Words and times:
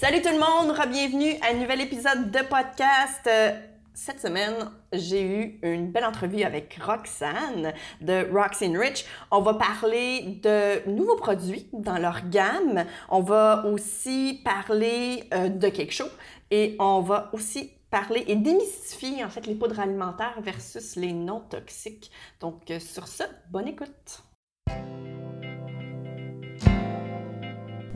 Salut 0.00 0.22
tout 0.22 0.32
le 0.32 0.38
monde, 0.38 0.74
bienvenue 0.90 1.34
à 1.42 1.50
un 1.50 1.58
nouvel 1.58 1.82
épisode 1.82 2.30
de 2.30 2.38
podcast. 2.38 3.20
Euh, 3.26 3.52
Cette 3.92 4.18
semaine, 4.18 4.54
j'ai 4.94 5.22
eu 5.22 5.60
une 5.62 5.92
belle 5.92 6.06
entrevue 6.06 6.42
avec 6.42 6.78
Roxane 6.82 7.74
de 8.00 8.26
in 8.32 8.78
Rich. 8.80 9.04
On 9.30 9.42
va 9.42 9.52
parler 9.52 10.40
de 10.42 10.88
nouveaux 10.88 11.16
produits 11.16 11.68
dans 11.74 11.98
leur 11.98 12.30
gamme. 12.30 12.86
On 13.10 13.20
va 13.20 13.66
aussi 13.66 14.40
parler 14.42 15.24
euh, 15.34 15.50
de 15.50 15.68
quelque 15.68 15.92
chose 15.92 16.16
et 16.50 16.76
on 16.78 17.00
va 17.00 17.28
aussi 17.34 17.70
parler 17.90 18.24
et 18.26 18.36
démystifier 18.36 19.22
en 19.22 19.28
fait 19.28 19.46
les 19.46 19.54
poudres 19.54 19.80
alimentaires 19.80 20.40
versus 20.40 20.96
les 20.96 21.12
non 21.12 21.40
toxiques. 21.40 22.10
Donc 22.40 22.70
euh, 22.70 22.80
sur 22.80 23.06
ce, 23.06 23.24
bonne 23.50 23.68
écoute. 23.68 24.22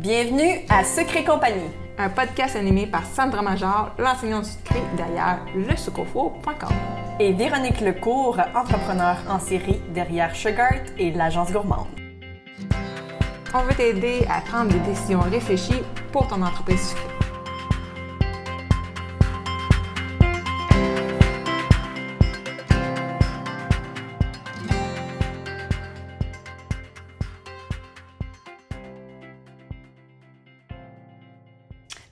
Bienvenue 0.04 0.60
à 0.68 0.84
Secret 0.84 1.24
Compagnie. 1.24 1.70
un 1.96 2.10
podcast 2.10 2.56
animé 2.56 2.86
par 2.86 3.06
Sandra 3.06 3.40
Major, 3.40 3.92
l'enseignante 3.98 4.44
sucrée 4.44 4.82
derrière 4.98 5.38
lesucofo.com. 5.56 6.68
et 7.18 7.32
Véronique 7.32 7.80
Lecourt, 7.80 8.38
entrepreneur 8.54 9.16
en 9.30 9.38
série 9.38 9.80
derrière 9.94 10.36
Sugart 10.36 10.84
et 10.98 11.10
l'agence 11.10 11.50
gourmande. 11.50 11.86
On 13.54 13.60
veut 13.60 13.74
t'aider 13.74 14.26
à 14.28 14.42
prendre 14.42 14.74
des 14.74 14.80
décisions 14.80 15.20
réfléchies 15.22 15.82
pour 16.12 16.28
ton 16.28 16.42
entreprise 16.42 16.90
sucrée. 16.90 17.13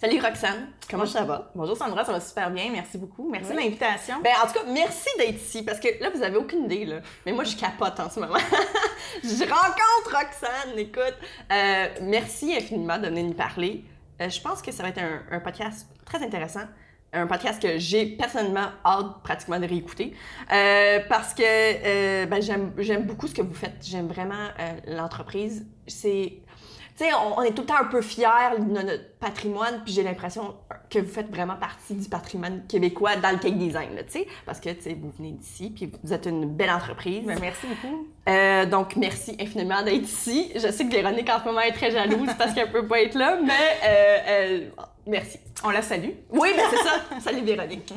Salut 0.03 0.19
Roxane, 0.21 0.67
comment 0.91 1.07
ça 1.07 1.23
va? 1.23 1.53
Bonjour 1.55 1.77
Sandra, 1.77 2.05
ça 2.05 2.11
va 2.11 2.19
super 2.19 2.51
bien, 2.51 2.71
merci 2.73 2.99
beaucoup. 2.99 3.31
Merci 3.31 3.51
Oui. 3.51 3.55
de 3.57 3.61
l'invitation. 3.61 4.17
Ben, 4.21 4.33
en 4.43 4.49
tout 4.49 4.55
cas, 4.55 4.65
merci 4.67 5.09
d'être 5.17 5.37
ici 5.41 5.63
parce 5.63 5.79
que 5.79 5.87
là, 6.03 6.11
vous 6.13 6.25
avez 6.25 6.37
aucune 6.37 6.65
idée, 6.65 6.85
là. 6.87 6.97
Mais 7.25 7.31
moi, 7.31 7.45
je 7.45 7.55
capote 7.55 8.01
en 8.01 8.11
ce 8.11 8.19
moment. 8.19 8.35
je 9.23 9.45
rencontre 9.45 10.11
Roxane, 10.11 10.77
écoute. 10.77 11.15
Euh, 11.53 11.87
merci 12.01 12.53
infiniment 12.53 12.99
de 12.99 13.07
venir 13.07 13.27
nous 13.27 13.35
parler. 13.35 13.85
Euh, 14.21 14.29
je 14.29 14.41
pense 14.41 14.61
que 14.61 14.73
ça 14.73 14.83
va 14.83 14.89
être 14.89 14.99
un, 14.99 15.23
un 15.31 15.39
podcast 15.39 15.87
très 16.05 16.21
intéressant. 16.21 16.65
Un 17.13 17.29
podcast 17.29 17.63
que 17.63 17.79
j'ai 17.79 18.07
personnellement 18.07 18.71
hâte 18.85 19.23
pratiquement 19.23 19.61
de 19.61 19.67
réécouter. 19.69 20.17
Euh, 20.53 20.99
parce 21.09 21.33
que 21.33 21.45
euh, 21.45 22.27
ben, 22.27 22.43
j'aime 22.43 22.73
j'aime 22.79 23.05
beaucoup 23.05 23.29
ce 23.29 23.35
que 23.35 23.43
vous 23.43 23.55
faites. 23.55 23.77
J'aime 23.83 24.09
vraiment 24.09 24.49
euh, 24.59 24.73
l'entreprise. 24.97 25.65
C'est. 25.87 26.41
Tu 26.99 27.05
sais, 27.05 27.11
on, 27.15 27.39
on 27.39 27.43
est 27.43 27.53
tout 27.53 27.63
le 27.63 27.67
temps 27.67 27.81
un 27.81 27.85
peu 27.85 28.03
fiers 28.03 28.59
de 28.59 28.65
notre 28.65 29.19
patrimoine, 29.19 29.83
puis 29.85 29.95
j'ai 29.95 30.03
l'impression 30.03 30.55
que 30.91 30.99
vous 30.99 31.11
faites 31.11 31.31
vraiment 31.31 31.57
partie 31.57 31.95
du 31.95 32.09
patrimoine 32.09 32.67
québécois 32.67 33.17
dans 33.17 33.31
le 33.31 33.39
cake 33.39 33.57
design, 33.57 33.91
tu 34.07 34.19
sais, 34.19 34.27
parce 34.45 34.61
que, 34.61 34.69
tu 34.71 34.83
sais, 34.83 34.99
vous 35.01 35.11
venez 35.17 35.33
d'ici, 35.33 35.71
puis 35.71 35.91
vous 36.03 36.13
êtes 36.13 36.27
une 36.27 36.47
belle 36.47 36.71
entreprise. 36.71 37.25
Ben, 37.25 37.39
merci 37.41 37.67
beaucoup. 37.67 38.07
Euh, 38.29 38.67
donc, 38.67 38.97
merci 38.97 39.37
infiniment 39.41 39.83
d'être 39.83 40.03
ici. 40.03 40.53
Je 40.55 40.71
sais 40.71 40.85
que 40.85 40.93
Véronique, 40.93 41.31
en 41.31 41.41
ce 41.41 41.45
moment, 41.47 41.61
est 41.61 41.73
très 41.73 41.91
jalouse 41.91 42.29
parce 42.39 42.53
qu'elle 42.53 42.71
peut 42.71 42.87
pas 42.87 43.01
être 43.01 43.15
là, 43.15 43.39
mais 43.43 43.53
euh, 43.85 44.19
euh, 44.29 44.85
merci. 45.07 45.39
On 45.65 45.71
la 45.71 45.83
salue. 45.83 46.11
Oui, 46.31 46.51
ben 46.57 46.65
c'est 46.71 46.83
ça. 46.83 47.21
Salut 47.21 47.45
Véronique. 47.45 47.93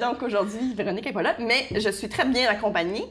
Donc 0.00 0.22
aujourd'hui, 0.22 0.72
Véronique 0.74 1.06
n'est 1.06 1.12
pas 1.12 1.22
là, 1.22 1.34
mais 1.40 1.66
je 1.74 1.90
suis 1.90 2.08
très 2.08 2.24
bien 2.24 2.48
accompagnée 2.48 3.04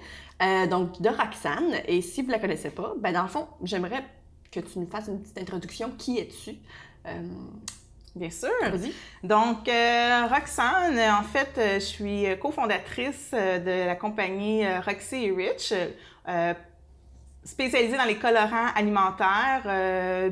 donc 0.69 1.01
de 1.01 1.09
Roxane. 1.09 1.73
Et 1.87 2.01
si 2.01 2.21
vous 2.21 2.31
la 2.31 2.39
connaissez 2.39 2.69
pas, 2.69 2.93
ben 2.99 3.11
dans 3.11 3.23
le 3.23 3.27
fond, 3.27 3.47
j'aimerais 3.63 4.03
que 4.61 4.67
tu 4.67 4.79
nous 4.79 4.87
fasses 4.87 5.07
une 5.07 5.21
petite 5.21 5.37
introduction. 5.37 5.91
Qui 5.97 6.19
es-tu? 6.19 6.55
Euh, 7.05 7.21
Bien 8.17 8.29
sûr. 8.31 8.49
Vas-y. 8.61 8.93
Donc, 9.23 9.67
euh, 9.69 10.27
Roxane, 10.27 10.99
en 10.99 11.23
fait, 11.23 11.51
euh, 11.57 11.75
je 11.75 11.85
suis 11.85 12.25
cofondatrice 12.41 13.31
de 13.31 13.85
la 13.85 13.95
compagnie 13.95 14.65
Roxy 14.79 15.31
Rich, 15.31 15.73
euh, 16.27 16.53
spécialisée 17.43 17.95
dans 17.95 18.05
les 18.05 18.17
colorants 18.17 18.73
alimentaires, 18.75 19.63
euh, 19.67 20.29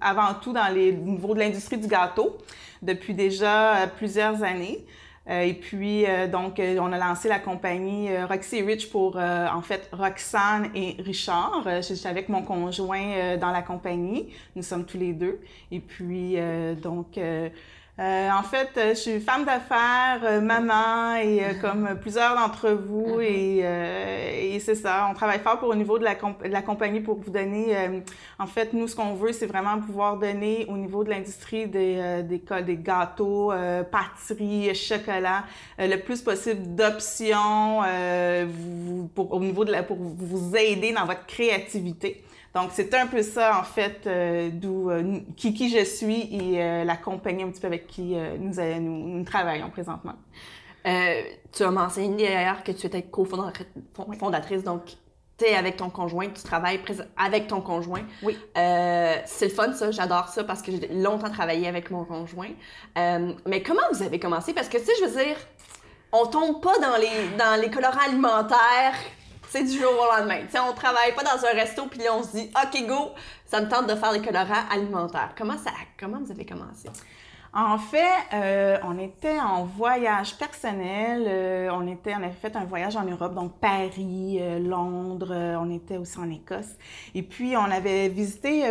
avant 0.00 0.34
tout 0.34 0.52
dans 0.52 0.72
les 0.72 0.92
niveaux 0.92 1.34
de 1.34 1.40
l'industrie 1.40 1.76
du 1.76 1.86
gâteau, 1.86 2.38
depuis 2.82 3.14
déjà 3.14 3.86
plusieurs 3.96 4.42
années. 4.42 4.84
Euh, 5.28 5.42
et 5.42 5.54
puis, 5.54 6.06
euh, 6.06 6.28
donc, 6.28 6.60
euh, 6.60 6.78
on 6.80 6.92
a 6.92 6.98
lancé 6.98 7.28
la 7.28 7.38
compagnie 7.38 8.08
Roxy 8.28 8.62
Rich 8.62 8.90
pour, 8.90 9.16
en 9.16 9.62
fait, 9.62 9.88
Roxane 9.92 10.70
et 10.74 10.96
Richard. 11.00 11.62
Je 11.66 11.94
suis 11.94 12.06
avec 12.06 12.28
mon 12.28 12.42
conjoint 12.42 13.36
dans 13.36 13.50
la 13.50 13.62
compagnie. 13.62 14.32
Nous 14.54 14.62
sommes 14.62 14.84
tous 14.84 14.98
les 14.98 15.12
deux. 15.12 15.40
Et 15.70 15.80
puis, 15.80 16.36
donc, 16.82 17.18
euh, 17.98 18.02
euh, 18.02 18.30
en 18.30 18.42
fait, 18.42 18.70
euh, 18.76 18.90
je 18.90 19.00
suis 19.00 19.20
femme 19.20 19.44
d'affaires, 19.44 20.20
euh, 20.24 20.40
maman, 20.40 21.16
et 21.16 21.42
euh, 21.44 21.54
comme 21.60 21.98
plusieurs 22.00 22.34
d'entre 22.36 22.70
vous, 22.70 23.16
Mhm. 23.16 23.22
et, 23.22 23.60
euh, 23.62 24.54
et 24.54 24.60
c'est 24.60 24.74
ça. 24.74 25.08
On 25.10 25.14
travaille 25.14 25.38
fort 25.40 25.58
pour 25.58 25.68
au 25.70 25.74
niveau 25.74 25.98
de 25.98 26.04
la, 26.04 26.14
comp- 26.14 26.42
de 26.42 26.52
la 26.52 26.62
compagnie 26.62 27.00
pour 27.00 27.16
vous 27.16 27.30
donner. 27.30 27.76
euh, 27.76 28.00
en 28.38 28.46
fait, 28.46 28.72
nous, 28.74 28.86
ce 28.88 28.94
qu'on 28.94 29.14
veut, 29.14 29.32
c'est 29.32 29.46
vraiment 29.46 29.78
pouvoir 29.80 30.18
donner 30.18 30.66
au 30.68 30.76
niveau 30.76 31.04
de 31.04 31.10
l'industrie 31.10 31.66
des, 31.66 31.96
euh, 31.98 32.22
des, 32.22 32.42
des 32.64 32.76
gâteaux, 32.76 33.50
euh, 33.52 33.82
pâtisseries, 33.82 34.74
chocolat, 34.74 35.44
euh, 35.80 35.86
le 35.86 35.98
plus 36.00 36.20
possible 36.22 36.74
d'options 36.74 37.80
euh, 37.86 38.46
pour, 39.14 39.32
au 39.32 39.40
niveau 39.40 39.64
de 39.64 39.72
la, 39.72 39.82
pour 39.82 39.96
vous 39.96 40.54
aider 40.56 40.92
dans 40.92 41.06
votre 41.06 41.24
créativité. 41.26 42.22
Donc, 42.56 42.70
c'est 42.72 42.94
un 42.94 43.06
peu 43.06 43.20
ça, 43.20 43.60
en 43.60 43.64
fait, 43.64 44.06
euh, 44.06 44.48
d'où 44.50 44.88
euh, 44.90 45.18
qui, 45.36 45.52
qui 45.52 45.68
je 45.68 45.84
suis 45.84 46.22
et 46.34 46.62
euh, 46.62 46.84
la 46.84 46.96
compagnie 46.96 47.42
un 47.42 47.50
petit 47.50 47.60
peu 47.60 47.66
avec 47.66 47.86
qui 47.86 48.14
euh, 48.16 48.38
nous, 48.38 48.54
nous, 48.80 49.18
nous 49.18 49.24
travaillons 49.24 49.68
présentement. 49.68 50.14
Tu 51.52 51.62
as 51.62 51.70
mentionné 51.70 52.16
d'ailleurs 52.16 52.64
que 52.64 52.72
tu 52.72 52.86
étais 52.86 53.02
cofondatrice, 53.02 54.64
donc 54.64 54.84
tu 55.36 55.44
es 55.44 55.54
avec 55.54 55.76
ton 55.76 55.90
conjoint, 55.90 56.28
tu 56.28 56.42
travailles 56.44 56.80
avec 57.18 57.46
ton 57.46 57.60
conjoint. 57.60 58.04
Oui. 58.22 58.38
C'est 58.54 59.48
le 59.48 59.50
fun, 59.50 59.74
ça, 59.74 59.90
j'adore 59.90 60.28
ça 60.28 60.42
parce 60.42 60.62
que 60.62 60.72
j'ai 60.72 60.88
longtemps 60.94 61.28
travaillé 61.28 61.68
avec 61.68 61.90
mon 61.90 62.04
conjoint. 62.06 62.54
Mais 62.94 63.62
comment 63.62 63.82
vous 63.92 64.02
avez 64.02 64.18
commencé? 64.18 64.54
Parce 64.54 64.70
que, 64.70 64.78
tu 64.78 64.84
sais, 64.84 64.92
je 65.00 65.04
veux 65.04 65.24
dire, 65.24 65.36
on 66.12 66.24
tombe 66.24 66.62
pas 66.62 66.78
dans 66.78 66.96
les, 66.96 67.36
dans 67.36 67.60
les 67.60 67.68
colorants 67.68 68.06
alimentaires, 68.06 68.94
c'est 69.48 69.64
du 69.64 69.78
jour 69.78 69.92
au 69.92 70.16
lendemain. 70.16 70.42
Tu 70.42 70.52
sais, 70.52 70.60
on 70.60 70.72
travaille 70.72 71.14
pas 71.14 71.22
dans 71.22 71.44
un 71.44 71.52
resto 71.52 71.86
puis 71.86 72.00
là, 72.00 72.14
on 72.14 72.22
se 72.22 72.36
dit, 72.36 72.50
OK, 72.54 72.86
go, 72.86 73.10
ça 73.44 73.60
me 73.60 73.68
tente 73.68 73.88
de 73.88 73.94
faire 73.94 74.12
des 74.12 74.20
colorants 74.22 74.68
alimentaires. 74.70 75.32
Comment, 75.36 75.58
ça, 75.58 75.70
comment 75.98 76.18
vous 76.20 76.30
avez 76.30 76.44
commencé? 76.44 76.88
En 77.58 77.78
fait, 77.78 78.04
euh, 78.34 78.76
on 78.84 78.98
était 78.98 79.40
en 79.40 79.64
voyage 79.64 80.36
personnel. 80.36 81.24
euh, 81.26 81.70
on 81.72 81.86
était, 81.86 82.12
on 82.14 82.22
avait 82.22 82.30
fait 82.30 82.54
un 82.54 82.66
voyage 82.66 82.96
en 82.96 83.04
Europe, 83.04 83.34
donc 83.34 83.58
Paris, 83.58 84.36
euh, 84.42 84.58
Londres. 84.58 85.34
on 85.58 85.70
était 85.70 85.96
aussi 85.96 86.18
en 86.18 86.30
Écosse. 86.30 86.76
Et 87.14 87.22
puis, 87.22 87.56
on 87.56 87.70
avait 87.70 88.10
visité 88.10 88.64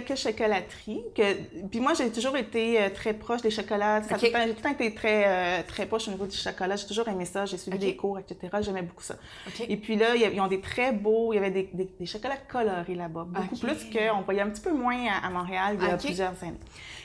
quelques 0.00 0.16
chocolateries. 0.18 1.02
Que, 1.14 1.34
puis 1.70 1.80
moi, 1.80 1.92
j'ai 1.94 2.10
toujours 2.10 2.36
été 2.36 2.80
euh, 2.80 2.88
très 2.90 3.12
proche 3.12 3.42
des 3.42 3.50
chocolats. 3.50 4.02
Ça 4.02 4.14
a 4.14 4.18
Ok. 4.18 4.24
tout 4.24 4.26
J'ai 4.36 4.50
tout 4.50 4.56
le 4.56 4.62
temps 4.62 4.70
été 4.70 4.94
très, 4.94 5.24
euh, 5.26 5.62
très 5.66 5.86
proche 5.86 6.08
au 6.08 6.10
niveau 6.12 6.26
du 6.26 6.36
chocolat. 6.36 6.76
J'ai 6.76 6.86
toujours 6.86 7.08
aimé 7.08 7.24
ça. 7.24 7.44
J'ai 7.46 7.58
suivi 7.58 7.78
des 7.78 7.96
cours, 7.96 8.18
etc. 8.18 8.38
J'aimais 8.60 8.82
beaucoup 8.82 9.02
ça. 9.02 9.14
Et 9.68 9.76
puis 9.76 9.96
là, 9.96 10.14
ils 10.14 10.40
ont 10.40 10.46
des 10.48 10.60
très 10.60 10.92
beaux, 10.92 11.32
il 11.32 11.36
y 11.36 11.38
avait 11.38 11.50
des, 11.50 11.68
des- 11.72 11.90
des 11.98 12.06
chocolats 12.06 12.36
colorés 12.48 12.94
là-bas, 12.94 13.26
beaucoup 13.28 13.56
plus 13.58 13.84
qu'on 13.92 14.20
voyait 14.22 14.40
un 14.42 14.48
petit 14.50 14.62
peu 14.62 14.72
moins 14.72 14.98
à, 15.08 15.26
à 15.26 15.30
Montréal 15.30 15.76
il 15.80 15.86
y 15.86 15.90
a 15.90 15.96
plusieurs 15.96 16.32
années. 16.42 16.58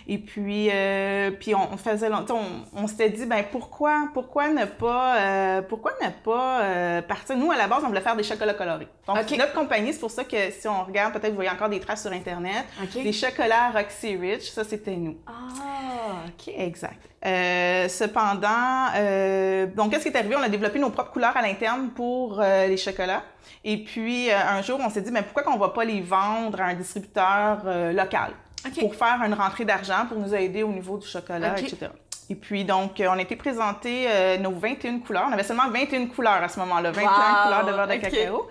Et 0.10 0.20
puis, 0.20 0.70
euh, 0.72 1.32
puis 1.32 1.54
on, 1.54 1.74
on 1.74 1.76
faisait 1.76 2.08
longtemps, 2.08 2.40
on, 2.74 2.84
on 2.84 2.88
s'était 2.88 3.10
dit, 3.10 3.26
ben 3.26 3.44
pourquoi, 3.52 4.08
pourquoi 4.14 4.48
ne 4.48 4.64
pas, 4.64 5.18
euh, 5.18 5.62
pourquoi 5.62 5.92
ne 6.02 6.08
pas 6.24 6.62
euh, 6.64 7.02
partir? 7.02 7.36
Nous, 7.36 7.52
à 7.52 7.58
la 7.58 7.68
base, 7.68 7.84
on 7.84 7.88
voulait 7.88 8.00
faire 8.00 8.16
des 8.16 8.24
chocolats 8.24 8.54
colorés. 8.54 8.88
Donc, 9.06 9.30
notre 9.38 9.52
compagnie, 9.54 9.92
c'est 9.92 10.00
pour 10.00 10.12
ça 10.12 10.24
que 10.24 10.50
si 10.52 10.66
on 10.66 10.84
regarde, 10.86 11.12
peut-être 11.12 11.32
vous 11.32 11.36
voyez 11.36 11.50
encore 11.50 11.68
des 11.68 11.82
traces 11.82 12.04
sur 12.04 12.12
Internet, 12.14 12.64
OK. 12.82 13.04
des 13.04 13.14
chocolats 13.14 13.72
Roxy 13.72 14.16
Rich, 14.16 14.52
ça 14.52 14.64
c'était 14.64 14.96
nous. 14.96 15.18
Ah, 15.26 16.26
OK. 16.28 16.54
Exact. 16.56 17.08
Euh, 17.26 17.90
cependant, 17.90 18.88
euh, 18.96 19.66
donc 19.66 19.92
qu'est-ce 19.92 20.04
qui 20.04 20.10
est 20.10 20.18
arrivé? 20.18 20.36
On 20.36 20.44
a 20.44 20.50
développé 20.50 20.78
nos 20.80 20.92
propres 20.92 21.12
couleurs 21.12 21.36
à 21.36 21.42
l'interne 21.42 21.90
pour 21.90 22.40
euh, 22.40 22.68
les 22.68 22.78
chocolats. 22.78 23.24
Et 23.64 23.84
puis, 23.84 24.32
un 24.32 24.62
jour, 24.62 24.80
on 24.82 24.90
s'est 24.90 25.02
dit, 25.02 25.12
mais 25.12 25.24
pourquoi 25.24 25.44
qu'on 25.44 25.58
va 25.58 25.70
pas 25.70 25.84
les 25.84 26.00
vendre 26.00 26.62
à 26.62 26.66
un 26.66 26.74
distributeur 26.76 27.64
local? 27.94 28.32
Pour 28.80 28.96
faire 28.96 29.22
une 29.26 29.34
rentrée 29.34 29.66
d'argent 29.66 30.06
pour 30.08 30.20
nous 30.20 30.34
aider 30.34 30.64
au 30.64 30.72
niveau 30.72 30.98
du 30.98 31.08
chocolat, 31.08 31.58
etc. 31.58 31.88
Et 32.30 32.36
puis, 32.36 32.64
donc, 32.66 33.02
on 33.06 33.14
a 33.14 33.22
été 33.22 33.36
présenté 33.36 34.08
nos 34.40 34.52
21 34.52 35.00
couleurs. 35.00 35.26
On 35.30 35.34
avait 35.34 35.44
seulement 35.44 35.70
21 35.70 36.08
couleurs 36.08 36.44
à 36.44 36.48
ce 36.48 36.60
moment-là, 36.60 36.92
21 36.92 37.04
Wow, 37.04 37.44
couleurs 37.44 37.66
de 37.66 37.72
beurre 37.72 37.88
de 37.88 37.96
cacao. 37.96 38.48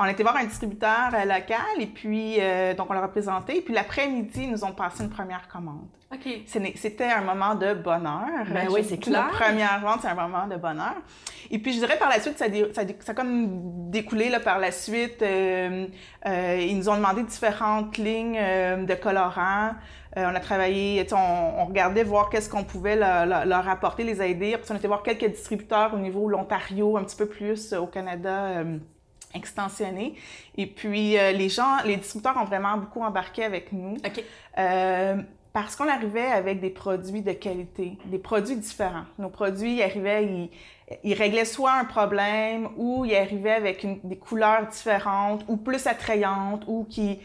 On 0.00 0.04
était 0.04 0.22
voir 0.22 0.36
un 0.36 0.44
distributeur 0.44 1.10
euh, 1.12 1.24
local 1.24 1.58
et 1.80 1.86
puis, 1.86 2.36
euh, 2.38 2.72
donc, 2.74 2.88
on 2.90 2.92
l'a 2.92 3.02
représenté. 3.02 3.56
Et 3.56 3.60
puis, 3.60 3.74
l'après-midi, 3.74 4.44
ils 4.44 4.50
nous 4.50 4.64
ont 4.64 4.72
passé 4.72 5.02
une 5.02 5.10
première 5.10 5.48
commande. 5.48 5.86
OK. 6.14 6.26
C'était 6.46 7.04
un 7.10 7.20
moment 7.20 7.54
de 7.54 7.74
bonheur. 7.74 8.46
Ben 8.52 8.68
oui, 8.70 8.82
c'est 8.88 8.96
clair. 8.98 9.26
La 9.26 9.30
première 9.46 9.80
vente, 9.80 9.98
c'est 10.02 10.08
un 10.08 10.14
moment 10.14 10.46
de 10.46 10.56
bonheur. 10.56 10.94
Et 11.50 11.58
puis, 11.58 11.72
je 11.72 11.78
dirais 11.80 11.98
par 11.98 12.08
la 12.08 12.20
suite, 12.20 12.38
ça, 12.38 12.46
ça, 12.72 12.82
ça 13.00 13.12
a 13.12 13.14
comme 13.14 13.90
découlé 13.90 14.28
là, 14.30 14.40
par 14.40 14.58
la 14.58 14.70
suite. 14.70 15.20
euh, 15.20 15.86
euh, 16.26 16.58
ils 16.60 16.76
nous 16.78 16.88
ont 16.88 16.96
demandé 16.96 17.22
différentes 17.24 17.98
lignes 17.98 18.38
euh, 18.40 18.84
de 18.84 18.94
colorants. 18.94 19.72
Euh, 20.16 20.24
on 20.30 20.34
a 20.34 20.40
travaillé, 20.40 21.06
on, 21.12 21.16
on 21.60 21.64
regardait 21.66 22.04
voir 22.04 22.30
qu'est-ce 22.30 22.48
qu'on 22.48 22.64
pouvait 22.64 22.96
leur, 22.96 23.26
leur- 23.26 23.44
leur 23.44 23.68
apporter, 23.68 24.04
les 24.04 24.22
aider. 24.22 24.56
Ça, 24.62 24.72
on 24.72 24.76
était 24.78 24.88
voir 24.88 25.02
quelques 25.02 25.26
distributeurs 25.26 25.92
au 25.92 25.98
niveau 25.98 26.26
de 26.28 26.32
l'Ontario, 26.32 26.96
un 26.96 27.04
petit 27.04 27.16
peu 27.16 27.26
plus 27.26 27.72
euh, 27.74 27.80
au 27.80 27.86
Canada. 27.86 28.30
euh, 28.44 28.78
extensionné. 29.34 30.14
Et 30.56 30.66
puis, 30.66 31.18
euh, 31.18 31.32
les 31.32 31.48
gens, 31.48 31.76
les 31.84 31.96
distributeurs 31.96 32.36
ont 32.36 32.44
vraiment 32.44 32.76
beaucoup 32.76 33.02
embarqué 33.02 33.44
avec 33.44 33.72
nous. 33.72 33.94
OK. 34.04 34.22
Euh, 34.58 35.16
parce 35.52 35.74
qu'on 35.74 35.88
arrivait 35.88 36.26
avec 36.26 36.60
des 36.60 36.70
produits 36.70 37.22
de 37.22 37.32
qualité, 37.32 37.96
des 38.04 38.18
produits 38.18 38.56
différents. 38.56 39.06
Nos 39.18 39.30
produits 39.30 39.76
ils 39.76 39.82
arrivaient, 39.82 40.24
ils, 40.24 40.50
ils 41.02 41.14
réglaient 41.14 41.46
soit 41.46 41.72
un 41.72 41.84
problème 41.84 42.68
ou 42.76 43.04
ils 43.04 43.16
arrivaient 43.16 43.52
avec 43.52 43.82
une- 43.82 43.98
des 44.04 44.16
couleurs 44.16 44.66
différentes 44.68 45.44
ou 45.48 45.56
plus 45.56 45.86
attrayantes 45.86 46.64
ou 46.68 46.86
qui, 46.88 47.18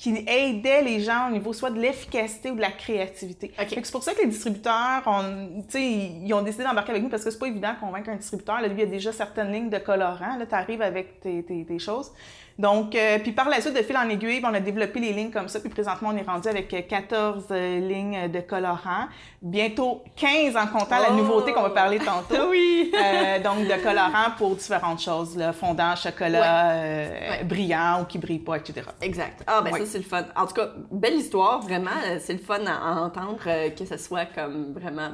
qui 0.00 0.24
aidaient 0.26 0.80
les 0.80 1.00
gens 1.00 1.28
au 1.28 1.30
niveau 1.30 1.52
soit 1.52 1.68
de 1.68 1.78
l'efficacité 1.78 2.50
ou 2.50 2.54
de 2.56 2.60
la 2.62 2.70
créativité. 2.70 3.52
OK. 3.60 3.68
Fait 3.68 3.76
que 3.82 3.86
C'est 3.86 3.92
pour 3.92 4.02
ça 4.02 4.14
que 4.14 4.22
les 4.22 4.28
distributeurs, 4.28 5.02
ont, 5.04 5.22
tu 5.68 5.72
sais, 5.72 5.82
ils 5.82 6.26
ils 6.26 6.32
ont 6.32 6.40
décidé 6.40 6.64
d'embarquer 6.64 6.92
avec 6.92 7.02
nous 7.02 7.10
parce 7.10 7.22
que 7.22 7.30
c'est 7.30 7.38
pas 7.38 7.48
évident 7.48 7.74
de 7.74 7.80
convaincre 7.80 8.08
un 8.08 8.16
distributeur. 8.16 8.62
Là, 8.62 8.68
lui, 8.68 8.76
il 8.76 8.80
y 8.80 8.82
a 8.82 8.86
déjà 8.86 9.12
certaines 9.12 9.52
lignes 9.52 9.68
de 9.68 9.76
colorants. 9.76 10.36
Là, 10.38 10.46
tu 10.46 10.54
arrives 10.54 10.80
avec 10.80 11.20
tes, 11.20 11.42
tes- 11.42 11.66
tes 11.66 11.78
choses. 11.78 12.12
Donc, 12.58 12.94
euh, 12.94 13.18
puis 13.20 13.32
par 13.32 13.48
la 13.48 13.60
suite, 13.60 13.74
de 13.74 13.82
fil 13.82 13.96
en 13.96 14.08
aiguille, 14.08 14.42
on 14.44 14.52
a 14.52 14.60
développé 14.60 15.00
les 15.00 15.12
lignes 15.12 15.30
comme 15.30 15.48
ça. 15.48 15.60
Puis 15.60 15.68
présentement, 15.70 16.10
on 16.12 16.16
est 16.16 16.22
rendu 16.28 16.46
avec 16.48 16.72
euh, 16.74 16.82
14 16.82 17.46
euh, 17.50 17.80
lignes 17.80 18.28
de 18.30 18.40
colorants. 18.40 19.06
Bientôt 19.40 20.02
15 20.16 20.56
en 20.56 20.66
comptant 20.66 20.98
la 20.98 21.08
Oh! 21.10 21.14
nouveauté 21.14 21.52
qu'on 21.52 21.62
va 21.62 21.70
parler 21.70 21.98
tantôt. 21.98 22.34
Oui. 22.50 22.92
Euh, 22.94 23.38
donc, 23.38 23.66
de 23.66 23.82
colorants 23.82 24.32
pour 24.36 24.56
différentes 24.56 25.00
choses. 25.00 25.36
Là, 25.36 25.52
fondant, 25.52 25.94
chocolat, 25.96 26.72
euh, 26.72 27.30
Ouais. 27.30 27.44
brillant 27.44 28.02
ou 28.02 28.04
qui 28.04 28.18
brille 28.18 28.40
pas, 28.40 28.56
etc. 28.56 28.82
Exact. 29.00 29.42
Ah, 29.46 29.62
ben 29.62 29.70
Oui. 29.72 29.80
ça, 29.80 29.86
c'est 29.86 29.98
le 29.98 30.04
fun. 30.04 30.24
En 30.36 30.46
tout 30.46 30.54
cas, 30.54 30.68
belle 30.90 31.14
histoire, 31.14 31.60
vraiment. 31.62 31.90
euh, 32.06 32.18
C'est 32.20 32.32
le 32.34 32.38
fun 32.40 32.58
à, 32.66 32.74
à 32.74 32.92
entendre 33.00 33.38
euh, 33.46 33.70
que 33.70 33.84
ce 33.86 33.96
soit 33.96 34.26
comme 34.26 34.72
vraiment 34.74 35.10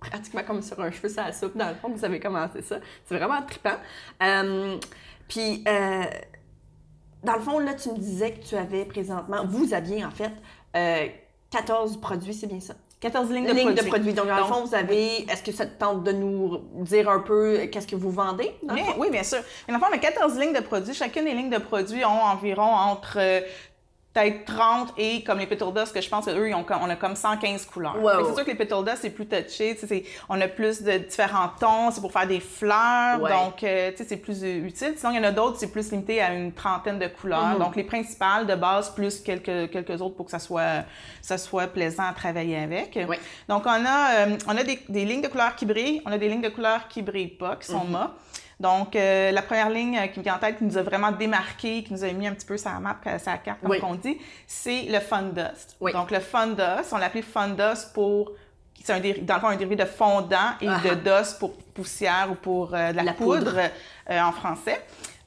pratiquement 0.00 0.42
comme 0.46 0.62
sur 0.62 0.80
un 0.80 0.90
cheveu 0.90 1.10
sur 1.10 1.22
la 1.22 1.32
soupe, 1.32 1.56
dans 1.56 1.68
le 1.68 1.74
fond, 1.74 1.90
vous 1.94 2.04
avez 2.04 2.18
commencé 2.18 2.62
ça. 2.62 2.76
C'est 3.04 3.16
vraiment 3.16 3.42
trippant. 3.42 3.76
Euh, 4.22 4.76
Puis, 5.28 5.62
euh, 5.68 6.04
dans 7.24 7.34
le 7.34 7.40
fond, 7.40 7.58
là, 7.58 7.74
tu 7.74 7.90
me 7.90 7.98
disais 7.98 8.32
que 8.32 8.44
tu 8.44 8.56
avais 8.56 8.84
présentement, 8.84 9.44
vous 9.46 9.74
aviez 9.74 10.04
en 10.04 10.10
fait 10.10 10.32
euh, 10.76 11.06
14 11.50 12.00
produits, 12.00 12.34
c'est 12.34 12.46
bien 12.46 12.60
ça? 12.60 12.74
14 13.00 13.30
lignes 13.30 13.46
de 13.46 13.52
produits. 13.52 13.74
de 13.74 13.88
produits. 13.88 14.12
Donc, 14.12 14.26
dans 14.26 14.36
le 14.36 14.44
fond, 14.44 14.64
vous 14.64 14.74
avez. 14.74 15.22
Est-ce 15.22 15.42
que 15.42 15.52
ça 15.52 15.64
te 15.64 15.78
tente 15.78 16.04
de 16.04 16.12
nous 16.12 16.60
dire 16.80 17.08
un 17.08 17.20
peu 17.20 17.66
qu'est-ce 17.72 17.86
que 17.86 17.96
vous 17.96 18.10
vendez? 18.10 18.54
Bien, 18.62 18.84
oui, 18.98 19.08
bien 19.10 19.22
sûr. 19.22 19.38
Mais 19.66 19.72
dans 19.72 19.78
le 19.80 19.84
fond, 19.84 19.90
on 19.90 19.94
a 19.94 19.98
14 19.98 20.38
lignes 20.38 20.52
de 20.52 20.60
produits. 20.60 20.92
Chacune 20.92 21.24
des 21.24 21.32
lignes 21.32 21.48
de 21.48 21.58
produits 21.58 22.04
ont 22.04 22.22
environ 22.24 22.62
entre 22.62 23.16
euh, 23.16 23.40
peut-être 24.12 24.44
30 24.44 24.92
et 24.98 25.22
comme 25.22 25.38
les 25.38 25.46
Petal 25.46 25.72
Dust, 25.72 25.92
que 25.94 26.00
je 26.00 26.08
pense 26.08 26.24
qu'eux, 26.24 26.48
ils 26.48 26.54
ont 26.54 26.64
comme- 26.64 26.80
on 26.82 26.90
a 26.90 26.96
comme 26.96 27.14
115 27.14 27.64
couleurs. 27.66 27.96
Ouais. 28.02 28.12
C'est 28.26 28.34
sûr 28.34 28.44
que 28.44 28.50
les 28.50 28.56
Petal 28.56 28.82
Dust, 28.84 28.98
c'est 29.02 29.10
plus 29.10 29.26
touché. 29.26 29.74
tu 29.74 29.80
sais, 29.80 29.86
c'est- 29.86 30.04
On 30.28 30.40
a 30.40 30.48
plus 30.48 30.82
de 30.82 30.98
différents 30.98 31.50
tons. 31.60 31.90
C'est 31.92 32.00
pour 32.00 32.10
faire 32.12 32.26
des 32.26 32.40
fleurs. 32.40 33.20
Ouais. 33.20 33.30
Donc, 33.30 33.62
euh, 33.62 33.90
tu 33.92 33.98
sais, 33.98 34.04
c'est 34.08 34.16
plus 34.16 34.42
euh, 34.42 34.66
utile. 34.66 34.94
Sinon, 34.96 35.12
il 35.12 35.16
y 35.16 35.20
en 35.20 35.24
a 35.24 35.30
d'autres, 35.30 35.58
c'est 35.58 35.70
plus 35.70 35.90
limité 35.92 36.20
à 36.20 36.32
une 36.34 36.52
trentaine 36.52 36.98
de 36.98 37.06
couleurs. 37.06 37.54
Mhm. 37.54 37.58
Donc, 37.58 37.76
les 37.76 37.84
principales 37.84 38.46
de 38.46 38.54
base, 38.56 38.90
plus 38.90 39.20
quelques, 39.20 39.70
quelques 39.70 40.00
autres 40.00 40.16
pour 40.16 40.24
que 40.26 40.32
ça 40.32 40.38
soit, 40.40 40.84
ça 41.22 41.38
soit 41.38 41.68
plaisant 41.68 42.04
à 42.08 42.12
travailler 42.12 42.56
avec. 42.58 42.96
Ouais. 43.08 43.18
Donc, 43.48 43.62
on 43.66 43.70
a, 43.70 44.26
euh, 44.26 44.36
on 44.48 44.56
a 44.56 44.64
des, 44.64 44.80
des 44.88 45.04
lignes 45.04 45.22
de 45.22 45.28
couleurs 45.28 45.54
qui 45.54 45.66
brillent, 45.66 46.02
on 46.04 46.10
a 46.12 46.18
des 46.18 46.28
lignes 46.28 46.40
de 46.42 46.48
couleurs 46.48 46.88
qui 46.88 47.02
brillent 47.02 47.28
pas, 47.28 47.56
qui 47.56 47.66
sont 47.68 47.84
mat. 47.84 48.10
Donc, 48.60 48.94
euh, 48.94 49.32
la 49.32 49.40
première 49.42 49.70
ligne 49.70 49.96
euh, 49.98 50.06
qui 50.08 50.18
me 50.18 50.24
vient 50.24 50.36
en 50.36 50.38
tête, 50.38 50.58
qui 50.58 50.64
nous 50.64 50.76
a 50.76 50.82
vraiment 50.82 51.10
démarqué, 51.10 51.82
qui 51.82 51.92
nous 51.94 52.04
a 52.04 52.12
mis 52.12 52.26
un 52.26 52.34
petit 52.34 52.46
peu 52.46 52.58
sa 52.58 52.78
map, 52.78 52.98
euh, 53.06 53.18
sa 53.18 53.38
carte, 53.38 53.60
comme 53.62 53.70
Oui. 53.70 53.78
on 53.82 53.94
dit, 53.94 54.18
c'est 54.46 54.82
le 54.82 55.00
Fun 55.00 55.22
Dust. 55.34 55.76
Oui. 55.80 55.92
Donc, 55.92 56.10
le 56.10 56.20
Fun 56.20 56.48
Dust, 56.48 56.92
on 56.92 56.98
l'appelait 56.98 57.22
Fun 57.22 57.48
Dust 57.48 57.92
pour... 57.94 58.32
C'est 58.82 58.92
un, 58.94 59.00
dans 59.00 59.34
le 59.34 59.40
fond 59.40 59.48
un 59.48 59.56
dérivé 59.56 59.76
de 59.76 59.84
fondant 59.84 60.52
et 60.60 60.66
Ah. 60.66 60.78
de 60.82 60.94
dust 60.94 61.38
pour 61.38 61.52
poussière 61.54 62.28
ou 62.30 62.34
pour 62.34 62.74
euh, 62.74 62.92
de 62.92 62.96
la, 62.96 63.02
La 63.02 63.12
poudre. 63.12 63.44
poudre, 63.50 63.60
euh, 64.10 64.20
en 64.22 64.32
français. 64.32 64.80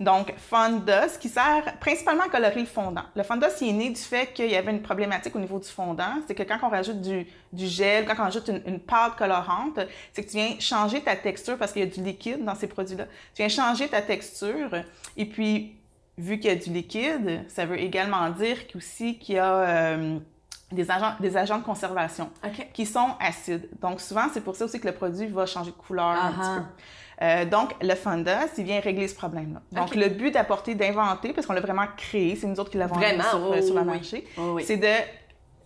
Donc, 0.04 0.34
Fun 0.38 0.82
Dust, 0.86 1.20
qui 1.20 1.30
sert 1.30 1.78
principalement 1.80 2.24
à 2.24 2.30
colorer 2.30 2.60
le 2.60 2.66
fondant. 2.66 3.04
Le 3.16 3.24
Fun 3.24 3.38
Dust, 3.38 3.62
il 3.62 3.70
est 3.70 3.74
né 3.74 3.90
du 3.90 4.02
fait 4.02 4.34
qu'il 4.34 4.50
y 4.50 4.56
avait 4.56 4.72
une 4.72 4.82
problématique 4.82 5.36
au 5.36 5.40
niveau 5.40 5.60
du 5.60 5.68
fondant. 5.68 6.16
C'est 6.28 6.36
que 6.36 6.44
quand 6.44 6.60
on 6.64 6.70
rajoute 6.70 7.02
du, 7.02 7.28
du 7.52 7.68
gel, 7.68 8.06
quand 8.06 8.16
on 8.20 8.24
rajoute 8.24 8.48
une, 8.50 8.62
une 8.66 8.80
pâte 8.80 9.16
colorante, 9.16 9.80
c'est 10.14 10.24
que 10.24 10.30
tu 10.30 10.38
viens 10.38 10.60
changer 10.60 11.02
ta 11.02 11.16
texture 11.16 11.58
parce 11.58 11.72
qu'il 11.72 11.84
y 11.84 11.86
a 11.86 11.90
du 11.90 12.04
liquide 12.04 12.44
dans 12.44 12.56
ces 12.56 12.68
produits-là. 12.68 13.06
Tu 13.34 13.44
viens 13.44 13.50
changer 13.50 13.88
ta 13.88 14.02
texture 14.02 14.70
et 15.18 15.26
puis, 15.26 15.76
vu 16.18 16.40
qu'il 16.40 16.50
y 16.50 16.54
a 16.54 16.56
du 16.56 16.70
liquide, 16.72 17.44
ça 17.48 17.66
veut 17.66 17.80
également 17.80 18.30
dire 18.30 18.68
qu'aussi 18.68 19.18
qu'il 19.18 19.36
y 19.36 19.40
a 19.40 19.56
euh, 19.56 20.20
des, 20.72 20.90
agents, 20.90 21.14
des 21.20 21.38
agents 21.38 21.60
de 21.60 21.64
conservation 21.64 22.30
qui 22.74 22.86
sont 22.86 23.10
acides. 23.20 23.70
Donc, 23.82 24.02
souvent, 24.02 24.26
c'est 24.34 24.42
pour 24.42 24.56
ça 24.56 24.66
aussi 24.66 24.80
que 24.80 24.88
le 24.88 24.94
produit 24.94 25.28
va 25.28 25.46
changer 25.46 25.72
de 25.72 25.76
couleur 25.76 26.06
un 26.06 26.16
Ah 26.16 26.32
petit 26.32 26.42
ah. 26.42 26.58
peu. 26.58 26.84
Euh, 27.24 27.46
donc, 27.46 27.72
le 27.82 27.96
Fonda, 27.96 28.42
il 28.58 28.64
vient 28.66 28.80
régler 28.82 29.08
ce 29.08 29.16
problème-là. 29.16 29.62
Donc, 29.72 29.96
le 29.96 30.10
but 30.10 30.32
d'apporter, 30.32 30.76
d'inventer, 30.76 31.32
parce 31.32 31.48
qu'on 31.48 31.54
l'a 31.54 31.62
vraiment 31.62 31.86
créé, 31.96 32.36
c'est 32.36 32.48
nous 32.48 32.60
autres 32.60 32.70
qui 32.72 32.78
l'avons 32.78 32.96
Vraiment, 32.96 33.24
sur, 33.24 33.40
oh, 33.42 33.62
sur 33.62 33.76
le 33.76 33.82
oui. 33.82 33.88
marché, 33.88 34.28
Oh, 34.38 34.54
oui. 34.56 34.64
c'est 34.66 34.78
de 34.78 34.92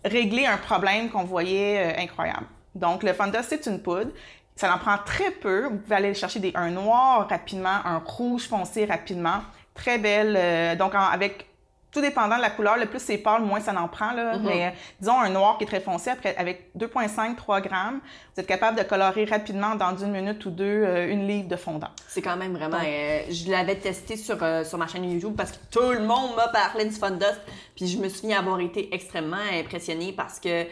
régler 0.05 0.45
un 0.45 0.57
problème 0.57 1.09
qu'on 1.09 1.23
voyait 1.23 1.93
euh, 1.97 2.01
incroyable. 2.01 2.45
Donc, 2.75 3.01
le 3.03 3.11
Fonda, 3.13 3.41
c'est 3.43 3.65
une 3.65 3.81
poudre. 3.81 4.11
Ça 4.55 4.73
en 4.73 4.77
prend 4.77 4.97
très 5.03 5.31
peu. 5.31 5.65
Vous 5.67 5.77
pouvez 5.77 5.95
aller 5.95 6.13
chercher 6.13 6.39
des, 6.39 6.51
un 6.55 6.69
noir 6.69 7.27
rapidement, 7.29 7.77
un 7.85 7.97
rouge 8.05 8.47
foncé 8.47 8.85
rapidement. 8.85 9.39
Très 9.73 9.97
belle. 9.97 10.35
euh, 10.37 10.75
donc, 10.75 10.93
en- 10.95 10.99
avec 11.11 11.47
tout 11.91 12.01
dépendant 12.01 12.35
de 12.37 12.41
la 12.41 12.49
couleur, 12.49 12.77
le 12.77 12.85
plus 12.85 12.99
c'est 12.99 13.17
pâle, 13.17 13.41
moins 13.41 13.59
ça 13.61 13.73
en 13.79 13.87
prend. 13.87 14.11
Là. 14.11 14.37
Mhm. 14.37 14.43
Mais 14.45 14.65
euh, 14.67 14.69
disons 14.99 15.19
un 15.19 15.29
noir 15.29 15.57
qui 15.57 15.63
est 15.63 15.67
très 15.67 15.79
foncé, 15.79 16.09
après, 16.11 16.35
avec 16.37 16.69
2,5-3 16.77 17.61
grammes, 17.61 17.99
vous 18.35 18.41
êtes 18.41 18.45
capable 18.47 18.77
de 18.77 18.83
colorer 18.83 19.25
rapidement 19.25 19.73
dans 19.75 19.95
une 19.97 20.11
minute 20.11 20.45
ou 20.45 20.49
deux 20.51 20.65
euh, 20.65 21.09
une 21.11 21.27
livre 21.27 21.47
de 21.47 21.55
fondant. 21.55 21.87
C'est 22.07 22.21
quand 22.21 22.35
même 22.37 22.55
vraiment. 22.55 22.77
euh, 22.85 23.21
je 23.31 23.49
l'avais 23.49 23.75
testé 23.75 24.17
sur, 24.17 24.37
sur 24.65 24.77
ma 24.77 24.87
chaîne 24.87 25.09
YouTube 25.09 25.33
parce 25.37 25.51
que 25.53 25.57
tout 25.71 25.91
le 25.91 26.01
monde 26.01 26.35
m'a 26.35 26.49
parlé 26.49 26.85
du 26.85 26.95
Fun 26.95 27.11
Dust. 27.11 27.41
Puis 27.75 27.87
je 27.87 27.97
me 27.97 28.09
souviens 28.09 28.39
avoir 28.39 28.59
été 28.59 28.93
extrêmement 28.93 29.37
impressionnée 29.53 30.11
parce 30.15 30.39
que 30.39 30.65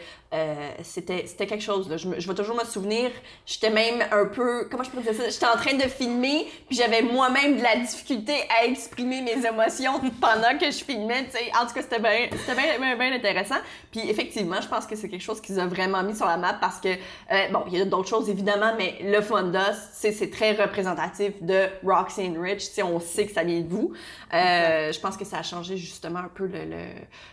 c'était 0.82 1.24
c'était 1.26 1.46
quelque 1.46 1.62
chose. 1.62 1.88
Là. 1.88 1.96
Je, 1.96 2.08
me- 2.08 2.20
je 2.20 2.28
vais 2.28 2.34
toujours 2.34 2.56
me 2.56 2.64
souvenir. 2.64 3.10
J'étais 3.46 3.70
même 3.70 4.02
un 4.12 4.26
peu. 4.26 4.66
Comment 4.70 4.82
je 4.82 4.90
peux 4.90 5.00
dire 5.00 5.14
ça? 5.14 5.28
J'étais 5.28 5.46
en 5.46 5.56
train 5.56 5.74
de 5.74 5.82
filmer, 5.88 6.46
puis 6.68 6.76
j'avais 6.76 7.02
moi-même 7.02 7.56
de 7.56 7.62
la 7.62 7.76
difficulté 7.76 8.34
à 8.60 8.66
exprimer 8.66 9.22
mes 9.22 9.46
émotions 9.46 10.00
pendant 10.20 10.58
que 10.58 10.66
je 10.66 10.84
filmais. 10.84 11.05
En 11.14 11.66
tout 11.66 11.74
cas, 11.74 11.82
c'était 11.82 12.00
bien 12.00 12.28
c'était 12.36 12.54
bien, 12.60 12.78
bien, 12.78 12.96
bien 12.96 13.12
intéressant. 13.16 13.56
Puis 13.90 14.08
effectivement, 14.08 14.60
je 14.60 14.68
pense 14.68 14.86
que 14.86 14.96
c'est 14.96 15.08
quelque 15.08 15.22
chose 15.22 15.40
qu'ils 15.40 15.58
ont 15.60 15.66
vraiment 15.68 16.02
mis 16.02 16.14
sur 16.16 16.26
la 16.26 16.36
map 16.36 16.54
parce 16.60 16.80
que, 16.80 16.88
euh, 16.88 17.48
bon, 17.52 17.64
il 17.68 17.78
y 17.78 17.80
a 17.80 17.84
d'autres 17.84 18.08
choses 18.08 18.28
évidemment, 18.28 18.72
mais 18.76 18.96
le 19.02 19.20
Dust, 19.50 19.90
c'est 19.92 20.30
très 20.30 20.52
représentatif 20.52 21.32
de 21.42 21.66
Roxy 21.84 22.22
and 22.28 22.40
Rich. 22.40 22.68
Tu 22.68 22.74
sais, 22.74 22.82
on 22.82 23.00
sait 23.00 23.26
que 23.26 23.32
ça 23.32 23.44
vient 23.44 23.60
de 23.60 23.68
vous. 23.68 23.92
Euh, 24.34 24.92
je 24.92 25.00
pense 25.00 25.16
que 25.16 25.24
ça 25.24 25.38
a 25.38 25.42
changé 25.42 25.76
justement 25.76 26.20
un 26.20 26.30
peu 26.32 26.46
le, 26.46 26.64
le, 26.64 26.86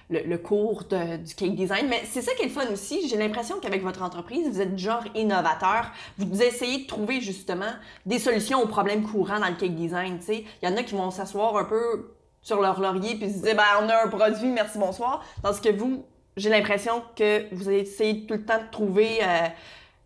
le, 0.10 0.20
le 0.28 0.38
cours 0.38 0.84
de- 0.84 1.18
du 1.18 1.36
cake 1.36 1.56
design. 1.56 1.88
Mais 1.90 2.02
c'est 2.10 2.22
ça 2.22 2.34
qui 2.36 2.44
est 2.44 2.48
le 2.48 2.52
fun 2.52 2.66
aussi. 2.72 3.08
J'ai 3.08 3.18
l'impression 3.18 3.60
qu'avec 3.60 3.84
votre 3.84 4.02
entreprise, 4.02 4.48
vous 4.50 4.62
êtes 4.62 4.78
genre 4.78 5.04
innovateur. 5.16 5.92
Vous 6.18 6.42
essayez 6.42 6.84
de 6.84 6.88
trouver 6.88 7.22
justement 7.22 7.72
des 8.06 8.20
solutions 8.20 8.62
aux 8.62 8.68
problèmes 8.68 9.04
courants 9.04 9.40
dans 9.40 9.48
le 9.50 9.56
cake 9.56 9.76
design. 9.76 10.20
Il 10.30 10.44
y 10.62 10.68
en 10.68 10.76
a 10.78 10.84
qui 10.84 10.96
vont 10.96 11.12
s'asseoir 11.12 11.58
un 11.58 11.66
peu 11.66 12.12
sur 12.44 12.62
leur 12.62 12.80
laurier 12.80 13.16
puis 13.16 13.32
se 13.32 13.42
dire 13.42 13.56
ben 13.56 13.64
on 13.82 13.90
a 13.90 14.06
un 14.06 14.10
produit, 14.10 14.50
merci 14.50 14.78
bonsoir. 14.78 15.24
Tandis 15.42 15.62
que 15.62 15.70
vous, 15.70 16.06
j'ai 16.38 16.50
l'impression 16.50 17.02
que 17.16 17.54
vous 17.56 17.70
essayez 17.70 18.26
tout 18.28 18.36
le 18.36 18.46
temps 18.46 18.60
de 18.60 18.70
trouver 18.70 19.20
euh, 19.24 19.48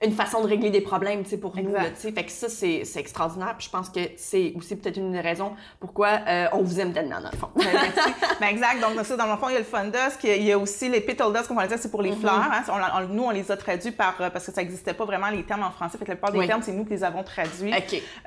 une 0.03 0.11
façon 0.11 0.41
de 0.43 0.47
régler 0.47 0.69
des 0.69 0.81
problèmes, 0.81 1.23
tu 1.23 1.31
sais, 1.31 1.37
pour 1.37 1.55
nous, 1.55 1.69
Exact. 1.69 1.81
là, 1.83 1.89
tu 1.89 1.95
sais. 2.01 2.11
Fait 2.11 2.23
que 2.23 2.31
ça, 2.31 2.49
c'est 2.49 2.83
extraordinaire. 2.99 3.55
Puis 3.57 3.65
je 3.65 3.71
pense 3.71 3.89
que 3.89 3.99
c'est 4.15 4.53
aussi 4.55 4.75
peut-être 4.75 4.97
une 4.97 5.11
des 5.11 5.21
raisons 5.21 5.53
pourquoi 5.79 6.19
euh, 6.27 6.45
on 6.53 6.61
vous 6.61 6.79
aime 6.79 6.93
tellement, 6.93 7.19
dans 7.19 7.31
le 7.31 7.37
fond. 7.37 7.49
Ben. 7.55 7.65
Ben, 8.39 8.47
exact. 8.49 8.79
Donc, 8.79 9.03
ça, 9.03 9.17
dans 9.17 9.25
le 9.25 9.37
fond, 9.37 9.49
il 9.49 9.53
y 9.53 9.55
a 9.55 9.59
le 9.59 9.65
Fun 9.65 9.85
Dust. 9.85 10.19
Il 10.23 10.43
y 10.43 10.51
a- 10.51 10.59
aussi 10.59 10.87
les 10.89 11.01
Petal 11.01 11.33
Dust, 11.33 11.47
comme 11.47 11.57
on 11.57 11.61
va 11.61 11.65
dire, 11.67 11.79
c'est 11.79 11.89
pour 11.89 12.03
les 12.03 12.11
Mhm. 12.11 12.19
fleurs. 12.19 12.35
hein. 12.35 12.61
On- 12.69 12.99
on- 13.03 13.07
nous, 13.07 13.23
on 13.23 13.29
les 13.31 13.51
a 13.51 13.57
traduits 13.57 13.89
par, 13.91 14.13
euh, 14.21 14.29
parce 14.29 14.45
que 14.45 14.51
ça 14.51 14.61
n'existait 14.61 14.93
pas 14.93 15.05
vraiment 15.05 15.29
les 15.29 15.41
termes 15.43 15.63
en 15.63 15.71
français. 15.71 15.97
Fait 15.97 16.05
que 16.05 16.11
la 16.11 16.15
plupart 16.15 16.31
des 16.31 16.37
Oui. 16.39 16.47
termes, 16.47 16.61
c'est 16.61 16.73
nous 16.73 16.83
qui 16.85 16.91
les 16.91 17.03
avons 17.03 17.23
traduits. 17.23 17.73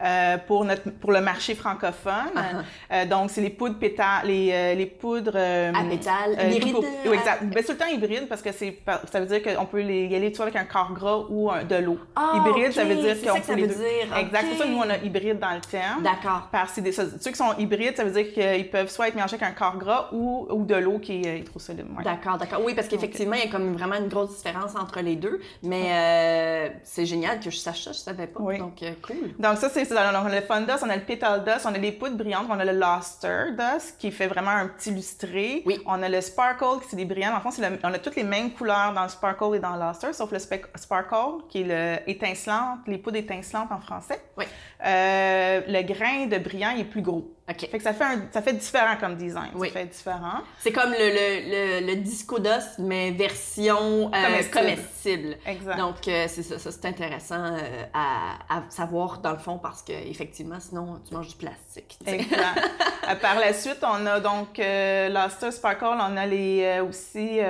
Euh, 0.03 0.39
pour, 0.49 0.65
notre, 0.65 0.91
pour 0.91 1.13
le 1.13 1.21
marché 1.21 1.55
francophone. 1.55 2.33
Uh-huh. 2.35 2.65
Euh, 2.93 3.05
donc, 3.07 3.31
c'est 3.31 3.41
les 3.41 3.51
poudres 3.51 3.79
pétales, 3.79 4.27
les, 4.27 4.75
les 4.75 4.87
poudres... 4.87 5.37
À 5.37 5.85
pétales, 5.89 6.53
hybrides, 6.53 6.77
oui, 7.07 7.15
exact. 7.15 7.45
Ben, 7.45 7.53
c'est 7.59 7.67
tout 7.67 7.73
le 7.73 7.79
temps 7.79 7.87
hybride 7.87 8.27
parce 8.29 8.43
que 8.43 8.51
c'est, 8.51 8.77
ça 9.13 9.21
veut 9.21 9.27
dire 9.27 9.43
qu'on 9.43 9.67
peut 9.67 9.81
les, 9.81 10.07
y 10.07 10.17
aller 10.17 10.35
soit 10.35 10.47
avec 10.47 10.57
un 10.57 10.65
corps 10.65 10.93
gras 10.93 11.25
ou 11.29 11.51
un, 11.51 11.60
de 11.65 11.77
l'eau. 11.77 11.99
Ah, 12.17 12.33
hybride, 12.37 12.73
ça 12.73 12.85
veut 12.85 12.95
dire 12.97 13.17
qu'on 13.33 13.41
peut 13.41 13.55
les 13.55 13.63
veut 13.63 13.69
deux. 13.69 13.75
dire, 13.75 14.17
Exact. 14.19 14.41
C'est 14.43 14.49
pour 14.49 14.59
ça 14.59 14.65
que 14.65 14.69
nous, 14.71 14.79
on 14.79 14.91
a 14.91 14.97
hybride 14.99 15.39
dans 15.39 15.55
le 15.55 15.61
terme. 15.61 16.03
D'accord. 16.03 16.49
Parce 16.53 16.73
que 16.73 16.81
des- 16.81 16.93
ceux 16.93 17.07
qui 17.31 17.35
sont 17.35 17.55
hybrides, 17.59 17.97
ça 17.97 18.05
veut 18.05 18.11
dire 18.11 18.33
qu'ils 18.33 18.71
peuvent 18.71 18.89
soit 18.91 19.09
être 19.09 19.15
mélangés 19.15 19.37
avec 19.37 19.47
un 19.49 19.53
corps 19.53 19.77
gras 19.79 20.09
ou, 20.13 20.47
ou 20.51 20.65
de 20.65 20.75
l'eau 20.77 20.99
qui 20.99 21.23
est 21.23 21.27
euh, 21.27 21.37
hydrosolide. 21.39 21.87
ouais. 21.97 22.05
D'accord, 22.05 22.37
d'accord. 22.39 22.61
Oui, 22.65 22.75
parce 22.75 22.89
qu'effectivement, 22.89 23.35
il 23.35 23.45
y 23.45 23.49
a 23.49 23.51
comme 23.51 23.73
vraiment 23.75 23.97
une 23.97 24.09
grosse 24.09 24.37
différence 24.37 24.75
entre 24.77 25.01
les 25.01 25.17
deux. 25.17 25.41
Mais 25.63 25.91
euh, 25.93 26.69
c'est 26.85 27.07
génial 27.07 27.41
que 27.41 27.51
je 27.51 27.57
sache 27.57 27.83
ça, 27.85 27.93
je 27.93 27.99
savais 27.99 28.27
pas. 28.27 28.41
Oui. 28.41 28.59
Donc, 28.59 28.83
euh, 28.83 28.91
cool. 29.07 29.35
Donc 29.39 29.57
ça, 29.59 29.69
c'est 29.69 29.85
ça. 29.85 30.11
On 30.23 30.27
a 30.27 30.35
le 30.35 30.41
Fun 30.43 30.63
Dust, 30.63 30.83
on 30.85 30.91
a 30.91 30.97
le 30.97 31.03
Petal 31.03 31.45
Dust, 31.45 31.67
on 31.69 31.75
a 31.75 31.79
les 31.79 31.93
poudres 31.93 32.17
brillantes, 32.17 32.47
on 32.49 32.59
a 32.59 32.65
le 32.65 32.73
Luster 32.73 33.53
Dust 33.57 33.97
qui 33.99 34.11
fait 34.11 34.27
vraiment 34.27 34.51
un 34.51 34.67
petit 34.69 34.91
lustré. 34.91 35.63
Oui. 35.67 35.81
On 35.87 36.03
a 36.03 36.09
le 36.09 36.21
Sparkle 36.21 36.81
qui 36.83 36.89
c'est 36.91 36.97
des 36.97 37.05
brillants. 37.05 37.35
En 37.35 37.41
fond, 37.41 37.51
le- 37.61 37.79
on 37.85 37.93
a 37.93 37.99
toutes 37.99 38.17
les 38.17 38.25
mêmes 38.25 38.51
couleurs 38.53 38.93
dans 38.95 39.03
le 39.03 39.09
Sparkle 39.09 39.55
et 39.55 39.59
dans 39.59 39.77
le 39.77 39.87
Luster, 39.89 40.13
sauf 40.13 40.31
le 40.33 40.39
Sparkle 40.39 41.43
qui 41.51 41.63
est 41.63 41.65
le 41.65 42.09
étincelante, 42.11 42.79
les 42.87 42.97
poudres 42.97 43.19
étincelantes 43.19 43.71
en 43.73 43.81
français. 43.81 44.23
Oui. 44.39 44.45
Euh, 44.87 45.61
le 45.67 45.83
grain 45.83 46.27
de 46.27 46.39
brillant 46.39 46.71
il 46.71 46.81
est 46.81 46.85
plus 46.85 47.03
gros. 47.03 47.31
OK. 47.51 47.69
Fait 47.69 47.79
que 47.79 47.83
ça 47.83 47.93
fait, 47.93 48.05
un- 48.05 48.29
ça 48.31 48.41
fait 48.41 48.53
différent 48.53 48.95
comme 49.01 49.17
design. 49.17 49.51
Oui. 49.57 49.67
Ça 49.69 49.81
fait 49.81 49.87
différent. 49.87 50.39
C'est 50.61 50.71
comme 50.71 50.93
le, 50.93 50.97
le, 50.99 51.81
le, 51.81 51.87
le 51.89 51.97
disco 51.97 52.39
dust, 52.39 52.79
mais 52.79 53.11
version 53.11 54.11
euh, 54.15 54.27
Comestible. 54.27 54.55
comestible. 54.55 55.37
Exact. 55.45 55.77
Donc, 55.79 56.07
euh, 56.07 56.27
c'est 56.29 56.45
ça, 56.45 56.59
ça 56.61 56.71
c'est 56.71 56.87
intéressant 56.87 57.57
à, 57.93 58.39
à 58.49 58.63
savoir 58.71 59.19
dans 59.19 59.33
le 59.33 59.39
fond 59.39 59.59
parce 59.59 59.83
que 59.83 59.93
effectivement, 59.93 60.61
sinon, 60.61 61.01
tu 61.07 61.13
manges 61.13 61.29
du 61.29 61.35
plastique. 61.37 61.99
Exact. 62.07 62.71
Par 63.21 63.41
la 63.41 63.53
suite, 63.53 63.83
on 63.83 64.07
a 64.07 64.21
donc 64.21 64.57
Luster 64.59 65.51
Sparkle, 65.51 65.85
on 65.99 66.17
a 66.17 66.27
les 66.27 66.81
aussi. 66.89 67.41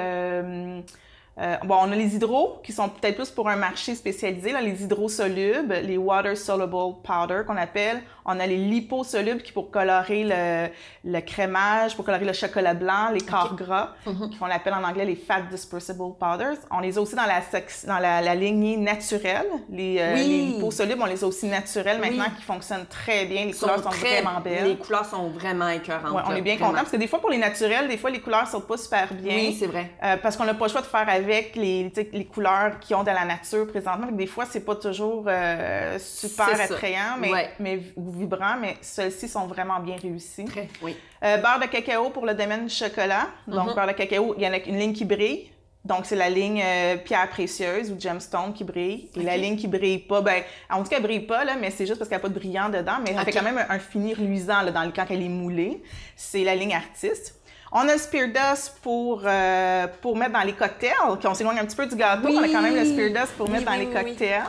Euh, 1.40 1.56
bon, 1.64 1.76
on 1.80 1.90
a 1.92 1.96
les 1.96 2.14
hydros 2.14 2.60
qui 2.62 2.72
sont 2.72 2.88
peut-être 2.88 3.16
plus 3.16 3.30
pour 3.30 3.48
un 3.48 3.56
marché 3.56 3.94
spécialisé, 3.94 4.52
là, 4.52 4.60
les 4.60 4.82
hydrosolubles, 4.82 5.74
les 5.84 5.96
water 5.96 6.36
soluble 6.36 6.96
powder 7.02 7.42
qu'on 7.46 7.56
appelle. 7.56 8.02
On 8.26 8.38
a 8.38 8.46
les 8.46 8.56
liposolubles 8.58 9.42
qui 9.42 9.50
pour 9.50 9.70
colorer 9.70 10.24
le, 10.24 10.68
le 11.10 11.20
crémage, 11.20 11.96
pour 11.96 12.04
colorer 12.04 12.24
le 12.26 12.32
chocolat 12.32 12.74
blanc, 12.74 13.10
les 13.12 13.22
corps 13.22 13.56
gras, 13.56 13.90
Mhm. 14.06 14.30
qu'on 14.38 14.46
appelle 14.50 14.74
en 14.74 14.84
anglais 14.84 15.04
les 15.06 15.16
fat 15.16 15.40
dispersible 15.50 15.98
powders. 16.18 16.56
On 16.70 16.80
les 16.80 16.96
a 16.96 17.00
aussi 17.00 17.14
dans 17.16 17.24
la, 17.26 17.40
dans 17.86 17.98
la, 17.98 18.20
la 18.20 18.34
lignée 18.34 18.76
naturelle. 18.76 19.46
Les, 19.70 19.96
euh, 19.98 20.14
Oui. 20.14 20.28
les 20.28 20.46
liposolubles, 20.56 21.00
on 21.02 21.06
les 21.06 21.24
a 21.24 21.26
aussi 21.26 21.46
naturels 21.46 21.98
maintenant 22.00 22.24
Oui. 22.28 22.34
qui 22.36 22.42
fonctionnent 22.42 22.86
très 22.86 23.24
bien. 23.24 23.46
Les 23.46 23.50
Ils 23.50 23.56
couleurs 23.56 23.82
sont 23.82 23.88
très- 23.88 24.20
vraiment 24.22 24.40
belles. 24.40 24.64
Les 24.68 24.76
couleurs 24.76 25.06
sont 25.06 25.28
vraiment 25.30 25.68
écœurantes. 25.68 26.12
Ouais, 26.12 26.22
on 26.26 26.30
là, 26.30 26.38
est 26.38 26.42
bien 26.42 26.58
content 26.58 26.72
parce 26.74 26.90
que 26.90 26.96
des 26.98 27.08
fois, 27.08 27.20
pour 27.20 27.30
les 27.30 27.38
naturels, 27.38 27.88
des 27.88 27.96
fois, 27.96 28.10
les 28.10 28.20
couleurs 28.20 28.46
sortent 28.46 28.68
pas 28.68 28.76
super 28.76 29.12
bien. 29.14 29.34
Oui, 29.34 29.56
c'est 29.58 29.66
vrai. 29.66 29.90
Euh, 30.04 30.16
parce 30.22 30.36
qu'on 30.36 30.44
n'a 30.44 30.54
pas 30.54 30.66
le 30.66 30.70
choix 30.70 30.82
de 30.82 30.86
faire 30.86 31.08
avec 31.08 31.26
les, 31.54 31.90
sais, 31.94 32.08
les 32.12 32.24
couleurs 32.24 32.78
qui 32.80 32.94
ont 32.94 33.02
dans 33.02 33.12
la 33.12 33.24
nature 33.24 33.66
présentement. 33.66 34.08
Des 34.10 34.26
fois, 34.26 34.44
c'est 34.50 34.64
pas 34.64 34.74
toujours 34.76 35.24
euh, 35.28 35.98
super 35.98 36.60
attrayant 36.60 37.16
mais, 37.18 37.30
Ouais. 37.32 37.50
mais, 37.58 37.80
ou 37.96 38.10
vibrant, 38.10 38.56
mais 38.60 38.76
ceux-ci 38.82 39.28
sont 39.28 39.46
vraiment 39.46 39.80
bien 39.80 39.96
réussis. 39.96 40.44
Très, 40.44 40.68
oui. 40.82 40.96
Euh, 41.24 41.36
beurre 41.38 41.60
de 41.60 41.66
cacao 41.66 42.10
pour 42.10 42.26
le 42.26 42.34
domaine 42.34 42.68
chocolat. 42.68 43.28
Donc, 43.46 43.68
Mhm. 43.68 43.74
beurre 43.74 43.86
de 43.88 43.92
cacao, 43.92 44.34
il 44.36 44.42
y 44.42 44.46
en 44.48 44.52
a 44.52 44.58
une 44.58 44.78
ligne 44.78 44.92
qui 44.92 45.04
brille. 45.04 45.50
Donc, 45.82 46.04
c'est 46.04 46.16
la 46.16 46.28
ligne 46.28 46.62
euh, 46.62 46.96
pierre 46.98 47.26
précieuse 47.30 47.90
ou 47.90 47.98
gemstone 47.98 48.52
qui 48.52 48.64
brille. 48.64 49.08
Et 49.16 49.22
la 49.22 49.38
ligne 49.38 49.56
qui 49.56 49.66
brille 49.66 49.98
pas, 50.00 50.20
ben, 50.20 50.42
en 50.68 50.82
tout 50.82 50.90
cas, 50.90 50.96
elle 50.96 51.02
brille 51.02 51.20
pas, 51.20 51.42
là, 51.44 51.54
mais 51.58 51.70
c'est 51.70 51.86
juste 51.86 51.98
parce 51.98 52.08
qu'elle 52.10 52.18
n'a 52.18 52.22
pas 52.22 52.28
de 52.28 52.34
brillant 52.34 52.68
dedans, 52.68 52.98
mais 53.02 53.12
elle 53.12 53.18
Ok. 53.20 53.24
fait 53.24 53.32
quand 53.32 53.42
même 53.42 53.56
un, 53.56 53.66
un 53.74 53.78
fini 53.78 54.14
luisant 54.14 54.60
là, 54.60 54.72
dans 54.72 54.84
le, 54.84 54.92
quand 54.92 55.06
elle 55.08 55.22
est 55.22 55.28
moulée. 55.30 55.82
C'est 56.16 56.44
la 56.44 56.54
ligne 56.54 56.74
artiste. 56.74 57.39
On 57.72 57.86
a 57.88 57.92
le 57.92 57.98
Spear 58.00 58.26
Dust 58.28 58.78
pour, 58.82 59.22
euh, 59.24 59.86
pour 60.02 60.16
mettre 60.16 60.32
dans 60.32 60.40
les 60.42 60.54
cocktails, 60.54 60.90
qu'on 61.22 61.34
s'éloigne 61.34 61.60
un 61.60 61.64
petit 61.64 61.76
peu 61.76 61.86
du 61.86 61.94
gâteau. 61.94 62.26
Oui. 62.26 62.34
On 62.36 62.42
a 62.42 62.48
quand 62.48 62.62
même 62.62 62.74
le 62.74 62.84
Spear 62.84 63.10
Dust 63.10 63.32
pour 63.36 63.46
Oui, 63.46 63.52
mettre 63.52 63.66
dans 63.66 63.78
les 63.78 63.86
cocktails. 63.86 64.42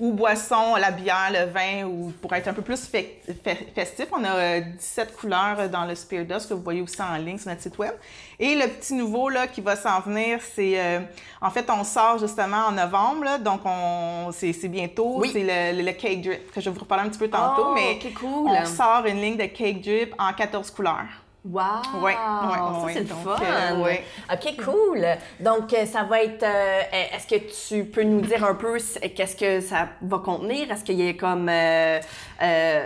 Ou 0.00 0.12
boissons, 0.12 0.74
la 0.74 0.90
bière, 0.90 1.30
le 1.30 1.52
vin, 1.52 1.84
ou 1.86 2.12
pour 2.20 2.32
être 2.34 2.48
un 2.48 2.52
peu 2.52 2.62
plus 2.62 2.82
fe- 2.92 3.06
fe- 3.44 3.72
festif. 3.74 4.06
On 4.10 4.24
a 4.24 4.34
euh, 4.34 4.60
17 4.76 5.16
couleurs 5.16 5.56
euh, 5.60 5.68
dans 5.68 5.84
le 5.84 5.94
Spear 5.94 6.24
Dust 6.24 6.48
que 6.48 6.54
vous 6.54 6.62
voyez 6.62 6.80
aussi 6.82 7.00
en 7.00 7.14
ligne 7.16 7.38
sur 7.38 7.48
notre 7.48 7.62
site 7.62 7.78
web. 7.78 7.92
Et 8.40 8.56
le 8.56 8.66
petit 8.66 8.94
nouveau 8.94 9.28
là, 9.28 9.46
qui 9.46 9.60
va 9.60 9.76
s'en 9.76 10.00
venir, 10.00 10.40
c'est... 10.54 10.74
euh, 10.80 10.98
en 11.40 11.50
fait, 11.50 11.66
on 11.70 11.84
sort 11.84 12.18
justement 12.18 12.66
en 12.66 12.72
novembre, 12.72 13.22
là, 13.22 13.38
donc 13.38 13.60
on, 13.64 14.30
c'est, 14.32 14.52
bientôt. 14.66 15.18
Oui. 15.20 15.30
C'est 15.32 15.44
le, 15.44 15.78
le, 15.78 15.86
le 15.86 15.92
Cake 15.92 16.22
Drip, 16.22 16.50
que 16.52 16.60
je 16.60 16.68
vais 16.70 16.74
vous 16.74 16.80
reparler 16.80 17.04
un 17.04 17.08
petit 17.08 17.20
peu 17.20 17.28
tantôt. 17.30 17.66
Oh, 17.68 17.74
mais 17.74 18.00
cool. 18.18 18.48
on 18.50 18.66
sort 18.66 19.04
une 19.06 19.20
ligne 19.20 19.36
de 19.36 19.44
Cake 19.46 19.80
Drip 19.80 20.12
en 20.18 20.32
14 20.32 20.72
couleurs. 20.72 21.04
Wow! 21.44 21.62
Ouais, 22.02 22.12
ouais, 22.12 22.14
ça, 22.16 22.86
c'est 22.94 23.00
le 23.00 23.06
fun! 23.06 23.36
euh, 23.42 23.82
ouais. 23.82 24.02
OK, 24.32 24.64
cool! 24.64 25.04
Donc, 25.40 25.72
euh, 25.74 25.84
ça 25.84 26.04
va 26.04 26.22
être... 26.22 26.42
euh, 26.42 26.80
Est-ce 27.14 27.26
que 27.26 27.34
tu 27.68 27.84
peux 27.84 28.02
nous 28.02 28.22
dire 28.22 28.42
un 28.44 28.54
peu 28.54 28.78
qu'est-ce 29.14 29.36
que 29.36 29.60
ça 29.60 29.88
va 30.00 30.18
contenir? 30.20 30.70
Est-ce 30.72 30.82
qu'il 30.84 30.98
y 30.98 31.06
a 31.06 31.12
comme... 31.12 31.48
euh, 31.50 32.00
euh, 32.42 32.84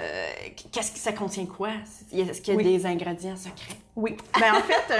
qu'est-ce 0.72 0.90
que 0.90 0.98
ça 0.98 1.12
contient 1.12 1.46
quoi? 1.46 1.68
Est-ce 2.12 2.40
qu'il 2.42 2.54
y 2.54 2.56
a 2.56 2.58
Oui. 2.58 2.64
des 2.64 2.84
ingrédients 2.84 3.36
secrets? 3.36 3.76
Oui. 4.00 4.16
Ben, 4.40 4.52
en 4.54 4.60
fait, 4.60 4.92
euh, 4.94 4.96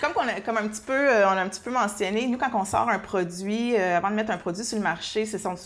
comme, 0.00 0.12
qu'on 0.12 0.28
a, 0.28 0.40
comme 0.40 0.56
un 0.58 0.68
petit 0.68 0.80
peu, 0.80 0.92
euh, 0.92 1.26
on 1.26 1.30
a 1.32 1.40
un 1.42 1.48
petit 1.48 1.60
peu 1.60 1.72
mentionné, 1.72 2.28
nous, 2.28 2.38
quand 2.38 2.50
on 2.54 2.64
sort 2.64 2.88
un 2.88 3.00
produit, 3.00 3.74
euh, 3.76 3.96
avant 3.96 4.08
de 4.10 4.14
mettre 4.14 4.30
un 4.30 4.36
produit 4.36 4.64
sur 4.64 4.76
le 4.76 4.84
marché, 4.84 5.26
c'est 5.26 5.38
son, 5.38 5.56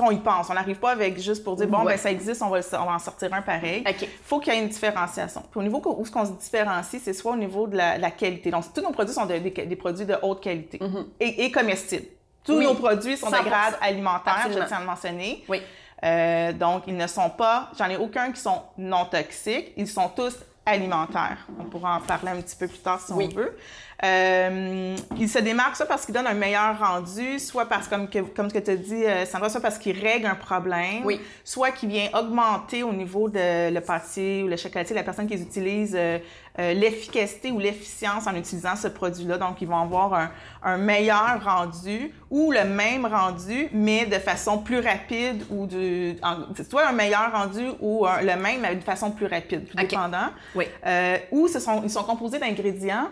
on 0.00 0.10
y 0.10 0.16
pense. 0.16 0.48
On 0.48 0.54
n'arrive 0.54 0.78
pas 0.78 0.92
avec 0.92 1.20
juste 1.20 1.44
pour 1.44 1.56
dire, 1.56 1.66
bon, 1.68 1.80
Ouais. 1.80 1.92
ben, 1.92 1.98
ça 1.98 2.10
existe, 2.10 2.40
on 2.40 2.48
va, 2.48 2.60
le- 2.60 2.64
on 2.80 2.86
va 2.86 2.92
en 2.94 2.98
sortir 2.98 3.34
un 3.34 3.42
pareil. 3.42 3.84
OK. 3.86 4.08
faut 4.24 4.40
qu'il 4.40 4.54
y 4.54 4.56
ait 4.56 4.60
une 4.62 4.68
différenciation. 4.70 5.42
Puis 5.50 5.60
au 5.60 5.62
niveau 5.62 5.82
où 5.84 6.06
ce 6.06 6.10
qu'on 6.10 6.24
se 6.24 6.32
différencie, 6.32 7.02
c'est 7.04 7.12
soit 7.12 7.32
au 7.32 7.36
niveau 7.36 7.66
de 7.66 7.76
la, 7.76 7.98
de 7.98 8.00
la 8.02 8.10
qualité. 8.10 8.50
Donc, 8.50 8.64
tous 8.74 8.80
nos 8.80 8.92
produits 8.92 9.12
sont 9.14 9.26
de- 9.26 9.36
des, 9.36 9.50
des 9.50 9.76
produits 9.76 10.06
de 10.06 10.16
haute 10.22 10.42
qualité 10.42 10.80
et, 11.20 11.44
et 11.44 11.50
comestibles. 11.52 12.06
Tous. 12.44 12.56
Oui, 12.56 12.64
nos 12.64 12.74
produits 12.74 13.18
sont 13.18 13.28
de 13.30 13.34
100%. 13.36 13.44
grade 13.44 13.74
alimentaire, 13.82 14.36
Absolument. 14.38 14.62
je 14.62 14.68
tiens 14.68 14.76
à 14.78 14.80
le 14.80 14.86
mentionner. 14.86 15.44
Oui. 15.50 15.60
Euh, 16.02 16.52
donc, 16.54 16.84
ils 16.86 16.96
ne 16.96 17.06
sont 17.06 17.28
pas, 17.30 17.70
j'en 17.78 17.90
ai 17.90 17.96
aucun 17.98 18.32
qui 18.32 18.40
sont 18.40 18.62
non 18.78 19.04
toxiques, 19.04 19.72
ils 19.76 19.86
sont 19.86 20.08
tous 20.08 20.34
alimentaires. 20.64 21.46
On 21.58 21.64
pourra 21.64 21.96
en 21.96 22.00
parler 22.00 22.30
un 22.30 22.40
petit 22.40 22.56
peu 22.56 22.68
plus 22.68 22.78
tard 22.78 23.00
si 23.00 23.12
Oui. 23.12 23.28
on 23.32 23.36
veut. 23.36 23.56
Euh, 24.04 24.96
ils 25.16 25.28
se 25.28 25.38
démarquent 25.38 25.76
soit 25.76 25.86
parce 25.86 26.04
qu'ils 26.04 26.14
donnent 26.14 26.26
un 26.26 26.34
meilleur 26.34 26.76
rendu, 26.78 27.38
soit 27.38 27.66
parce, 27.66 27.86
comme, 27.86 28.08
que, 28.08 28.18
comme 28.20 28.48
ce 28.48 28.54
que 28.54 28.58
tu 28.58 28.70
as 28.72 28.76
dit, 28.76 29.04
euh, 29.04 29.24
Sandra, 29.26 29.48
soit 29.48 29.60
parce 29.60 29.78
qu'ils 29.78 29.98
règlent 30.00 30.26
un 30.26 30.34
problème, 30.34 31.02
Oui. 31.04 31.20
soit 31.44 31.70
qu'ils 31.70 31.88
viennent 31.88 32.14
augmenter 32.14 32.82
au 32.82 32.92
niveau 32.92 33.28
de 33.28 33.72
le 33.72 33.80
pâtissier 33.80 34.42
ou 34.42 34.48
le 34.48 34.56
chocolatier, 34.56 34.96
la 34.96 35.04
personne 35.04 35.28
qui 35.28 35.34
utilise 35.34 35.94
euh, 35.96 36.18
euh, 36.58 36.74
l'efficacité 36.74 37.50
ou 37.50 37.58
l'efficience 37.58 38.26
en 38.26 38.34
utilisant 38.34 38.76
ce 38.76 38.88
produit-là. 38.88 39.38
Donc, 39.38 39.62
ils 39.62 39.68
vont 39.68 39.78
avoir 39.78 40.12
un, 40.14 40.30
un 40.62 40.76
meilleur 40.76 41.42
rendu 41.42 42.12
ou 42.30 42.52
le 42.52 42.64
même 42.64 43.06
rendu, 43.06 43.68
mais 43.72 44.04
de 44.06 44.18
façon 44.18 44.58
plus 44.58 44.80
rapide 44.80 45.44
ou 45.50 45.66
de, 45.66 46.14
soit 46.68 46.86
un 46.88 46.92
meilleur 46.92 47.32
rendu 47.32 47.64
ou 47.80 48.06
un- 48.06 48.20
le 48.20 48.36
même, 48.36 48.60
mais 48.60 48.74
de 48.76 48.84
façon 48.84 49.10
plus 49.10 49.26
rapide, 49.26 49.66
tout 49.68 49.76
dépendant. 49.76 50.28
Oui. 50.54 50.66
Euh, 50.86 51.16
ou 51.30 51.48
ce 51.48 51.58
sont, 51.58 51.82
ils 51.84 51.90
sont 51.90 52.04
composés 52.04 52.38
d'ingrédients 52.38 53.08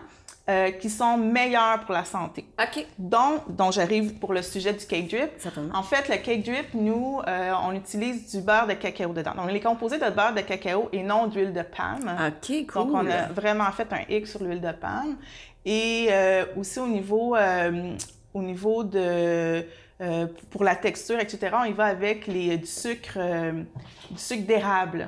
euh, 0.51 0.71
qui 0.71 0.89
sont 0.89 1.17
meilleurs 1.17 1.79
pour 1.85 1.93
la 1.93 2.03
santé. 2.03 2.43
OK. 2.59 2.85
Donc, 2.97 3.55
dont 3.55 3.71
j'arrive 3.71 4.15
pour 4.15 4.33
le 4.33 4.41
sujet 4.41 4.73
du 4.73 4.85
cake 4.85 5.07
drip. 5.07 5.29
Certainement. 5.37 5.73
En 5.73 5.83
fait, 5.83 6.09
le 6.09 6.17
cake 6.17 6.43
drip, 6.43 6.73
nous, 6.73 7.21
euh, 7.25 7.53
on 7.63 7.71
utilise 7.71 8.29
du 8.35 8.41
beurre 8.41 8.67
de 8.67 8.73
cacao 8.73 9.13
dedans. 9.13 9.31
Donc, 9.37 9.45
il 9.49 9.55
est 9.55 9.61
composé 9.61 9.97
de 9.97 10.09
beurre 10.09 10.33
de 10.33 10.41
cacao 10.41 10.89
et 10.91 11.03
non 11.03 11.27
d'huile 11.27 11.53
de 11.53 11.61
palme. 11.61 12.11
OK, 12.27 12.67
cool. 12.67 12.83
Donc, 12.83 12.89
on 12.93 13.09
a 13.09 13.27
vraiment 13.27 13.71
fait 13.71 13.87
un 13.93 14.01
X 14.09 14.31
sur 14.31 14.43
l'huile 14.43 14.59
de 14.59 14.73
palme. 14.73 15.15
Et 15.63 16.07
euh, 16.09 16.43
aussi 16.57 16.79
au 16.79 16.87
niveau, 16.87 17.37
au 18.33 18.41
niveau 18.41 18.83
de... 18.83 19.65
pour 20.49 20.65
la 20.65 20.75
texture, 20.75 21.19
etc., 21.19 21.55
on 21.61 21.65
y 21.65 21.73
va 21.73 21.85
avec 21.85 22.27
les, 22.27 22.57
du 22.57 22.65
sucre, 22.65 23.19
du 24.09 24.17
sucre 24.17 24.45
d'érable. 24.45 25.07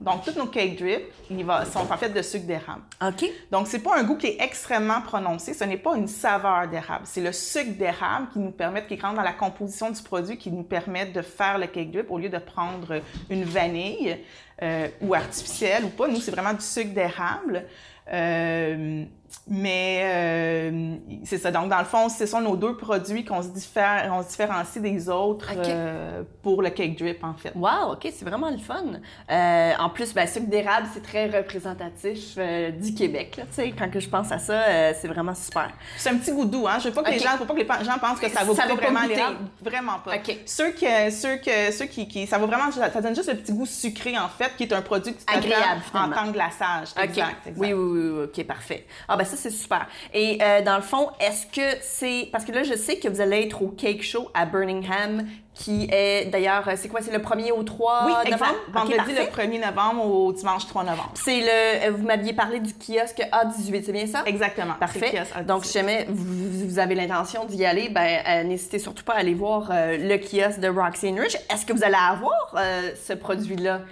Donc, 0.00 0.24
tous 0.24 0.36
nos 0.36 0.46
cake 0.46 0.76
drips, 0.76 1.04
ils 1.30 1.46
sont 1.72 1.90
en 1.90 1.96
fait 1.96 2.10
de 2.10 2.20
sucre 2.20 2.46
d'érable. 2.46 2.82
OK. 3.00 3.24
Donc, 3.50 3.68
c'est 3.68 3.78
pas 3.78 3.98
un 3.98 4.02
goût 4.02 4.16
qui 4.16 4.26
est 4.26 4.36
extrêmement 4.40 5.00
prononcé. 5.00 5.54
Ce 5.54 5.64
n'est 5.64 5.78
pas 5.78 5.96
une 5.96 6.08
saveur 6.08 6.68
d'érable. 6.68 7.04
C'est 7.04 7.22
le 7.22 7.32
sucre 7.32 7.78
d'érable 7.78 8.28
qui 8.32 8.40
nous 8.40 8.50
permet, 8.50 8.84
qui 8.86 9.00
rentre 9.00 9.16
dans 9.16 9.22
la 9.22 9.32
composition 9.32 9.90
du 9.90 10.02
produit, 10.02 10.36
qui 10.36 10.50
nous 10.50 10.64
permet 10.64 11.06
de 11.06 11.22
faire 11.22 11.58
le 11.58 11.66
cake 11.68 11.92
drip 11.92 12.10
au 12.10 12.18
lieu 12.18 12.28
de 12.28 12.38
prendre 12.38 13.00
une 13.30 13.44
vanille 13.44 14.18
euh, 14.62 14.88
ou 15.00 15.14
artificielle 15.14 15.84
ou 15.84 15.90
pas. 15.90 16.08
Nous, 16.08 16.20
c'est 16.20 16.32
vraiment 16.32 16.52
du 16.54 16.64
sucre 16.64 16.92
d'érable. 16.92 17.64
Euh, 18.12 19.04
mais 19.46 20.00
euh, 20.04 20.96
c'est 21.24 21.38
ça. 21.38 21.50
Donc, 21.50 21.68
dans 21.68 21.78
le 21.78 21.84
fond, 21.84 22.08
ce 22.08 22.24
sont 22.26 22.40
nos 22.40 22.56
deux 22.56 22.76
produits 22.76 23.24
qu'on 23.24 23.42
se, 23.42 23.48
diffère- 23.48 24.10
on 24.12 24.22
se 24.22 24.28
différencie 24.28 24.82
des 24.82 25.08
autres 25.08 25.50
euh, 25.56 26.22
pour 26.42 26.62
le 26.62 26.70
cake 26.70 26.98
drip, 26.98 27.22
en 27.22 27.34
fait. 27.34 27.52
Wow, 27.54 27.92
OK, 27.92 28.08
c'est 28.10 28.24
vraiment 28.24 28.50
le 28.50 28.56
fun. 28.58 28.84
Euh, 29.30 29.72
en 29.78 29.90
plus, 29.90 30.14
ben, 30.14 30.26
sucre 30.26 30.46
d'érable, 30.46 30.86
c'est 30.94 31.02
très 31.02 31.26
représentatif 31.26 32.38
du 32.80 32.94
Québec. 32.94 33.36
Là, 33.36 33.44
tu 33.44 33.54
sais, 33.54 33.72
quand 33.78 33.90
que 33.90 34.00
je 34.00 34.08
pense 34.08 34.32
à 34.32 34.38
ça, 34.38 34.92
c'est 34.94 35.08
vraiment 35.08 35.34
super. 35.34 35.70
C'est 35.96 36.10
un 36.10 36.16
petit 36.16 36.32
goût 36.32 36.44
doux, 36.46 36.66
hein. 36.66 36.78
Je 36.78 36.88
veux 36.88 36.94
pas 36.94 37.02
que 37.02 37.10
les 37.10 37.18
gens, 37.18 37.36
pas 37.38 37.54
que 37.54 37.58
les 37.58 37.66
gens 37.84 37.98
pensent 38.00 38.20
que 38.20 38.30
ça 38.30 38.44
va 38.44 38.54
Ça 38.54 38.62
pas 38.66 38.74
vraiment 38.74 39.00
l'érable. 39.02 39.36
Vraiment 39.62 39.98
pas. 40.04 40.16
Ok. 40.16 40.38
Ceux 40.46 40.70
qui, 40.72 40.86
ceux 41.10 41.36
que, 41.36 41.70
ceux 41.72 41.86
qui, 41.86 42.08
qui- 42.08 42.26
ça 42.26 42.38
va 42.38 42.46
vraiment, 42.46 42.70
ça 42.70 42.88
donne 43.00 43.14
juste 43.14 43.30
le 43.30 43.36
petit 43.38 43.52
goût 43.52 43.66
sucré 43.66 44.18
en 44.18 44.28
fait, 44.28 44.52
qui 44.56 44.64
est 44.64 44.72
un 44.72 44.82
produit 44.82 45.12
que 45.14 45.18
tu 45.18 45.24
Agréable, 45.36 45.82
en 45.92 46.10
tant 46.10 46.26
que 46.28 46.32
glaçage. 46.32 46.88
Exact, 47.02 47.36
exact. 47.46 47.58
Oui, 47.58 47.72
oui, 47.72 47.90
oui, 48.00 48.10
oui, 48.18 48.24
OK, 48.24 48.46
parfait. 48.46 48.86
Ah, 49.08 49.16
ben 49.16 49.23
ça, 49.24 49.36
c'est 49.36 49.50
super. 49.50 49.86
Et 50.12 50.38
euh, 50.42 50.62
dans 50.62 50.76
le 50.76 50.82
fond, 50.82 51.08
est-ce 51.20 51.46
que 51.46 51.76
c'est. 51.80 52.28
Parce 52.32 52.44
que 52.44 52.52
là, 52.52 52.62
je 52.62 52.74
sais 52.74 52.96
que 52.98 53.08
vous 53.08 53.20
allez 53.20 53.42
être 53.44 53.62
au 53.62 53.68
Cake 53.68 54.02
Show 54.02 54.30
à 54.34 54.46
Birmingham 54.46 55.26
qui 55.54 55.88
est 55.92 56.24
d'ailleurs, 56.32 56.68
c'est 56.74 56.88
quoi, 56.88 57.00
c'est 57.00 57.12
le 57.12 57.20
1er 57.20 57.52
au 57.52 57.62
3 57.62 58.02
Oui, 58.06 58.12
novembre? 58.12 58.26
exact. 58.26 58.54
Vendredi 58.72 59.12
le 59.16 59.24
1er 59.42 59.64
novembre 59.64 60.04
au 60.04 60.32
dimanche 60.32 60.66
3 60.66 60.82
novembre. 60.82 61.12
C'est 61.14 61.40
le. 61.42 61.86
euh, 61.86 61.90
Vous 61.92 62.02
m'aviez 62.04 62.32
parlé 62.32 62.58
du 62.58 62.72
kiosque 62.74 63.20
A18, 63.32 63.82
c'est 63.86 63.92
bien 63.92 64.06
ça? 64.08 64.22
Exactement. 64.26 64.74
Parfait. 64.80 65.12
Donc, 65.46 65.62
18. 65.62 65.66
si 65.68 65.78
jamais 65.78 66.06
vous, 66.08 66.66
vous 66.68 66.78
avez 66.80 66.96
l'intention 66.96 67.44
d'y 67.44 67.64
aller, 67.64 67.88
ben, 67.88 68.18
euh, 68.28 68.42
n'hésitez 68.42 68.80
surtout 68.80 69.04
pas 69.04 69.12
à 69.14 69.18
aller 69.18 69.34
voir 69.34 69.70
euh, 69.72 69.96
le 69.96 70.16
kiosque 70.18 70.58
de 70.58 70.68
Roxy 70.68 71.12
Rich. 71.16 71.36
Est-ce 71.48 71.64
que 71.64 71.72
vous 71.72 71.84
allez 71.84 71.94
avoir 71.94 72.52
euh, 72.56 72.90
ce 73.06 73.12
produit-là? 73.12 73.82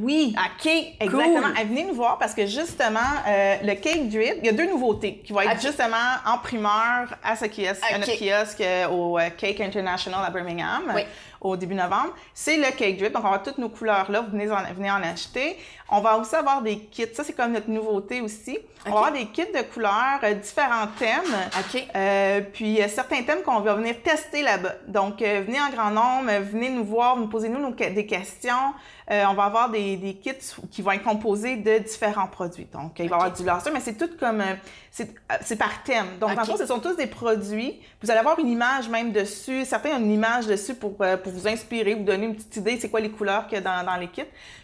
Oui. 0.00 0.34
OK, 0.36 0.66
Exactement. 1.00 1.40
cool. 1.54 1.66
Venez 1.68 1.84
nous 1.84 1.94
voir 1.94 2.18
parce 2.18 2.34
que 2.34 2.46
justement, 2.46 3.00
euh, 3.28 3.56
le 3.62 3.74
cake 3.74 4.08
drip, 4.08 4.36
il 4.38 4.46
y 4.46 4.48
a 4.48 4.52
deux 4.52 4.66
nouveautés 4.68 5.16
qui 5.24 5.32
vont 5.32 5.40
être 5.42 5.60
justement 5.60 5.96
en 6.26 6.38
primeur 6.38 7.14
à 7.22 7.36
ce 7.36 7.44
kiosque, 7.44 7.82
à 7.92 7.98
notre 7.98 8.12
kiosque 8.12 8.60
euh, 8.60 8.88
au 8.88 9.18
euh, 9.18 9.28
Cake 9.36 9.60
International 9.60 10.20
à 10.26 10.30
Birmingham 10.30 10.92
Oui. 10.94 11.02
au 11.40 11.56
début 11.56 11.74
novembre. 11.74 12.14
C'est 12.32 12.56
le 12.56 12.70
cake 12.76 12.96
drip. 12.98 13.12
Donc, 13.12 13.20
on 13.24 13.28
va 13.28 13.34
avoir 13.34 13.42
toutes 13.42 13.58
nos 13.58 13.68
couleurs 13.68 14.10
là. 14.10 14.22
Vous 14.22 14.30
venez 14.30 14.50
en, 14.50 14.62
venez 14.74 14.90
en 14.90 15.02
acheter. 15.02 15.58
On 15.90 16.00
va 16.00 16.16
aussi 16.16 16.34
avoir 16.34 16.62
des 16.62 16.78
kits. 16.78 17.04
Ça, 17.12 17.22
c'est 17.22 17.34
comme 17.34 17.52
notre 17.52 17.68
nouveauté 17.68 18.22
aussi. 18.22 18.58
On 18.86 18.90
va 18.92 18.96
avoir 18.96 19.12
des 19.12 19.26
kits 19.26 19.42
de 19.54 19.60
couleurs, 19.62 20.20
euh, 20.22 20.32
différents 20.34 20.86
thèmes. 20.98 21.36
OK. 21.58 21.84
Euh, 21.94 22.40
puis 22.52 22.80
certains 22.88 23.22
thèmes 23.22 23.42
qu'on 23.42 23.60
va 23.60 23.74
venir 23.74 23.96
tester 24.02 24.42
là-bas. 24.42 24.74
Donc, 24.88 25.20
venez 25.20 25.60
en 25.60 25.68
grand 25.70 25.90
nombre, 25.90 26.30
venez 26.50 26.70
nous 26.70 26.84
voir, 26.84 27.16
nous 27.18 27.28
posez-nous 27.28 27.70
des 27.74 28.06
questions. 28.06 28.72
Euh, 29.10 29.24
on 29.28 29.34
va 29.34 29.44
avoir 29.44 29.70
des, 29.70 29.96
des 29.96 30.14
kits 30.14 30.30
qui 30.70 30.80
vont 30.82 30.92
être 30.92 31.02
composés 31.02 31.56
de 31.56 31.78
différents 31.78 32.28
produits. 32.28 32.68
Donc, 32.72 32.98
il 32.98 33.08
va 33.08 33.16
y 33.16 33.18
avoir 33.18 33.32
du 33.32 33.44
laser, 33.44 33.72
mais 33.72 33.80
c'est 33.80 33.94
tout 33.94 34.10
comme... 34.18 34.40
euh, 34.40 34.54
c'est 34.90 35.10
euh, 35.30 35.34
c'est 35.42 35.56
par 35.56 35.82
thème. 35.82 36.18
Donc, 36.20 36.36
le 36.36 36.44
fond, 36.44 36.56
ce 36.56 36.66
sont 36.66 36.78
tous 36.78 36.96
des 36.96 37.08
produits. 37.08 37.80
Vous 38.00 38.10
allez 38.10 38.20
avoir 38.20 38.38
une 38.38 38.48
image 38.48 38.88
même 38.88 39.10
dessus. 39.12 39.64
Certains 39.64 39.90
ont 39.96 39.98
une 39.98 40.12
image 40.12 40.46
dessus 40.46 40.74
pour, 40.74 40.96
pour 40.96 41.32
vous 41.32 41.48
inspirer, 41.48 41.94
vous 41.94 42.04
donner 42.04 42.26
une 42.26 42.36
petite 42.36 42.56
idée 42.56 42.78
c'est 42.78 42.88
quoi 42.90 43.00
les 43.00 43.10
couleurs 43.10 43.46
qu'il 43.46 43.56
y 43.56 43.60
a 43.60 43.64
dans, 43.64 43.84
dans 43.84 43.96
les 43.96 44.08
kits. 44.08 44.22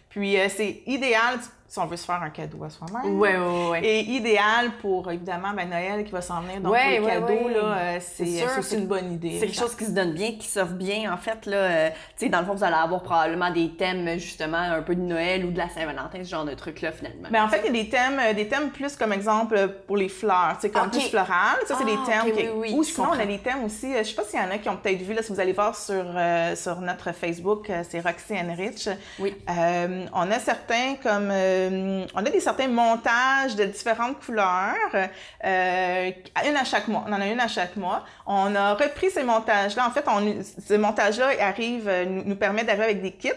Puis, 0.09 0.39
euh, 0.39 0.49
c'est 0.49 0.83
idéal 0.87 1.39
si 1.69 1.79
on 1.79 1.87
veut 1.87 1.97
se 1.99 2.07
faire 2.07 2.23
un 2.23 2.31
cadeau 2.31 2.65
à 2.65 2.71
soi-même. 2.71 3.19
Ouais, 3.19 3.37
ouais, 3.37 3.69
ouais. 3.71 3.85
Et 3.85 4.01
idéal 4.01 4.71
pour, 4.81 5.11
évidemment, 5.13 5.51
ben, 5.55 5.69
Noël 5.69 6.03
qui 6.05 6.13
va 6.13 6.23
s'en 6.23 6.41
venir. 6.41 6.61
Donc, 6.63 6.73
Ouais, 6.73 6.93
les 6.93 7.01
ouais, 7.01 7.07
cadeaux, 7.13 7.27
ouais. 7.29 7.53
là, 7.55 7.61
euh, 7.79 7.99
c'est 8.01 8.25
C'est 8.63 8.77
une 8.79 8.87
bonne 8.87 9.13
idée. 9.13 9.39
C'est 9.39 9.47
quelque 9.47 9.59
chose 9.61 9.77
qui 9.77 9.85
se 9.85 9.91
donne 9.91 10.13
bien, 10.13 10.33
qui 10.33 10.49
s'offre 10.49 10.73
bien, 10.73 11.13
en 11.13 11.19
fait. 11.19 11.45
Là, 11.47 11.57
Euh, 11.57 11.91
tu 12.17 12.25
sais, 12.25 12.29
dans 12.31 12.41
le 12.41 12.47
fond, 12.47 12.55
vous 12.55 12.65
allez 12.65 12.75
avoir 12.75 13.03
probablement 13.03 13.51
des 13.51 13.71
thèmes, 13.77 14.19
justement, 14.19 14.57
un 14.57 14.81
peu 14.83 14.95
de 14.95 15.03
Noël 15.03 15.45
ou 15.45 15.51
de 15.51 15.59
la 15.59 15.69
Saint-Valentin, 15.69 16.25
ce 16.25 16.29
genre 16.31 16.45
de 16.47 16.55
trucs-là, 16.55 16.91
finalement. 16.93 17.29
Mais 17.31 17.39
en 17.41 17.49
fait, 17.49 17.61
il 17.65 17.67
y 17.67 17.69
a 17.79 17.83
des 17.85 17.89
thèmes, 17.91 18.19
euh, 18.19 18.33
des 18.33 18.49
thèmes 18.49 18.71
plus 18.71 18.97
comme 18.97 19.13
exemple 19.13 19.57
euh, 19.57 19.69
pour 19.87 19.97
les 19.99 20.09
fleurs, 20.09 20.57
comme 20.73 20.87
Ok. 20.87 20.93
plus 20.93 21.09
floral. 21.11 21.59
Ça, 21.67 21.75
c'est 21.79 21.85
des 21.85 21.99
Ah, 22.03 22.07
thèmes. 22.07 22.33
ok, 22.33 22.37
qui- 22.39 22.43
oui, 22.49 22.51
oui, 22.57 22.75
Ou 22.75 22.83
sinon, 22.83 23.09
on 23.15 23.21
a 23.21 23.27
des 23.27 23.39
thèmes 23.39 23.65
aussi. 23.65 23.95
euh, 23.95 23.99
Je 23.99 24.05
sais 24.09 24.15
pas 24.15 24.25
s'il 24.25 24.41
y 24.41 24.43
en 24.43 24.51
a 24.51 24.57
qui 24.59 24.69
ont 24.71 24.77
peut-être 24.79 25.03
vu, 25.03 25.13
là, 25.13 25.23
si 25.23 25.33
vous 25.33 25.41
allez 25.41 25.53
voir 25.53 25.77
sur, 25.77 25.95
euh, 26.17 26.57
sur 26.57 26.81
notre 26.81 27.13
Facebook, 27.13 27.69
euh, 27.69 27.83
c'est 27.89 28.01
Roxy 28.01 28.35
Rich. 28.57 28.89
Oui. 29.19 29.35
Euh, 29.51 30.07
on 30.15 30.31
a 30.31 30.39
certains 30.39 30.95
comme. 31.03 31.31
Euh, 31.59 32.07
on 32.15 32.19
a 32.19 32.31
des 32.31 32.41
certains 32.41 32.69
montages 32.69 33.57
de 33.57 33.65
différentes 33.65 34.19
couleurs, 34.25 34.75
euh, 34.95 36.11
une 36.47 36.57
à 36.57 36.65
chaque 36.65 36.89
mois. 36.89 37.05
On 37.07 37.13
en 37.13 37.21
a 37.21 37.27
une 37.27 37.41
à 37.41 37.49
chaque 37.49 37.77
mois. 37.77 38.05
On 38.27 38.55
a 38.55 38.75
repris 38.75 39.11
ces 39.11 39.23
montages-là. 39.23 39.87
En 39.87 39.91
fait, 39.91 40.05
on, 40.07 40.43
ces 40.43 40.79
montages-là 40.79 41.29
arrivent, 41.41 41.89
euh, 41.89 42.05
nous, 42.05 42.23
nous 42.25 42.37
permettent 42.37 42.67
d'arriver 42.67 42.85
avec 42.85 43.03
des 43.03 43.13
kits. 43.13 43.31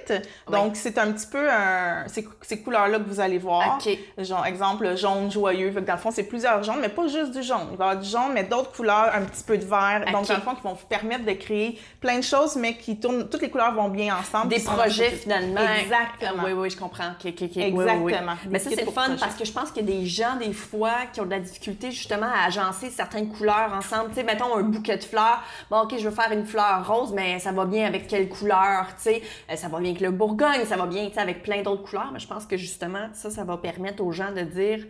Donc, 0.50 0.76
c'est 0.76 0.98
un 0.98 1.12
petit 1.12 1.28
peu 1.28 1.50
un, 1.50 2.08
ces, 2.08 2.28
ces 2.42 2.62
couleurs-là 2.62 3.00
que 3.00 3.10
vous 3.10 3.20
allez 3.20 3.38
voir. 3.38 3.80
Genre, 4.18 4.46
exemple, 4.46 4.96
jaune 4.96 5.32
joyeux. 5.32 5.72
Fait 5.72 5.82
que 5.82 5.86
dans 5.86 5.94
le 5.94 6.00
fond, 6.00 6.12
c'est 6.12 6.24
plusieurs 6.24 6.64
jaunes, 6.64 6.80
mais 6.82 6.90
pas 6.90 7.08
juste 7.08 7.32
du 7.32 7.44
jaune. 7.44 7.68
Il 7.72 7.78
va 7.78 7.86
y 7.86 7.90
avoir 7.90 8.04
du 8.04 8.10
jaune, 8.10 8.32
mais 8.34 8.44
d'autres 8.44 8.72
couleurs, 8.72 9.12
un 9.14 9.22
petit 9.22 9.44
peu 9.44 9.58
de 9.58 9.66
vert. 9.66 10.04
Donc, 10.12 10.28
dans 10.28 10.36
le 10.36 10.42
fond, 10.42 10.56
qui 10.56 10.62
vont 10.62 10.74
vous 10.74 10.88
permettre 10.88 11.26
de 11.26 11.34
créer 11.34 11.80
plein 12.00 12.18
de 12.18 12.24
choses, 12.24 12.56
mais 12.56 12.76
qui 12.76 13.00
tournent, 13.00 13.28
toutes 13.30 13.42
les 13.42 13.50
couleurs 13.50 13.74
vont 13.74 13.90
bien 13.90 14.16
ensemble. 14.16 14.50
Des 14.50 14.60
projets, 14.60 15.12
finalement. 15.12 15.62
Exactement. 15.80 16.44
Oui, 16.46 16.52
oui, 16.54 16.70
je 16.70 16.78
comprends. 16.78 17.12
Ok, 17.12 17.32
ok, 17.32 17.44
ok. 17.44 17.64
Oui, 18.02 18.11
Exactement. 18.12 18.38
oui, 18.44 18.50
Mais 18.52 18.60
ça, 18.60 18.70
c'est 18.70 18.86
le 18.86 18.92
fun 18.92 19.16
parce 19.20 19.36
que 19.36 19.46
je 19.46 19.52
pense 19.52 19.72
qu'il 19.72 19.88
y 19.90 19.92
a 19.92 19.98
des 20.00 20.06
gens, 20.06 20.36
des 20.38 20.54
fois, 20.54 21.06
qui 21.12 21.22
ont 21.22 21.26
de 21.26 21.32
la 21.32 21.40
difficulté, 21.40 21.92
justement, 21.92 22.28
à 22.28 22.46
agencer 22.46 22.90
certaines 22.90 23.30
couleurs 23.30 23.72
ensemble. 23.74 24.10
Tu 24.10 24.16
sais, 24.16 24.24
mettons 24.24 24.56
un 24.56 24.64
bouquet 24.64 24.98
de 24.98 25.04
fleurs. 25.04 25.42
Bon, 25.70 25.82
OK, 25.82 25.96
je 25.98 26.08
veux 26.08 26.16
faire 26.16 26.32
une 26.32 26.46
fleur 26.46 26.88
rose, 26.88 27.12
mais 27.14 27.40
ça 27.40 27.52
va 27.52 27.66
bien 27.66 27.86
avec 27.88 28.08
quelle 28.08 28.30
couleur, 28.30 28.88
tu 28.98 29.04
sais? 29.04 29.22
Euh, 29.50 29.56
Ça 29.56 29.68
va 29.68 29.80
bien 29.80 29.90
avec 29.92 30.02
le 30.02 30.12
bourgogne, 30.12 30.66
ça 30.66 30.78
va 30.78 30.86
bien, 30.86 31.08
tu 31.08 31.14
sais, 31.14 31.20
avec 31.20 31.44
plein 31.44 31.62
d'autres 31.62 31.84
couleurs. 31.84 32.12
Mais 32.14 32.20
je 32.20 32.28
pense 32.28 32.46
que, 32.46 32.58
justement, 32.58 33.10
ça, 33.14 33.30
ça 33.30 33.44
va 33.44 33.58
permettre 33.58 34.04
aux 34.04 34.12
gens 34.12 34.32
de 34.32 34.42
dire 34.42 34.86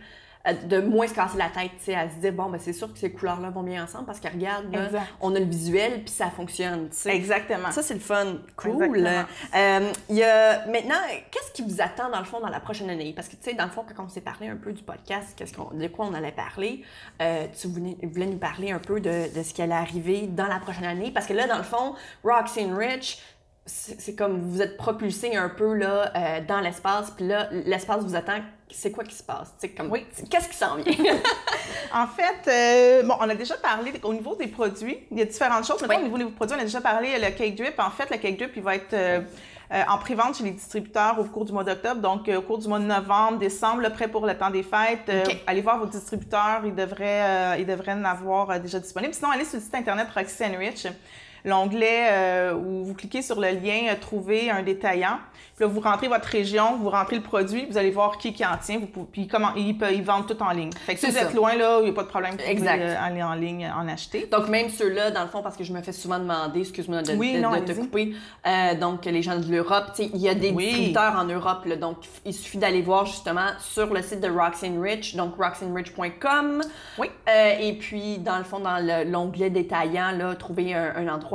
de 0.68 0.82
moins 0.82 1.08
se 1.08 1.14
casser 1.14 1.38
la 1.38 1.50
tête, 1.50 1.72
tu 1.78 1.86
sais, 1.86 1.96
à 1.96 2.10
se 2.10 2.16
dire, 2.16 2.34
bon, 2.34 2.50
ben 2.50 2.60
c'est 2.60 2.74
sûr 2.74 2.92
que 2.92 2.98
ces 2.98 3.12
couleurs-là 3.12 3.50
vont 3.50 3.64
bien 3.64 3.84
ensemble 3.84 4.06
parce 4.06 4.20
que 4.20 4.28
regarde, 4.28 4.72
là, 4.74 4.90
on 5.20 5.36
a 5.36 5.40
le 5.40 5.46
visuel, 5.46 6.02
puis 6.04 6.14
ça 6.14 6.30
fonctionne, 6.30 6.90
tu 6.90 6.98
sais. 6.98 7.16
Exactement. 7.16 7.72
Ça, 7.72 7.84
c'est 7.84 7.94
le 7.94 8.00
fun. 8.00 8.38
Cool. 8.56 9.08
Euh, 9.08 9.92
il 10.10 10.16
y 10.16 10.24
a... 10.24 10.66
Maintenant, 10.68 10.96
qu'est-ce 11.30 11.52
qui 11.52 11.62
vous 11.62 11.82
attend, 11.82 12.10
dans 12.10 12.20
le 12.20 12.26
fond, 12.26 12.40
dans 12.40 12.50
la 12.50 12.60
prochaine 12.60 12.90
année? 12.90 13.14
Parce 13.16 13.28
que, 13.28 13.36
tu 13.36 13.44
sais, 13.44 13.54
dans 13.54 13.66
le 13.66 13.72
fond, 13.72 13.86
quand 13.96 14.04
on 14.04 14.10
s'est 14.10 14.22
parlé 14.22 14.48
un 14.48 14.56
peu 14.56 14.72
du 14.72 14.84
podcast, 14.84 15.34
qu'est-ce 15.36 15.54
qu'on... 15.54 15.76
de 15.76 15.88
quoi 15.88 16.08
on 16.08 16.14
allait 16.14 16.32
parler, 16.32 16.84
euh, 17.22 17.46
tu 17.60 17.68
voulais, 17.68 18.26
nous 18.26 18.38
parler 18.38 18.72
un 18.72 18.80
peu 18.80 19.00
de, 19.00 19.34
de 19.36 19.44
ce 19.44 19.54
qui 19.54 19.62
allait 19.62 19.74
arriver 19.74 20.28
dans 20.28 20.48
la 20.48 20.60
prochaine 20.60 20.86
année? 20.86 21.12
Parce 21.12 21.28
que 21.28 21.34
là, 21.34 21.48
dans 21.48 21.58
le 21.58 21.64
fond, 21.64 21.96
Roxy 22.24 22.66
Rich, 22.66 23.20
c'est 23.66 24.16
comme 24.16 24.40
vous 24.40 24.62
êtes 24.62 24.76
propulsé 24.76 25.36
un 25.36 25.50
peu 25.50 25.74
là, 25.76 26.12
euh, 26.16 26.40
dans 26.48 26.60
l'espace, 26.60 27.12
puis 27.12 27.28
là, 27.28 27.48
l'espace 27.52 28.04
vous 28.04 28.16
attend. 28.16 28.40
C'est 28.70 28.92
quoi 28.92 29.04
qui 29.04 29.14
se 29.16 29.22
passe? 29.24 29.54
Comme, 29.78 29.92
Oui. 29.92 30.06
Qu'est-ce 30.30 30.48
qui 30.50 30.56
s'en 30.56 30.76
vient? 30.78 30.94
En 31.94 32.08
fait, 32.08 32.48
euh, 32.48 33.04
bon, 33.04 33.16
on 33.20 33.30
a 33.30 33.36
déjà 33.36 33.56
parlé 33.58 33.92
au 34.04 34.14
niveau 34.14 34.36
des 34.36 34.48
produits. 34.48 34.98
Il 35.12 35.20
y 35.20 35.22
a 35.22 35.26
différentes 35.26 35.66
choses. 35.66 35.82
Maintenant, 35.82 35.98
Oui. 35.98 36.02
au 36.04 36.18
niveau 36.18 36.18
des 36.18 36.36
produits, 36.36 36.56
on 36.58 36.60
a 36.62 36.64
déjà 36.64 36.80
parlé 36.80 37.10
euh, 37.14 37.26
le 37.26 37.32
cake 37.36 37.56
drip. 37.56 37.78
En 37.80 37.90
fait, 37.92 38.10
le 38.10 38.18
cake 38.18 38.38
drip, 38.38 38.52
il 38.56 38.64
va 38.64 38.76
être 38.76 38.94
euh, 38.94 39.20
en 39.90 39.98
pré-vente 39.98 40.38
chez 40.38 40.46
les 40.46 40.52
distributeurs 40.52 41.20
au 41.20 41.26
cours 41.26 41.44
du 41.44 41.52
mois 41.52 41.66
d'octobre. 41.66 42.00
Donc, 42.00 42.30
au 42.30 42.42
cours 42.42 42.60
du 42.60 42.68
mois 42.70 42.80
de 42.80 42.86
novembre, 42.86 43.40
décembre, 43.40 43.82
là, 43.82 43.90
prêt 43.90 44.08
pour 44.08 44.26
le 44.26 44.38
temps 44.38 44.50
des 44.50 44.64
fêtes. 44.64 45.12
Allez 45.46 45.62
voir 45.62 45.80
vos 45.80 45.86
distributeurs. 45.86 46.62
Ils 46.64 46.74
devraient, 46.76 47.60
ils 47.60 47.66
devraient 47.66 47.92
en 47.94 48.06
avoir 48.06 48.58
déjà 48.62 48.80
disponible. 48.80 49.14
Sinon, 49.14 49.32
allez 49.32 49.44
sur 49.46 49.58
le 49.58 49.62
site 49.64 49.76
internet 49.76 50.08
Roxy 50.16 50.46
Rich. 50.46 50.88
L'onglet 51.46 52.08
euh, 52.12 52.54
où 52.54 52.84
vous 52.84 52.94
cliquez 52.94 53.22
sur 53.22 53.40
le 53.40 53.50
lien 53.50 53.90
euh, 53.90 53.96
Trouver 54.00 54.50
un 54.50 54.64
détaillant. 54.64 55.18
Puis 55.56 55.66
là, 55.66 55.68
vous 55.68 55.80
rentrez 55.82 56.08
votre 56.08 56.28
région, 56.28 56.78
vous 56.78 56.90
rentrez 56.90 57.18
le 57.18 57.22
produit, 57.22 57.66
vous 57.70 57.78
allez 57.78 57.92
voir 57.92 58.18
qui 58.18 58.34
qui 58.34 58.46
en 58.46 58.58
tient. 58.58 58.80
Vous 58.80 58.86
pouvez- 58.88 59.08
puis 59.12 59.28
comment 59.28 59.54
ils, 59.56 59.78
peuvent- 59.78 59.94
ils 59.94 60.04
vendent 60.04 60.26
tout 60.28 60.42
en 60.42 60.52
ligne. 60.52 60.72
Fait 60.74 60.94
que 60.96 61.00
si 61.00 61.08
vous 61.08 61.12
ça. 61.12 61.24
êtes 61.24 61.34
loin, 61.34 61.56
là, 61.56 61.80
il 61.80 61.86
n'y 61.86 61.90
a 61.90 61.94
pas 61.94 62.04
de 62.04 62.08
problème. 62.08 62.36
Exact. 62.48 62.82
euh, 62.82 62.96
aller 63.00 63.22
en 63.22 63.34
ligne 63.34 63.70
en 63.76 63.88
acheter. 63.88 64.28
Donc, 64.32 64.48
même 64.50 64.70
ceux-là, 64.70 65.12
dans 65.12 65.22
le 65.22 65.28
fond, 65.28 65.42
parce 65.42 65.58
que 65.58 65.64
je 65.64 65.74
me 65.74 65.82
fais 65.82 65.92
souvent 65.92 66.20
demander, 66.20 66.62
excuse-moi 66.62 67.02
de, 67.04 67.14
Oui, 67.14 67.34
de- 67.34 67.40
non, 67.40 67.52
de 67.52 67.60
te 67.60 67.72
couper, 67.74 68.14
euh, 68.48 68.76
donc 68.76 69.06
les 69.06 69.22
gens 69.22 69.38
de 69.38 69.52
l'Europe, 69.52 69.92
tu 69.96 70.04
sais, 70.04 70.10
il 70.14 70.22
y 70.22 70.30
a 70.30 70.34
des 70.36 70.52
Oui. 70.52 70.66
distributeurs 70.68 71.16
en 71.18 71.26
Europe, 71.26 71.66
là, 71.66 71.76
donc 71.76 71.98
il 72.26 72.34
suffit 72.34 72.58
d'aller 72.58 72.82
voir 72.82 73.06
justement 73.06 73.48
sur 73.60 73.94
le 73.94 74.02
site 74.02 74.22
de 74.22 74.30
Roxane 74.30 74.82
Rich, 74.82 75.16
donc 75.16 75.36
roxanrich.com. 75.38 76.62
Oui. 76.98 77.08
Et 77.60 77.74
puis, 77.74 78.18
dans 78.20 78.38
le 78.38 78.44
fond, 78.44 78.60
dans 78.60 78.78
le- 78.80 79.10
l'onglet 79.10 79.50
détaillant, 79.50 80.12
là, 80.12 80.36
trouver 80.36 80.74
un, 80.74 80.94
un 80.96 81.08
endroit. 81.08 81.31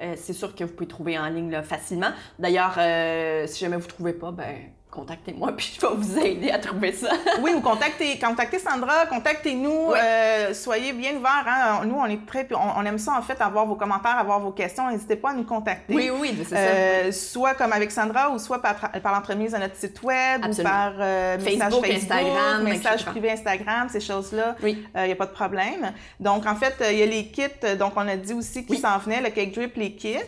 Euh, 0.00 0.14
c'est 0.16 0.32
sûr 0.32 0.54
que 0.54 0.64
vous 0.64 0.72
pouvez 0.72 0.88
trouver 0.88 1.18
en 1.18 1.28
ligne 1.28 1.62
facilement. 1.62 2.10
D'ailleurs, 2.38 2.74
euh, 2.78 3.46
si 3.46 3.60
jamais 3.60 3.76
vous 3.76 3.84
ne 3.84 3.88
trouvez 3.88 4.12
pas, 4.12 4.32
ben 4.32 4.54
contactez-moi 4.92 5.52
puis 5.56 5.74
je 5.80 5.84
vais 5.86 5.94
vous 5.96 6.18
aider 6.18 6.50
à 6.50 6.58
trouver 6.58 6.92
ça. 6.92 7.08
Oui, 7.40 7.52
ou 7.56 7.60
contactez, 7.60 8.18
contactez 8.18 8.58
Sandra, 8.58 9.06
contactez-nous. 9.06 9.88
Oui. 9.92 9.98
euh, 10.00 10.54
soyez 10.54 10.92
bien 10.92 11.16
ouverts. 11.16 11.46
Hein. 11.48 11.80
Nous, 11.86 11.96
on 11.96 12.04
est 12.06 12.24
très, 12.26 12.46
on, 12.52 12.80
on 12.80 12.84
aime 12.84 12.98
ça 12.98 13.14
en 13.18 13.22
fait, 13.22 13.40
avoir 13.40 13.66
vos 13.66 13.74
commentaires, 13.74 14.18
avoir 14.18 14.38
vos 14.38 14.50
questions. 14.52 14.88
N'hésitez 14.90 15.16
pas 15.16 15.30
à 15.30 15.34
nous 15.34 15.44
contacter. 15.44 15.94
oui, 15.94 16.10
oui, 16.10 16.34
c'est 16.38 16.54
ça. 16.54 16.56
Euh, 16.60 17.10
soit 17.12 17.54
comme 17.54 17.72
avec 17.72 17.90
Sandra 17.90 18.30
ou 18.30 18.38
soit 18.38 18.60
par, 18.60 18.74
l'entremise 19.04 19.52
de 19.52 19.58
notre 19.58 19.76
site 19.76 20.02
web 20.02 20.42
Absolument. 20.44 20.70
ou 20.70 20.72
par 20.72 20.92
euh, 21.00 21.38
message 21.38 21.58
Facebook, 21.58 21.86
Facebook, 21.86 22.12
Instagram, 22.12 22.62
message 22.62 23.04
privé 23.06 23.30
Instagram, 23.32 23.88
ces 23.90 24.00
choses-là. 24.00 24.56
Oui. 24.62 24.86
Il 24.94 25.02
n'y 25.04 25.12
a 25.12 25.16
pas 25.16 25.26
de 25.26 25.32
problème. 25.32 25.92
Donc, 26.20 26.46
en 26.46 26.54
fait, 26.54 26.74
euh, 26.82 26.92
il 26.92 26.98
y 26.98 27.02
a 27.02 27.06
les 27.06 27.26
kits. 27.28 27.42
euh, 27.64 27.76
Donc, 27.76 27.92
on 27.96 28.06
a 28.06 28.16
dit 28.16 28.34
aussi 28.34 28.64
qui 28.66 28.72
Oui. 28.72 28.78
s'en 28.78 28.98
venait, 28.98 29.20
le 29.22 29.30
cake 29.30 29.54
drip, 29.54 29.76
les 29.76 29.92
kits. 29.94 30.18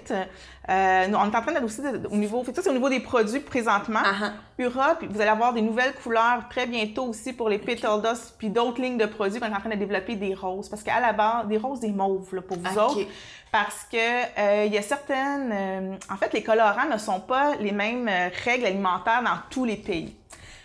Euh, 0.70 1.07
nous, 1.09 1.18
on 1.18 1.24
est 1.24 1.37
en 1.37 1.42
train 1.42 1.53
d'aller 1.53 1.66
aussi 1.66 1.83
de- 1.83 2.09
au 2.11 2.16
niveau, 2.16 2.42
ça, 2.44 2.62
c'est 2.62 2.70
au 2.70 2.72
niveau 2.72 2.88
des 2.88 3.00
produits 3.00 3.40
présentement. 3.40 4.00
Ah, 4.03 4.14
ah. 4.22 4.33
Europe, 4.59 5.05
vous 5.11 5.20
allez 5.20 5.29
avoir 5.31 5.53
des 5.53 5.61
nouvelles 5.61 5.92
couleurs 5.94 6.44
très 6.48 6.66
bientôt 6.66 7.05
aussi 7.05 7.35
pour 7.35 7.50
les 7.50 7.59
Petal 7.59 8.00
Dust, 8.00 8.35
puis 8.38 8.48
d'autres 8.48 8.81
lignes 8.81 8.96
de 8.96 9.05
produits 9.07 9.38
qu'on 9.40 9.46
est 9.46 9.55
en 9.55 9.61
train 9.61 9.68
de 9.68 9.74
développer 9.74 10.16
des 10.16 10.35
roses. 10.35 10.70
Parce 10.70 10.83
qu'à 10.83 11.00
la 11.00 11.12
base, 11.12 11.46
des 11.48 11.59
roses, 11.59 11.81
des 11.81 11.92
mauves 11.92 12.35
là, 12.35 12.40
pour 12.40 12.57
vous 12.57 12.79
autres. 12.79 13.07
Parce 13.53 13.87
que 13.92 13.96
euh, 14.40 14.64
il 14.64 14.72
y 14.72 14.79
a 14.79 14.83
certaines. 14.83 15.50
euh, 15.53 15.96
en 16.11 16.16
fait, 16.16 16.33
les 16.33 16.42
colorants 16.42 16.88
ne 16.90 16.98
sont 16.98 17.20
pas 17.20 17.57
les 17.61 17.72
mêmes 17.72 18.09
règles 18.44 18.64
alimentaires 18.66 19.22
dans 19.22 19.37
tous 19.50 19.64
les 19.66 19.77
pays. 19.77 20.16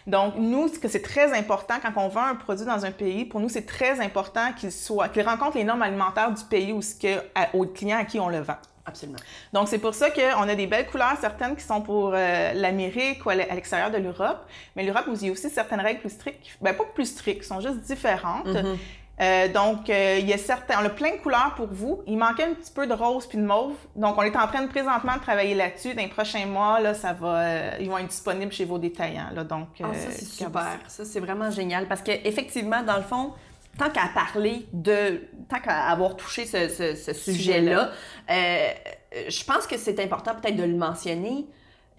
Donc, 0.08 0.36
nous, 0.38 0.70
ce 0.70 0.80
que 0.80 0.88
c'est 0.88 1.02
très 1.04 1.38
important 1.38 1.76
quand 1.84 1.92
on 2.02 2.08
vend 2.08 2.24
un 2.24 2.36
produit 2.36 2.66
dans 2.66 2.84
un 2.86 2.92
pays, 2.92 3.26
pour 3.26 3.40
nous, 3.42 3.50
c'est 3.50 3.66
très 3.66 4.00
important 4.00 4.54
qu'il 4.58 4.72
soit, 4.72 5.10
qu'il 5.10 5.22
rencontre 5.28 5.58
les 5.58 5.64
normes 5.66 5.84
alimentaires 5.84 6.32
du 6.32 6.44
pays 6.46 6.72
où 6.72 6.82
ce 6.82 6.96
que, 6.96 7.20
à- 7.36 7.54
aux 7.54 7.66
clients 7.66 8.00
à 8.00 8.06
qui 8.06 8.20
on 8.20 8.30
le 8.30 8.40
vend. 8.40 8.56
Absolument. 8.90 9.20
Donc, 9.54 9.68
c'est 9.68 9.78
pour 9.78 9.94
ça 9.94 10.10
qu'on 10.10 10.50
a 10.50 10.56
des 10.56 10.68
belles 10.68 10.88
couleurs, 10.88 11.16
certaines 11.20 11.56
qui 11.56 11.64
sont 11.64 11.82
pour 11.82 12.12
euh, 12.14 12.54
l'Amérique 12.54 13.26
ou 13.26 13.30
à 13.30 13.36
l'extérieur 13.36 13.92
de 13.92 13.98
l'Europe. 13.98 14.46
Mais 14.76 14.84
l'Europe, 14.84 15.06
nous, 15.08 15.24
y 15.24 15.30
a 15.30 15.32
aussi 15.32 15.50
certaines 15.50 15.82
règles 15.82 16.02
plus 16.02 16.10
strictes, 16.10 16.58
ben, 16.62 16.74
pas 16.76 16.84
plus 16.94 17.06
strictes, 17.06 17.44
sont 17.44 17.62
juste 17.62 17.80
différentes. 17.82 18.48
Mhm. 18.48 18.78
Euh, 19.22 19.50
donc, 19.50 19.90
euh, 19.90 20.18
il 20.20 20.30
y 20.30 20.34
a 20.34 20.38
certains, 20.38 20.82
on 20.82 20.86
a 20.86 20.90
plein 20.90 21.12
de 21.12 21.22
couleurs 21.22 21.54
pour 21.56 21.68
vous. 21.68 22.02
Il 22.08 22.18
manquait 22.18 22.46
un 22.46 22.54
petit 22.54 22.72
peu 22.72 22.88
de 22.88 22.94
rose 22.94 23.28
puis 23.28 23.38
de 23.38 23.44
mauve. 23.44 23.76
Donc, 23.96 24.18
on 24.18 24.22
est 24.22 24.36
en 24.36 24.48
train 24.48 24.62
de 24.62 24.70
présentement 24.70 25.16
de 25.16 25.20
travailler 25.20 25.56
là-dessus. 25.56 25.94
Dans 25.94 26.02
les 26.02 26.08
prochains 26.08 26.46
mois, 26.46 26.80
là, 26.80 26.94
ça 26.94 27.12
va, 27.12 27.40
euh, 27.40 27.72
ils 27.82 27.90
vont 27.90 27.98
être 27.98 28.08
disponibles 28.08 28.54
chez 28.54 28.64
vos 28.64 28.78
détaillants. 28.78 29.30
Là, 29.34 29.44
donc, 29.44 29.68
ah, 29.84 29.88
ça, 29.94 30.12
c'est 30.12 30.26
super. 30.26 30.80
Ça, 30.88 31.04
c'est 31.04 31.20
vraiment 31.20 31.52
génial. 31.52 31.88
Parce 31.88 32.02
qu'effectivement, 32.02 32.82
dans 32.82 32.96
le 32.96 33.04
fond, 33.04 33.34
tant 33.78 33.90
qu'à 33.90 34.10
parler 34.14 34.68
de, 34.74 35.22
tant 35.48 35.60
qu'à 35.60 35.88
avoir 35.88 36.16
touché 36.16 36.46
ce, 36.46 36.68
ce, 36.68 37.14
sujet-là, 37.14 37.92
je 38.28 39.44
pense 39.46 39.68
que 39.68 39.78
c'est 39.78 40.00
important 40.00 40.36
peut-être 40.36 40.58
de 40.58 40.64
le 40.64 40.76
mentionner. 40.76 41.48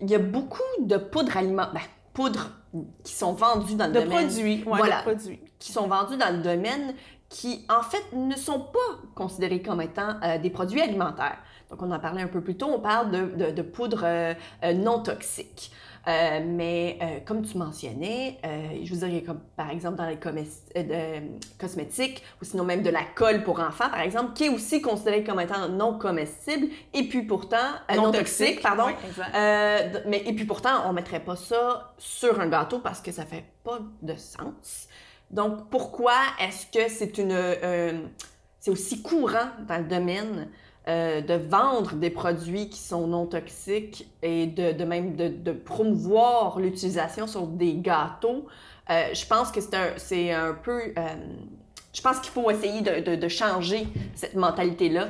Il 0.00 0.10
y 0.10 0.14
a 0.14 0.18
beaucoup 0.18 0.62
de 0.80 0.96
poudres 0.96 1.36
alimentaires, 1.36 1.72
ben, 1.74 1.80
poudres 2.12 2.50
qui 3.04 3.12
sont 3.12 3.32
vendues 3.32 3.74
dans 3.74 3.86
le 3.86 3.92
de 3.92 4.00
domaine. 4.00 4.26
Produits, 4.26 4.62
voilà, 4.66 4.98
de 4.98 5.02
produits. 5.02 5.40
Qui 5.58 5.72
sont 5.72 5.86
vendus 5.86 6.16
dans 6.16 6.34
le 6.34 6.42
domaine 6.42 6.94
qui, 7.30 7.64
en 7.68 7.82
fait, 7.82 8.04
ne 8.12 8.34
sont 8.34 8.60
pas 8.60 8.98
considérés 9.14 9.62
comme 9.62 9.80
étant 9.80 10.16
euh, 10.22 10.38
des 10.38 10.50
produits 10.50 10.82
alimentaires. 10.82 11.38
Donc, 11.70 11.80
on 11.80 11.90
en 11.92 12.00
parlait 12.00 12.22
un 12.22 12.28
peu 12.28 12.40
plus 12.40 12.56
tôt, 12.56 12.66
on 12.66 12.80
parle 12.80 13.10
de, 13.12 13.52
de, 13.52 13.62
poudre 13.62 14.02
euh, 14.04 14.34
euh, 14.64 14.74
non 14.74 15.00
toxique. 15.00 15.70
Mais 16.06 17.22
comme 17.26 17.42
tu 17.42 17.56
mentionnais, 17.58 18.38
je 18.82 18.92
vous 18.92 19.00
dirais 19.00 19.22
comme 19.22 19.40
par 19.56 19.70
exemple 19.70 19.96
dans 19.96 20.06
les 20.06 20.18
cosmétiques 21.58 22.22
ou 22.40 22.44
sinon 22.44 22.64
même 22.64 22.82
de 22.82 22.90
la 22.90 23.04
colle 23.14 23.42
pour 23.42 23.60
enfants, 23.60 23.90
par 23.90 24.00
exemple, 24.00 24.32
qui 24.34 24.44
est 24.44 24.48
aussi 24.48 24.80
considéré 24.80 25.24
comme 25.24 25.40
étant 25.40 25.68
non 25.68 25.98
comestible 25.98 26.68
et 26.94 27.04
puis 27.04 27.22
pourtant 27.22 27.56
non, 27.94 28.12
toxique, 28.12 28.62
pardon. 28.62 28.86
mais 30.06 30.22
et 30.26 30.32
puis 30.32 30.44
pourtant, 30.44 30.88
on 30.88 30.92
mettrait 30.92 31.20
pas 31.20 31.36
ça 31.36 31.94
sur 31.98 32.40
un 32.40 32.48
gâteau 32.48 32.78
parce 32.78 33.00
que 33.00 33.12
ça 33.12 33.24
fait 33.24 33.44
pas 33.64 33.80
de 34.02 34.14
sens. 34.16 34.88
Donc, 35.30 35.70
pourquoi 35.70 36.14
est-ce 36.40 36.66
que 36.66 36.90
c'est 36.92 37.18
une, 37.18 37.32
euh, 37.32 38.00
c'est 38.58 38.70
aussi 38.70 39.02
courant 39.02 39.48
dans 39.68 39.78
le 39.78 39.84
domaine 39.84 40.48
euh, 40.88 41.20
de 41.20 41.34
vendre 41.34 41.94
des 41.94 42.10
produits 42.10 42.68
qui 42.68 42.78
sont 42.78 43.06
non 43.06 43.26
toxiques 43.26 44.08
et 44.22 44.46
de, 44.46 44.84
même 44.84 45.16
de, 45.16 45.52
promouvoir 45.52 46.58
l'utilisation 46.58 47.26
sur 47.26 47.46
des 47.46 47.74
gâteaux? 47.74 48.46
Euh, 48.90 49.04
je 49.12 49.26
pense 49.26 49.50
que 49.52 49.60
c'est 49.60 50.32
un, 50.32 50.50
un 50.50 50.54
peu... 50.54 50.80
je 51.92 52.00
pense 52.00 52.18
qu'il 52.20 52.32
faut 52.32 52.50
essayer 52.50 52.80
de 52.80 53.28
changer 53.28 53.86
cette 54.14 54.34
mentalité-là, 54.34 55.08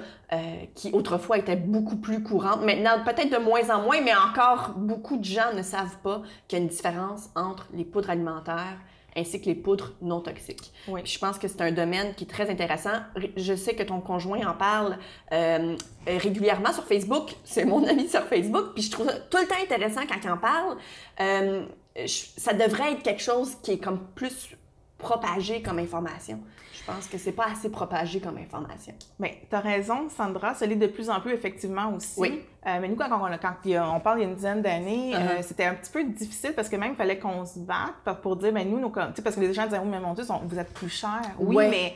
qui 0.74 0.90
autrefois 0.92 1.38
était 1.38 1.56
beaucoup 1.56 1.96
plus 1.96 2.22
courante. 2.22 2.62
Maintenant, 2.62 3.02
peut-être 3.04 3.30
de 3.30 3.42
moins 3.42 3.68
en 3.70 3.83
moins, 3.83 4.00
mais 4.00 4.14
encore 4.14 4.74
beaucoup 4.76 5.16
de 5.16 5.24
gens 5.24 5.52
ne 5.56 5.62
savent 5.62 5.98
pas 6.02 6.22
qu'il 6.46 6.59
y 6.59 6.62
a 6.62 6.64
une 6.64 6.70
différence 6.70 7.30
entre 7.35 7.68
les 7.72 7.85
poudres 7.85 8.11
alimentaires 8.11 8.78
ainsi 9.16 9.40
que 9.40 9.46
les 9.46 9.55
poudres 9.55 9.92
non 10.03 10.20
toxiques. 10.20 10.73
Oui. 10.88 11.01
je 11.05 11.18
pense 11.18 11.38
que 11.38 11.49
c'est 11.49 11.61
un 11.61 11.73
domaine 11.73 12.14
qui 12.14 12.25
est 12.25 12.29
très 12.29 12.51
intéressant. 12.51 13.01
Je 13.37 13.55
sais 13.55 13.75
que 13.75 13.83
ton 13.83 14.01
conjoint 14.01 14.46
en 14.46 14.55
parle 14.55 14.99
euh, 15.33 15.77
régulièrement 16.07 16.73
sur 16.73 16.85
Facebook. 16.85 17.35
C'est 17.44 17.64
mon 17.64 17.87
ami 17.87 18.09
sur 18.09 18.25
Facebook. 18.25 18.75
Puis 18.75 18.85
je 18.85 18.90
trouve 18.90 19.07
ça 19.07 19.18
tout 19.18 19.38
le 19.38 19.46
temps 19.46 19.62
intéressant 19.62 20.03
quand 20.09 20.20
il 20.23 20.31
en 20.31 20.38
parle. 20.38 20.77
Euh, 21.20 21.64
ça 22.07 22.55
devrait 22.55 22.92
être 22.92 23.03
quelque 23.03 23.23
chose 23.23 23.57
qui 23.62 23.73
est 23.73 23.79
comme 23.79 24.07
plus 24.14 24.51
propagé 25.01 25.63
comme 25.63 25.79
information. 25.79 26.39
Je 26.73 26.85
pense 26.87 27.07
que 27.09 27.19
c'est 27.19 27.33
pas 27.33 27.47
assez 27.53 27.71
propagé 27.71 28.21
comme 28.21 28.39
information. 28.39 28.95
Mais 29.19 29.43
tu 29.51 29.55
as 29.55 29.61
raison, 29.61 30.09
Sandra, 30.09 30.55
ça 30.55 30.65
l'est 30.67 30.77
de 30.77 30.87
plus 30.87 31.11
en 31.11 31.21
plus 31.21 31.33
effectivement 31.33 31.93
aussi. 31.95 32.19
Oui. 32.19 32.43
Euh, 32.67 32.79
mais 32.81 32.89
nous, 32.89 32.97
quand 32.97 33.09
on, 33.13 33.37
quand 33.39 33.55
on 33.97 34.01
parle 34.01 34.19
il 34.19 34.23
y 34.23 34.25
a 34.25 34.29
une 34.29 34.35
dizaine 34.35 34.63
d'années, 34.63 35.13
Uh-huh. 35.13 35.39
euh, 35.39 35.43
c'était 35.43 35.65
un 35.65 35.75
petit 35.75 35.91
peu 35.91 36.05
difficile 36.05 36.53
parce 36.55 36.69
que 36.69 36.77
même 36.77 36.93
il 36.93 36.97
fallait 36.97 37.19
qu'on 37.19 37.45
se 37.45 37.59
batte 37.59 38.21
pour 38.23 38.37
dire, 38.37 38.53
ben 38.53 38.69
nous, 38.69 38.79
nos, 38.81 38.91
parce 38.91 39.15
que 39.37 39.41
les 39.41 39.53
gens 39.53 39.65
disaient, 39.65 39.81
oh, 39.83 39.87
mais 39.87 40.01
mon 40.01 40.15
Dieu, 40.15 40.25
vous 40.45 40.59
êtes 40.59 40.73
plus 40.73 40.89
cher. 40.89 41.21
Oui, 41.39 41.67
mais 41.69 41.95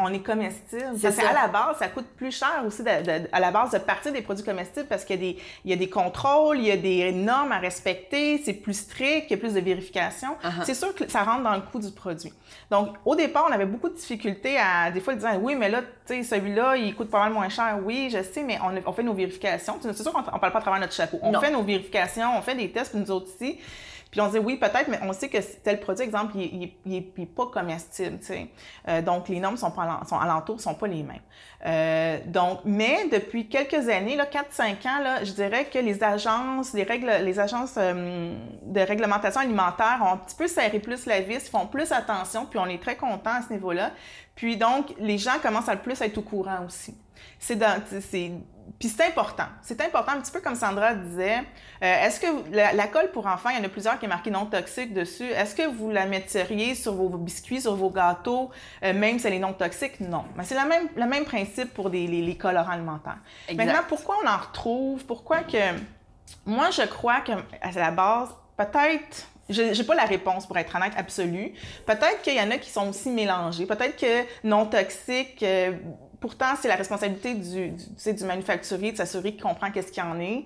on 0.00 0.12
est 0.12 0.18
comestible. 0.20 0.82
C'est 0.98 1.14
qu'à 1.16 1.32
la 1.32 1.46
base, 1.46 1.76
ça 1.78 1.86
coûte 1.86 2.06
plus 2.16 2.36
cher 2.36 2.64
aussi 2.66 2.82
de- 2.82 2.88
de- 3.04 3.28
à 3.30 3.38
la 3.38 3.52
base 3.52 3.70
de 3.70 3.78
partir 3.78 4.12
des 4.12 4.20
produits 4.20 4.44
comestibles 4.44 4.86
parce 4.88 5.04
qu'il 5.04 5.16
y 5.16 5.18
a 5.28 5.32
des, 5.32 5.38
il 5.64 5.70
y 5.70 5.72
a 5.72 5.76
des 5.76 5.88
contrôles, 5.88 6.58
il 6.58 6.64
y 6.66 6.72
a 6.72 6.76
des 6.76 7.12
normes 7.12 7.52
à 7.52 7.58
respecter, 7.58 8.42
c'est 8.44 8.54
plus 8.54 8.74
strict, 8.74 9.26
il 9.28 9.30
y 9.30 9.34
a 9.34 9.36
plus 9.36 9.54
de 9.54 9.60
vérification. 9.60 10.30
Uh-huh. 10.42 10.64
C'est 10.64 10.74
sûr 10.74 10.92
que 10.94 11.08
ça 11.08 11.22
rentre 11.22 11.44
dans 11.44 11.54
le 11.54 11.60
coût 11.60 11.78
du 11.78 11.92
produit. 11.92 12.32
Donc, 12.70 12.96
au 13.04 13.14
départ, 13.14 13.46
on 13.48 13.52
avait 13.52 13.64
beaucoup 13.66 13.88
de 13.88 13.94
difficultés 13.94 14.58
à, 14.58 14.90
des 14.90 15.00
fois, 15.00 15.14
dire, 15.14 15.38
oui, 15.40 15.54
mais 15.54 15.68
là, 15.68 15.82
tu 15.82 16.14
sais, 16.14 16.22
celui-là, 16.24 16.76
il 16.76 16.94
coûte 16.96 17.08
pas 17.10 17.20
mal 17.20 17.32
moins 17.32 17.48
cher. 17.48 17.78
Oui, 17.84 18.10
je 18.12 18.22
sais, 18.24 18.42
mais 18.42 18.58
on, 18.64 18.74
on 18.88 18.92
fait 18.92 19.04
nos 19.04 19.14
vérifications. 19.14 19.78
C'est 19.80 19.96
sûr 19.96 20.12
qu'on 20.12 20.18
on 20.20 20.38
parle 20.38 20.52
pas 20.52 20.58
à 20.58 20.62
travers 20.62 20.80
notre 20.80 20.92
chapeau. 20.94 21.20
On 21.22 21.30
Non. 21.30 21.40
fait 21.40 21.50
nos 21.52 21.62
vérifications, 21.62 22.36
on 22.36 22.42
fait 22.42 22.56
des 22.56 22.70
tests, 22.72 22.90
puis 22.90 23.00
nous 23.00 23.10
autres 23.12 23.28
aussi. 23.36 23.60
Puis 24.10 24.20
on 24.20 24.28
dit 24.28 24.38
oui, 24.38 24.56
peut-être, 24.56 24.88
mais 24.88 24.98
on 25.02 25.12
sait 25.12 25.28
que 25.28 25.38
tel 25.62 25.78
produit, 25.80 26.04
exemple, 26.04 26.32
il, 26.36 26.42
il, 26.42 26.72
il 26.86 26.94
est- 26.96 27.12
il 27.16 27.22
est 27.22 27.26
pas 27.26 27.46
comestible, 27.46 28.18
tu 28.18 28.26
sais. 28.26 28.48
Euh, 28.88 29.02
donc, 29.02 29.28
les 29.28 29.38
normes 29.40 29.56
sont 29.56 29.70
pas 29.70 30.00
sont 30.08 30.18
alentour, 30.18 30.60
sont 30.60 30.74
pas 30.74 30.86
les 30.88 31.02
mêmes. 31.02 31.20
Euh, 31.66 32.18
donc, 32.26 32.60
mais 32.64 33.06
depuis 33.12 33.48
quelques 33.48 33.88
années, 33.88 34.16
là, 34.16 34.26
4-5 34.26 34.84
ans, 34.86 34.98
là, 35.02 35.22
je 35.24 35.32
dirais 35.32 35.66
que 35.66 35.78
les 35.78 36.02
agences, 36.02 36.72
les 36.72 36.82
règles, 36.82 37.10
les 37.22 37.38
agences 37.38 37.74
euh, 37.76 38.34
de 38.62 38.80
réglementation 38.80 39.40
alimentaire 39.42 40.00
ont 40.02 40.12
un 40.14 40.16
petit 40.16 40.36
peu 40.36 40.48
serré 40.48 40.80
plus 40.80 41.06
la 41.06 41.20
vis, 41.20 41.48
font 41.48 41.66
plus 41.66 41.92
attention, 41.92 42.46
puis 42.46 42.58
on 42.58 42.66
est 42.66 42.80
très 42.82 42.96
content 42.96 43.30
à 43.34 43.42
ce 43.46 43.52
niveau-là. 43.52 43.90
Puis 44.34 44.56
donc, 44.56 44.94
les 44.98 45.18
gens 45.18 45.38
commencent 45.42 45.68
à 45.68 45.74
le 45.74 45.80
plus 45.82 46.00
être 46.00 46.18
au 46.18 46.22
courant 46.22 46.64
aussi. 46.66 46.96
C'est, 47.38 47.58
puis 48.80 48.88
c'est 48.88 49.04
important. 49.04 49.44
C'est 49.60 49.78
important, 49.82 50.12
un 50.12 50.20
petit 50.22 50.32
peu 50.32 50.40
comme 50.40 50.54
Sandra 50.54 50.94
disait. 50.94 51.40
Euh, 51.82 52.04
est-ce 52.04 52.18
que 52.18 52.26
la, 52.50 52.72
la 52.72 52.86
colle 52.86 53.10
pour 53.12 53.26
enfants, 53.26 53.50
il 53.50 53.58
y 53.58 53.60
en 53.60 53.64
a 53.64 53.68
plusieurs 53.68 53.98
qui 53.98 54.06
est 54.06 54.08
marqué 54.08 54.30
non 54.30 54.46
toxique 54.46 54.94
dessus. 54.94 55.28
Est-ce 55.28 55.54
que 55.54 55.68
vous 55.68 55.90
la 55.90 56.06
metteriez 56.06 56.74
sur 56.74 56.94
vos 56.94 57.10
biscuits, 57.10 57.60
sur 57.60 57.76
vos 57.76 57.90
gâteaux, 57.90 58.50
euh, 58.82 58.94
même 58.94 59.18
si 59.18 59.26
elle 59.26 59.34
est 59.34 59.38
non 59.38 59.52
toxique? 59.52 60.00
Non. 60.00 60.24
Mais 60.34 60.44
c'est 60.44 60.54
le 60.54 60.66
même, 60.66 60.88
le 60.96 61.04
même 61.04 61.26
principe 61.26 61.74
pour 61.74 61.90
des, 61.90 62.06
les, 62.06 62.22
les 62.22 62.36
colorants 62.38 62.72
alimentaires. 62.72 63.18
Exact. 63.48 63.66
Maintenant, 63.66 63.82
pourquoi 63.86 64.16
on 64.24 64.26
en 64.26 64.38
retrouve? 64.38 65.04
Pourquoi 65.04 65.40
que. 65.40 65.58
Moi, 66.46 66.70
je 66.70 66.82
crois 66.82 67.20
que 67.20 67.32
à 67.60 67.70
la 67.74 67.90
base, 67.90 68.30
peut-être. 68.56 69.28
Je 69.50 69.76
n'ai 69.76 69.84
pas 69.84 69.96
la 69.96 70.04
réponse 70.04 70.46
pour 70.46 70.56
être 70.56 70.74
honnête 70.74 70.92
absolue. 70.96 71.52
Peut-être 71.84 72.22
qu'il 72.22 72.36
y 72.36 72.40
en 72.40 72.50
a 72.50 72.56
qui 72.56 72.70
sont 72.70 72.88
aussi 72.88 73.10
mélangés. 73.10 73.66
Peut-être 73.66 73.96
que 73.96 74.24
non 74.42 74.64
toxique, 74.64 75.42
euh, 75.42 75.72
pourtant, 76.20 76.54
c'est 76.60 76.68
la 76.68 76.76
responsabilité 76.76 77.34
du, 77.34 77.70
du, 77.70 77.76
tu 77.76 77.84
sais, 77.96 78.12
du 78.12 78.24
manufacturier 78.24 78.92
de 78.92 78.96
s'assurer 78.96 79.32
qu'il 79.32 79.42
comprend 79.42 79.70
qu'est-ce 79.70 79.90
qu'il 79.92 80.02
y 80.02 80.06
en 80.06 80.20
est. 80.20 80.44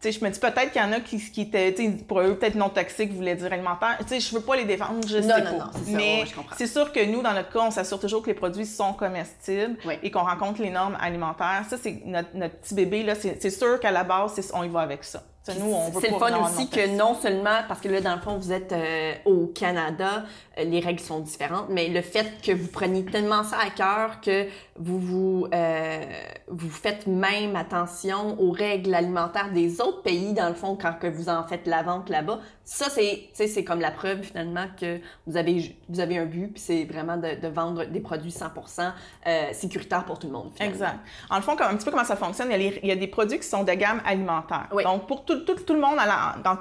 Tu 0.00 0.12
sais, 0.12 0.18
je 0.20 0.24
me 0.24 0.30
dis 0.30 0.38
peut-être 0.38 0.70
qu'il 0.70 0.80
y 0.80 0.84
en 0.84 0.92
a 0.92 1.00
qui, 1.00 1.18
qui 1.18 1.40
étaient, 1.40 1.74
tu 1.74 1.84
sais, 1.84 1.90
pour 2.06 2.20
eux, 2.20 2.36
peut-être 2.38 2.54
non 2.54 2.68
toxiques, 2.68 3.12
voulaient 3.12 3.34
dire 3.34 3.52
alimentaire. 3.52 3.96
Tu 4.02 4.06
sais, 4.08 4.20
je 4.20 4.32
veux 4.32 4.40
pas 4.42 4.54
les 4.54 4.64
défendre, 4.64 5.00
je 5.08 5.16
Non, 5.18 5.34
sais 5.34 5.42
non, 5.42 5.58
pas. 5.58 5.64
non, 5.64 5.70
c'est 5.72 5.90
ça, 5.90 5.96
Mais 5.96 6.20
ouais, 6.20 6.26
je 6.26 6.56
c'est 6.56 6.66
sûr 6.68 6.92
que 6.92 7.04
nous, 7.04 7.20
dans 7.20 7.32
notre 7.32 7.52
cas, 7.52 7.58
on 7.62 7.70
s'assure 7.72 7.98
toujours 7.98 8.22
que 8.22 8.28
les 8.28 8.34
produits 8.34 8.64
sont 8.64 8.92
comestibles 8.92 9.76
Oui. 9.84 9.94
et 10.04 10.12
qu'on 10.12 10.22
rencontre 10.22 10.62
les 10.62 10.70
normes 10.70 10.96
alimentaires. 11.00 11.64
Ça, 11.68 11.76
c'est 11.82 12.00
notre, 12.04 12.28
notre 12.34 12.54
petit 12.58 12.74
bébé, 12.74 13.02
là, 13.02 13.14
c'est 13.16 13.50
sûr 13.50 13.80
qu'à 13.80 13.90
la 13.90 14.04
base, 14.04 14.52
on 14.54 14.62
y 14.62 14.68
va 14.68 14.80
avec 14.82 15.02
ça. 15.02 15.24
Tu 15.52 15.58
sais, 15.58 15.64
nous, 15.64 15.72
on 15.72 15.90
veut 15.90 16.00
C'est 16.00 16.10
le 16.10 16.18
fun 16.18 16.42
aussi 16.44 16.60
non 16.64 16.66
que 16.66 16.96
non 16.96 17.14
seulement, 17.14 17.58
parce 17.66 17.80
que 17.80 17.88
là, 17.88 18.00
dans 18.00 18.14
le 18.14 18.20
fond, 18.20 18.36
vous 18.38 18.52
êtes 18.52 18.72
euh, 18.72 19.12
au 19.24 19.46
Canada, 19.46 20.24
euh, 20.58 20.64
les 20.64 20.80
règles 20.80 21.00
sont 21.00 21.20
différentes, 21.20 21.66
mais 21.70 21.88
le 21.88 22.02
fait 22.02 22.40
que 22.42 22.52
vous 22.52 22.68
preniez 22.68 23.04
tellement 23.04 23.44
ça 23.44 23.56
à 23.64 23.70
cœur 23.70 24.20
que 24.20 24.46
vous 24.76 24.98
vous, 25.00 25.46
euh, 25.52 26.00
vous 26.48 26.70
faites 26.70 27.06
même 27.06 27.56
attention 27.56 28.40
aux 28.40 28.50
règles 28.52 28.94
alimentaires 28.94 29.50
des 29.52 29.80
autres 29.80 30.02
pays, 30.02 30.32
dans 30.34 30.48
le 30.48 30.54
fond, 30.54 30.76
quand 30.80 30.94
que 31.00 31.06
vous 31.06 31.28
en 31.28 31.44
faites 31.46 31.66
la 31.66 31.82
vente 31.82 32.08
là-bas, 32.10 32.40
ça, 32.64 32.86
c'est, 32.90 33.64
comme 33.64 33.80
la 33.80 33.90
preuve, 33.90 34.20
finalement, 34.22 34.66
que 34.78 35.00
vous 35.26 35.36
avez, 35.38 35.74
vous 35.88 36.00
avez 36.00 36.18
un 36.18 36.26
but, 36.26 36.48
puis 36.52 36.62
c'est 36.62 36.84
vraiment 36.84 37.16
de, 37.16 37.40
de 37.40 37.48
vendre 37.48 37.84
des 37.86 38.00
produits 38.00 38.30
100% 38.30 38.92
euh, 39.26 39.42
sécuritaires 39.52 40.04
pour 40.04 40.18
tout 40.18 40.26
le 40.26 40.34
monde, 40.34 40.50
finalement. 40.54 40.74
Exact. 40.74 40.98
En 41.30 41.36
le 41.36 41.42
fond, 41.42 41.56
comme, 41.56 41.68
un 41.68 41.76
petit 41.76 41.86
peu 41.86 41.90
comment 41.90 42.04
ça 42.04 42.16
fonctionne, 42.16 42.48
il 42.50 42.52
y, 42.52 42.54
a 42.54 42.58
les- 42.58 42.80
il 42.82 42.88
y 42.88 42.92
a 42.92 42.96
des 42.96 43.06
produits 43.06 43.38
qui 43.38 43.46
sont 43.48 43.64
de 43.64 43.72
gamme 43.72 44.02
alimentaire. 44.04 44.68
Oui. 44.72 44.84
Donc, 44.84 45.06
pour 45.06 45.24
tout, 45.24 45.37
tout, 45.44 45.54
tout 45.54 45.74
le 45.74 45.80
monde 45.80 45.98
à, 45.98 46.06
la- 46.06 46.36
dans- 46.44 46.58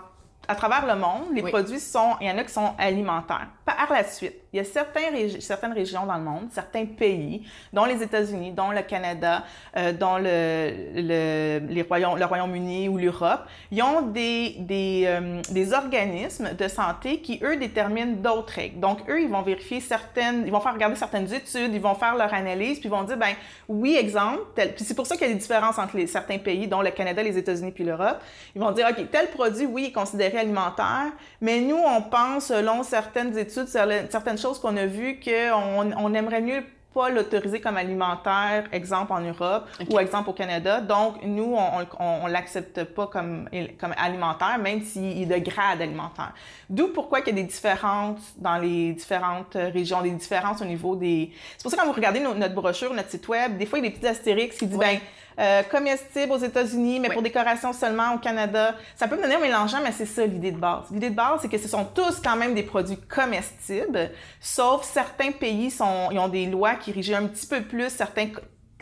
à 0.48 0.56
travers 0.56 0.86
le 0.86 0.96
monde, 1.00 1.26
les 1.34 1.42
Oui. 1.42 1.52
produits 1.52 1.80
sont, 1.80 2.16
il 2.22 2.28
y 2.28 2.32
en 2.32 2.38
a 2.38 2.44
qui 2.44 2.54
sont 2.54 2.74
alimentaires. 2.78 3.48
Par 3.68 3.92
la 3.92 4.06
suite, 4.06 4.34
il 4.54 4.58
y 4.58 4.60
a 4.62 4.64
certaines 4.64 5.74
régions 5.74 6.06
dans 6.06 6.16
le 6.16 6.24
monde, 6.24 6.48
certains 6.54 6.86
pays, 6.86 7.46
dont 7.74 7.84
les 7.84 8.02
États-Unis, 8.02 8.54
dont 8.54 8.72
le 8.72 8.82
Canada, 8.82 9.44
euh, 9.76 9.92
dont 9.92 10.16
le, 10.16 10.72
le, 10.96 11.60
les 11.68 11.82
Royaumes, 11.82 12.18
le 12.18 12.24
Royaume-Uni 12.24 12.88
ou 12.88 12.98
l'Europe, 12.98 13.42
ils 13.70 13.84
ont 13.84 14.04
des, 14.04 14.56
des, 14.60 15.04
euh, 15.08 15.42
des 15.52 15.74
organismes 15.74 16.56
de 16.58 16.68
santé 16.70 17.20
qui, 17.20 17.42
eux, 17.44 17.58
déterminent 17.58 18.16
d'autres 18.22 18.54
règles. 18.54 18.80
Donc, 18.80 19.00
eux, 19.10 19.22
ils 19.22 19.28
vont 19.28 19.42
vérifier 19.42 19.82
certaines, 19.82 20.44
ils 20.46 20.52
vont 20.52 20.62
faire 20.62 20.74
regarder 20.74 20.96
certaines 20.96 21.34
études, 21.34 21.74
ils 21.74 21.82
vont 21.82 21.96
faire 21.96 22.16
leur 22.16 22.34
analyse, 22.34 22.80
puis 22.80 22.88
ils 22.88 22.92
vont 22.92 23.04
dire, 23.04 23.18
ben 23.18 23.34
oui, 23.68 23.98
exemple, 23.98 24.44
tel, 24.56 24.76
puis 24.76 24.86
c'est 24.86 24.96
pour 24.96 25.08
ça 25.08 25.18
qu'il 25.18 25.28
y 25.28 25.30
a 25.30 25.34
des 25.34 25.40
différences 25.40 25.78
entre 25.78 25.98
les, 25.98 26.08
certains 26.08 26.38
pays, 26.38 26.68
dont 26.70 26.82
le 26.82 26.92
Canada, 26.92 27.22
les 27.22 27.38
États-Unis 27.38 27.74
puis 27.74 27.84
l'Europe. 27.84 28.22
Ils 28.56 28.62
vont 28.62 28.72
dire, 28.72 28.88
OK, 28.90 29.12
tel 29.12 29.28
produit, 29.28 29.66
oui, 29.66 29.88
est 29.88 29.92
considéré 29.92 30.38
alimentaire, 30.38 31.12
mais 31.42 31.60
nous, 31.60 31.76
on 31.86 32.02
pense, 32.02 32.46
selon 32.46 32.84
certaines 32.84 33.38
études, 33.38 33.57
certaines 33.66 34.38
choses 34.38 34.60
qu'on 34.60 34.78
a 34.78 34.86
vues, 34.86 35.20
qu'on 35.24 35.92
on 35.98 36.14
aimerait 36.14 36.42
mieux 36.42 36.64
pas 36.94 37.10
l'autoriser 37.10 37.62
comme 37.62 37.78
alimentaire, 37.78 38.64
exemple 38.72 39.14
en 39.14 39.20
Europe 39.20 39.68
ou 39.92 40.00
exemple 40.00 40.32
au 40.32 40.34
Canada. 40.34 40.82
Donc, 40.82 41.18
nous, 41.24 41.56
on, 41.56 42.24
on 42.24 42.26
l'accepte 42.28 42.84
pas 42.86 43.06
comme, 43.08 43.48
comme 43.80 43.94
alimentaire, 43.98 44.58
même 44.58 44.82
s'il 44.82 45.22
est 45.22 45.26
de 45.26 45.38
grade 45.50 45.80
alimentaire. 45.82 46.34
D'où 46.70 46.88
pourquoi 46.88 47.20
il 47.20 47.28
y 47.28 47.30
a 47.30 47.34
des 47.34 47.44
différences 47.44 48.34
dans 48.38 48.58
les 48.58 48.94
différentes 48.94 49.54
régions, 49.56 50.02
des 50.02 50.10
différences 50.12 50.62
au 50.62 50.66
niveau 50.66 50.96
des... 50.96 51.32
C'est 51.58 51.64
pour 51.64 51.70
ça 51.72 51.78
que 51.78 51.82
quand 51.82 51.88
vous 51.88 51.94
regardez 51.94 52.20
no- 52.20 52.34
notre 52.34 52.56
brochure, 52.56 52.92
notre 52.94 53.12
site 53.12 53.28
web, 53.28 53.58
des 53.58 53.68
fois, 53.68 53.78
il 53.78 53.86
y 53.86 53.88
a 53.88 53.92
des 53.92 53.96
petits 53.96 54.08
astérix 54.08 54.58
qui 54.58 54.66
disent, 54.66 54.78
Ouais. 54.80 54.96
ben, 54.96 55.00
euh, 55.40 55.64
comestible 55.64 56.32
aux 56.32 56.38
États-Unis, 56.38 57.00
mais 57.00 57.10
pour 57.10 57.22
décoration 57.22 57.74
seulement 57.74 58.16
au 58.16 58.18
Canada. 58.18 58.76
Ça 58.96 59.08
peut 59.08 59.18
me 59.18 59.22
donner 59.22 59.38
mélangeant, 59.38 59.80
mais 59.84 59.92
c'est 59.92 60.06
ça 60.06 60.26
l'idée 60.26 60.52
de 60.52 60.58
base. 60.58 60.86
L'idée 60.92 61.12
de 61.12 61.16
base, 61.16 61.42
c'est 61.42 61.50
que 61.50 61.58
ce 61.58 61.68
sont 61.68 61.86
tous 61.86 62.20
quand 62.24 62.36
même 62.36 62.54
des 62.56 62.64
produits 62.64 62.98
comestibles, 62.98 64.12
sauf 64.40 64.84
certains 64.84 65.32
pays 65.32 65.70
sont, 65.70 66.10
ils 66.12 66.20
ont 66.20 66.28
des 66.28 66.48
lois 66.48 66.76
qui 66.76 66.92
régissent 66.92 67.16
un 67.16 67.28
petit 67.28 67.46
peu 67.46 67.62
plus 67.62 67.90
certains 67.90 68.30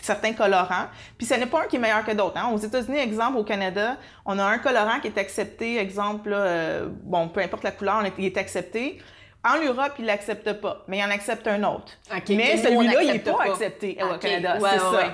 certains 0.02 0.34
colorants. 0.34 0.88
Puis 1.18 1.26
ce 1.28 1.34
n'est 1.34 1.46
pas 1.46 1.64
un 1.64 1.66
qui 1.66 1.78
est 1.78 1.80
meilleur 1.80 2.06
que 2.06 2.12
d'autres. 2.12 2.38
Hein. 2.38 2.52
Aux 2.54 2.58
États-Unis, 2.58 3.00
exemple, 3.00 3.38
au 3.38 3.44
Canada, 3.44 3.98
on 4.26 4.38
a 4.40 4.44
un 4.44 4.60
colorant 4.60 5.00
qui 5.00 5.08
est 5.08 5.18
accepté, 5.18 5.80
exemple, 5.80 6.30
là, 6.30 6.38
euh, 6.38 6.88
bon, 7.04 7.28
peu 7.28 7.42
importe 7.42 7.64
la 7.64 7.72
couleur, 7.72 8.04
il 8.18 8.26
est 8.26 8.38
accepté. 8.38 9.00
En 9.44 9.64
Europe, 9.64 9.94
il 10.00 10.06
l'accepte 10.06 10.54
pas, 10.54 10.84
mais 10.88 11.00
il 11.00 11.04
en 11.04 11.12
accepte 11.12 11.48
un 11.48 11.64
autre. 11.64 11.94
Ok, 12.12 12.30
mais 12.30 12.58
celui-là, 12.58 13.04
il 13.04 13.12
n'est 13.12 13.20
pas, 13.20 13.34
pas. 13.34 13.52
accepté 13.52 13.98
au 14.02 14.18
Canada. 14.18 14.58
ouais, 14.60 14.60
c'est 14.62 14.76
ouais, 14.76 14.80
ça. 14.80 14.92
ouais. 14.92 15.14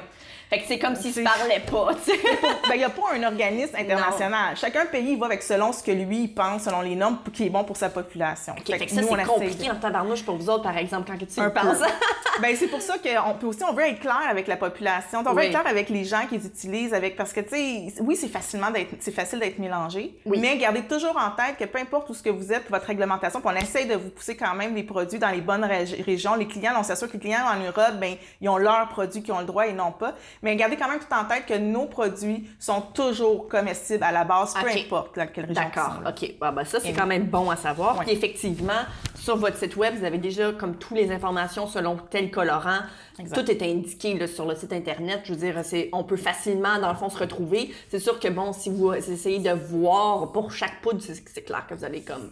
Fait 0.51 0.59
que 0.59 0.67
c'est 0.67 0.79
comme 0.79 0.95
s'ils 0.95 1.13
se 1.13 1.21
parlaient 1.21 1.61
pas, 1.61 1.93
tu 2.03 2.11
sais. 2.11 2.19
Ben, 2.67 2.73
il 2.73 2.79
n'y 2.79 2.83
a 2.83 2.89
pas 2.89 3.03
un 3.15 3.23
organisme 3.23 3.73
international. 3.77 4.57
Chacun 4.57 4.85
pays 4.85 5.15
va 5.15 5.27
avec 5.27 5.41
selon 5.43 5.71
ce 5.71 5.81
que 5.81 5.91
lui 5.91 6.23
il 6.23 6.33
pense, 6.33 6.63
selon 6.63 6.81
les 6.81 6.95
normes 6.95 7.19
qui 7.33 7.45
est 7.45 7.49
bon 7.49 7.63
pour 7.63 7.77
sa 7.77 7.89
population. 7.89 8.53
Ok, 8.57 8.65
Fait 8.67 8.73
fait 8.77 8.85
que 8.87 8.89
que 8.91 8.95
ça, 9.01 9.01
c'est 9.17 9.23
compliqué 9.25 9.67
de- 9.67 9.71
en 9.71 9.75
tabarnouche 9.75 10.23
pour 10.25 10.35
vous 10.35 10.49
autres, 10.49 10.63
par 10.63 10.77
exemple, 10.77 11.09
quand 11.09 11.17
tu 11.17 11.39
y 11.39 11.41
Un 11.41 11.49
penses. 11.51 11.77
ben, 12.41 12.53
c'est 12.57 12.67
pour 12.67 12.81
ça 12.81 12.95
qu'on 12.97 13.33
peut 13.35 13.47
aussi, 13.47 13.63
on 13.63 13.71
veut 13.73 13.83
être 13.83 14.01
clair 14.01 14.19
avec 14.29 14.47
la 14.47 14.57
population. 14.57 15.19
On 15.25 15.29
veut 15.31 15.37
Oui. 15.37 15.43
être 15.45 15.51
clair 15.51 15.67
avec 15.67 15.87
les 15.87 16.03
gens 16.03 16.25
qui 16.27 16.37
les 16.37 16.45
utilisent, 16.45 16.93
avec, 16.93 17.15
parce 17.15 17.31
que, 17.31 17.39
tu 17.39 17.49
sais, 17.55 17.93
oui, 18.01 18.17
c'est 18.17 18.27
facilement 18.27 18.71
d'être, 18.71 18.89
c'est 18.99 19.13
facile 19.15 19.39
d'être 19.39 19.57
mélangé. 19.57 20.13
Oui. 20.25 20.37
Mais 20.41 20.57
gardez 20.57 20.81
toujours 20.81 21.15
en 21.17 21.31
tête 21.31 21.55
que 21.57 21.63
peu 21.65 21.79
importe 21.79 22.09
où 22.09 22.13
ce 22.13 22.21
que 22.23 22.29
vous 22.29 22.51
êtes, 22.51 22.69
votre 22.69 22.87
réglementation, 22.87 23.41
on 23.41 23.55
essaye 23.55 23.85
de 23.87 23.95
vous 23.95 24.09
pousser 24.09 24.35
quand 24.35 24.53
même 24.55 24.73
des 24.73 24.83
produits 24.83 25.17
dans 25.17 25.29
les 25.29 25.39
bonnes 25.41 25.63
régi- 25.63 26.03
régions. 26.03 26.35
Les 26.35 26.47
clients, 26.47 26.73
on 26.77 26.83
s'assure 26.83 27.07
que 27.07 27.13
les 27.13 27.19
clients 27.19 27.45
en 27.45 27.57
Europe, 27.63 27.95
ben, 28.01 28.15
ils 28.41 28.49
ont 28.49 28.57
leurs 28.57 28.89
produits 28.89 29.23
qui 29.23 29.31
ont 29.31 29.39
le 29.39 29.45
droit 29.45 29.65
et 29.65 29.71
non 29.73 29.93
pas. 29.93 30.13
Mais 30.43 30.56
gardez 30.56 30.75
quand 30.75 30.89
même 30.89 30.99
tout 30.99 31.13
en 31.13 31.25
tête 31.25 31.45
que 31.45 31.58
nos 31.58 31.86
produits 31.86 32.49
sont 32.60 32.82
toujours 32.82 33.47
comestibles 33.47 34.04
à 34.04 34.12
la 34.12 34.23
base, 34.23 34.54
peu 34.54 34.67
importe 34.67 35.15
dans 35.15 35.27
quelle 35.27 35.45
région 35.45 35.63
D'accord, 35.63 36.01
là. 36.04 36.10
OK. 36.10 36.34
Bon, 36.39 36.51
ben 36.51 36.65
ça, 36.65 36.80
c'est 36.80 36.93
quand 36.93 37.06
même 37.06 37.25
bon 37.25 37.49
à 37.49 37.56
savoir. 37.56 37.99
Puis 37.99 38.12
effectivement, 38.12 38.82
sur 39.15 39.38
votre 39.38 39.58
site 39.58 39.75
web, 39.75 39.95
vous 39.97 40.06
avez 40.06 40.17
déjà 40.17 40.51
comme 40.51 40.77
toutes 40.77 40.97
les 40.97 41.12
informations 41.12 41.67
selon 41.67 41.97
tel 42.10 42.32
colorant. 42.32 42.80
Exact. 43.19 43.36
Tout 43.36 43.51
est 43.51 43.62
indiqué 43.62 44.17
là, 44.17 44.27
sur 44.27 44.45
le 44.45 44.56
site 44.56 44.73
Internet. 44.73 45.21
Je 45.25 45.34
veux 45.34 45.39
dire, 45.39 45.60
c'est, 45.63 45.89
on 45.93 46.04
peut 46.04 46.17
facilement, 46.17 46.80
dans 46.80 46.89
le 46.89 46.97
fond, 46.97 47.10
se 47.10 47.19
retrouver. 47.19 47.73
C'est 47.89 47.99
sûr 47.99 48.19
que, 48.19 48.27
bon, 48.27 48.51
si 48.51 48.69
vous 48.69 48.93
essayez 48.93 49.39
de 49.39 49.51
voir 49.51 50.32
pour 50.32 50.51
chaque 50.51 50.82
poudre, 50.82 51.01
c'est 51.01 51.43
clair 51.43 51.65
que 51.67 51.75
vous 51.75 51.86
allez 51.86 52.01
comme 52.01 52.32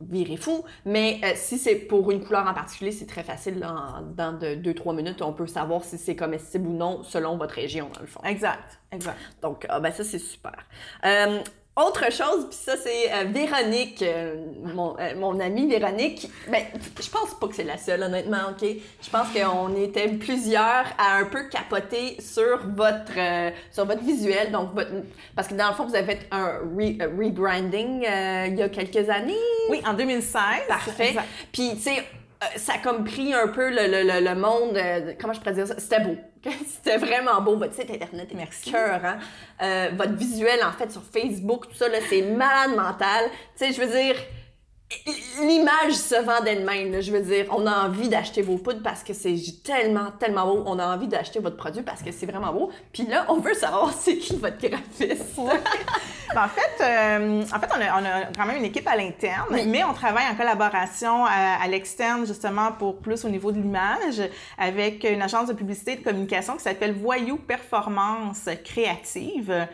virer 0.00 0.36
fou. 0.36 0.64
Mais 0.84 1.20
euh, 1.24 1.32
si 1.34 1.58
c'est 1.58 1.76
pour 1.76 2.10
une 2.10 2.22
couleur 2.24 2.46
en 2.46 2.54
particulier, 2.54 2.92
c'est 2.92 3.06
très 3.06 3.22
facile. 3.22 3.58
là, 3.58 3.72
en- 3.98 4.02
dans 4.02 4.32
2-3 4.38 4.94
minutes, 4.94 5.22
on 5.22 5.32
peut 5.32 5.46
savoir 5.46 5.84
si 5.84 5.98
c'est 5.98 6.16
comestible 6.16 6.68
ou 6.68 6.72
non 6.72 7.02
selon 7.02 7.36
votre 7.36 7.54
région, 7.54 7.88
dans 7.94 8.00
le 8.00 8.06
fond. 8.06 8.20
Exact, 8.24 8.80
exact. 8.92 9.18
Donc, 9.42 9.66
ah, 9.68 9.80
ben 9.80 9.92
ça, 9.92 10.04
c'est 10.04 10.18
super. 10.18 10.56
Euh, 11.04 11.40
autre 11.86 12.12
chose, 12.12 12.46
puis 12.48 12.58
ça, 12.60 12.74
c'est 12.76 13.12
euh, 13.12 13.24
Véronique, 13.28 14.02
euh, 14.02 14.34
mon, 14.74 14.96
euh, 14.98 15.14
mon 15.16 15.38
amie 15.40 15.66
Véronique. 15.68 16.28
Ben, 16.50 16.62
je 17.00 17.08
pense 17.10 17.34
pas 17.38 17.48
que 17.48 17.54
c'est 17.54 17.64
la 17.64 17.76
seule, 17.76 18.02
honnêtement, 18.02 18.50
OK? 18.50 18.68
Je 19.02 19.10
pense 19.10 19.28
qu'on 19.32 19.74
était 19.76 20.08
plusieurs 20.08 20.84
à 20.98 21.16
un 21.18 21.24
peu 21.24 21.48
capoter 21.48 22.20
sur 22.20 22.58
votre, 22.68 23.12
sur 23.72 23.84
votre 23.86 24.02
visuel. 24.02 24.50
Donc, 24.52 24.74
votre, 24.74 24.90
parce 25.34 25.48
que 25.48 25.54
dans 25.54 25.68
le 25.68 25.74
fond, 25.74 25.86
vous 25.86 25.94
avez 25.94 26.06
fait 26.16 26.26
un 26.30 26.60
re- 26.76 27.02
rebranding 27.16 28.02
il 28.02 28.58
y 28.58 28.62
a 28.62 28.68
quelques 28.68 29.08
années. 29.08 29.34
Oui, 29.70 29.80
en 29.86 29.94
2016. 29.94 30.40
Parfait. 30.68 31.14
Puis, 31.52 31.70
tu 31.76 31.80
sais, 31.82 32.04
ça 32.56 32.74
a 32.74 32.78
comme 32.78 33.04
pris 33.04 33.34
un 33.34 33.48
peu 33.48 33.68
le, 33.70 33.86
le, 33.86 34.02
le, 34.02 34.24
le 34.24 34.34
monde. 34.34 34.78
comment 35.20 35.32
je 35.32 35.38
pourrais 35.40 35.54
dire 35.54 35.66
ça? 35.66 35.74
C'était 35.78 36.00
beau. 36.00 36.16
C'était 36.66 36.96
vraiment 36.96 37.40
beau. 37.42 37.56
Votre 37.56 37.74
site 37.74 37.90
internet 37.90 38.28
est 38.32 38.34
Merci. 38.34 38.70
cœur, 38.70 39.04
hein? 39.04 39.18
Euh, 39.62 39.90
votre 39.96 40.14
visuel, 40.14 40.60
en 40.64 40.72
fait, 40.72 40.90
sur 40.90 41.02
Facebook, 41.02 41.68
tout 41.68 41.74
ça, 41.74 41.88
là, 41.88 41.98
c'est 42.08 42.22
malade 42.22 42.76
mental. 42.76 43.30
Tu 43.58 43.66
sais, 43.66 43.72
je 43.72 43.80
veux 43.80 43.90
dire, 43.90 44.16
l'image 45.40 45.92
se 45.92 46.16
vend 46.24 46.42
d'elle-même. 46.42 46.92
là. 46.92 47.00
Je 47.00 47.12
veux 47.12 47.20
dire, 47.20 47.46
on 47.50 47.66
a 47.66 47.86
envie 47.86 48.08
d'acheter 48.08 48.42
vos 48.42 48.56
poudres 48.58 48.82
parce 48.82 49.02
que 49.02 49.12
c'est 49.12 49.34
tellement, 49.64 50.10
tellement 50.18 50.46
beau. 50.46 50.62
On 50.66 50.78
a 50.78 50.86
envie 50.94 51.06
d'acheter 51.06 51.38
votre 51.38 51.56
produit 51.56 51.82
parce 51.82 52.02
que 52.02 52.10
c'est 52.12 52.26
vraiment 52.26 52.52
beau. 52.52 52.70
Puis 52.92 53.06
là, 53.06 53.24
on 53.28 53.38
veut 53.38 53.54
savoir 53.54 53.92
c'est 53.98 54.16
qui 54.18 54.36
votre 54.36 54.58
graphiste. 54.58 55.36
Ben, 56.34 56.44
en 56.44 56.48
fait, 56.48 56.82
euh, 56.84 57.42
en 57.42 57.60
fait 57.60 57.68
on, 57.76 57.80
a, 57.80 58.00
on 58.00 58.04
a 58.04 58.24
quand 58.36 58.46
même 58.46 58.56
une 58.58 58.64
équipe 58.64 58.86
à 58.86 58.96
l'interne, 58.96 59.46
Oui. 59.50 59.64
mais 59.66 59.82
on 59.84 59.92
travaille 59.92 60.26
en 60.30 60.36
collaboration 60.36 61.24
à, 61.24 61.62
à 61.62 61.66
l'externe, 61.68 62.24
justement, 62.26 62.72
pour 62.72 62.98
plus 62.98 63.24
au 63.24 63.28
niveau 63.28 63.50
de 63.52 63.58
l'image, 63.58 64.22
avec 64.58 65.04
une 65.04 65.22
agence 65.22 65.48
de 65.48 65.54
publicité 65.54 65.92
et 65.92 65.96
de 65.96 66.04
communication 66.04 66.56
qui 66.56 66.62
s'appelle 66.62 66.92
Voyou 66.94 67.36
Performance 67.36 68.48
Créative. 68.64 69.66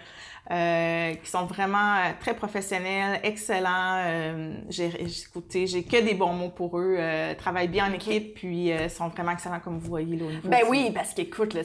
Euh, 0.50 1.14
qui 1.14 1.30
sont 1.30 1.44
vraiment 1.46 1.96
euh, 1.96 2.11
très 2.20 2.35
professionnels, 2.35 3.20
excellents. 3.22 3.96
Euh, 4.06 4.54
j'ai, 4.68 4.90
écoutez, 5.26 5.66
j'ai 5.66 5.82
que 5.82 6.00
des 6.02 6.14
bons 6.14 6.32
mots 6.32 6.50
pour 6.50 6.78
eux. 6.78 6.96
Euh, 6.98 7.35
travaillent 7.35 7.68
bien 7.68 7.90
en 7.90 7.92
équipe, 7.92 8.35
puis 8.35 8.72
euh, 8.72 8.88
sont 8.88 9.09
vraiment 9.09 9.32
excellents, 9.32 9.61
comme 9.61 9.78
vous 9.78 9.88
voyez 9.88 10.16
là, 10.16 10.24
au 10.26 10.30
niveau 10.30 10.48
Ben 10.48 10.61
oui, 10.68 10.90
parce 10.94 11.12
qu'écoute, 11.14 11.54
là, 11.54 11.62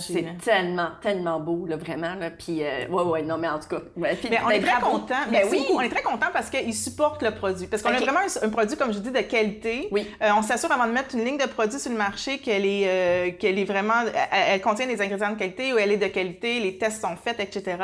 c'est 0.00 0.14
et- 0.20 0.26
tellement, 0.42 0.88
tellement 1.02 1.40
beau, 1.40 1.66
là, 1.66 1.76
vraiment, 1.76 2.14
là. 2.14 2.30
Puis, 2.30 2.62
euh, 2.62 2.86
ouais, 2.88 3.02
ouais, 3.02 3.22
non, 3.22 3.36
mais 3.38 3.48
en 3.48 3.58
tout 3.58 3.68
cas. 3.68 3.80
ouais, 3.96 4.14
puis, 4.16 4.28
Mais 4.30 4.38
on 4.44 4.48
ben, 4.48 4.54
est 4.54 4.60
très 4.66 4.80
content. 4.80 5.14
Ben 5.30 5.42
oui. 5.50 5.66
On 5.74 5.80
est 5.80 5.88
très 5.90 6.02
content 6.02 6.26
parce 6.32 6.50
qu'ils 6.50 6.74
supportent 6.74 7.22
le 7.22 7.32
produit. 7.32 7.66
Parce 7.66 7.82
qu'on 7.82 7.90
Ok. 7.90 7.96
a 7.96 8.00
vraiment 8.00 8.20
un, 8.20 8.46
un 8.46 8.50
produit, 8.50 8.76
comme 8.76 8.92
je 8.92 8.98
dis, 8.98 9.10
de 9.10 9.20
qualité. 9.20 9.88
Oui. 9.90 10.08
Euh, 10.22 10.30
on 10.36 10.42
s'assure 10.42 10.72
avant 10.72 10.86
de 10.86 10.92
mettre 10.92 11.14
une 11.14 11.24
ligne 11.24 11.38
de 11.38 11.46
produit 11.46 11.78
sur 11.78 11.90
le 11.90 11.96
marché 11.98 12.38
qu'elle 12.38 12.64
est, 12.66 12.84
euh, 12.86 13.30
qu'elle 13.38 13.58
est 13.58 13.64
vraiment, 13.64 14.02
elle, 14.04 14.44
elle 14.54 14.60
contient 14.60 14.86
des 14.86 15.00
ingrédients 15.00 15.30
de 15.32 15.38
qualité 15.38 15.72
ou 15.72 15.78
elle 15.78 15.92
est 15.92 15.96
de 15.96 16.06
qualité, 16.06 16.60
les 16.60 16.78
tests 16.78 17.00
sont 17.02 17.16
faits, 17.16 17.40
etc. 17.40 17.76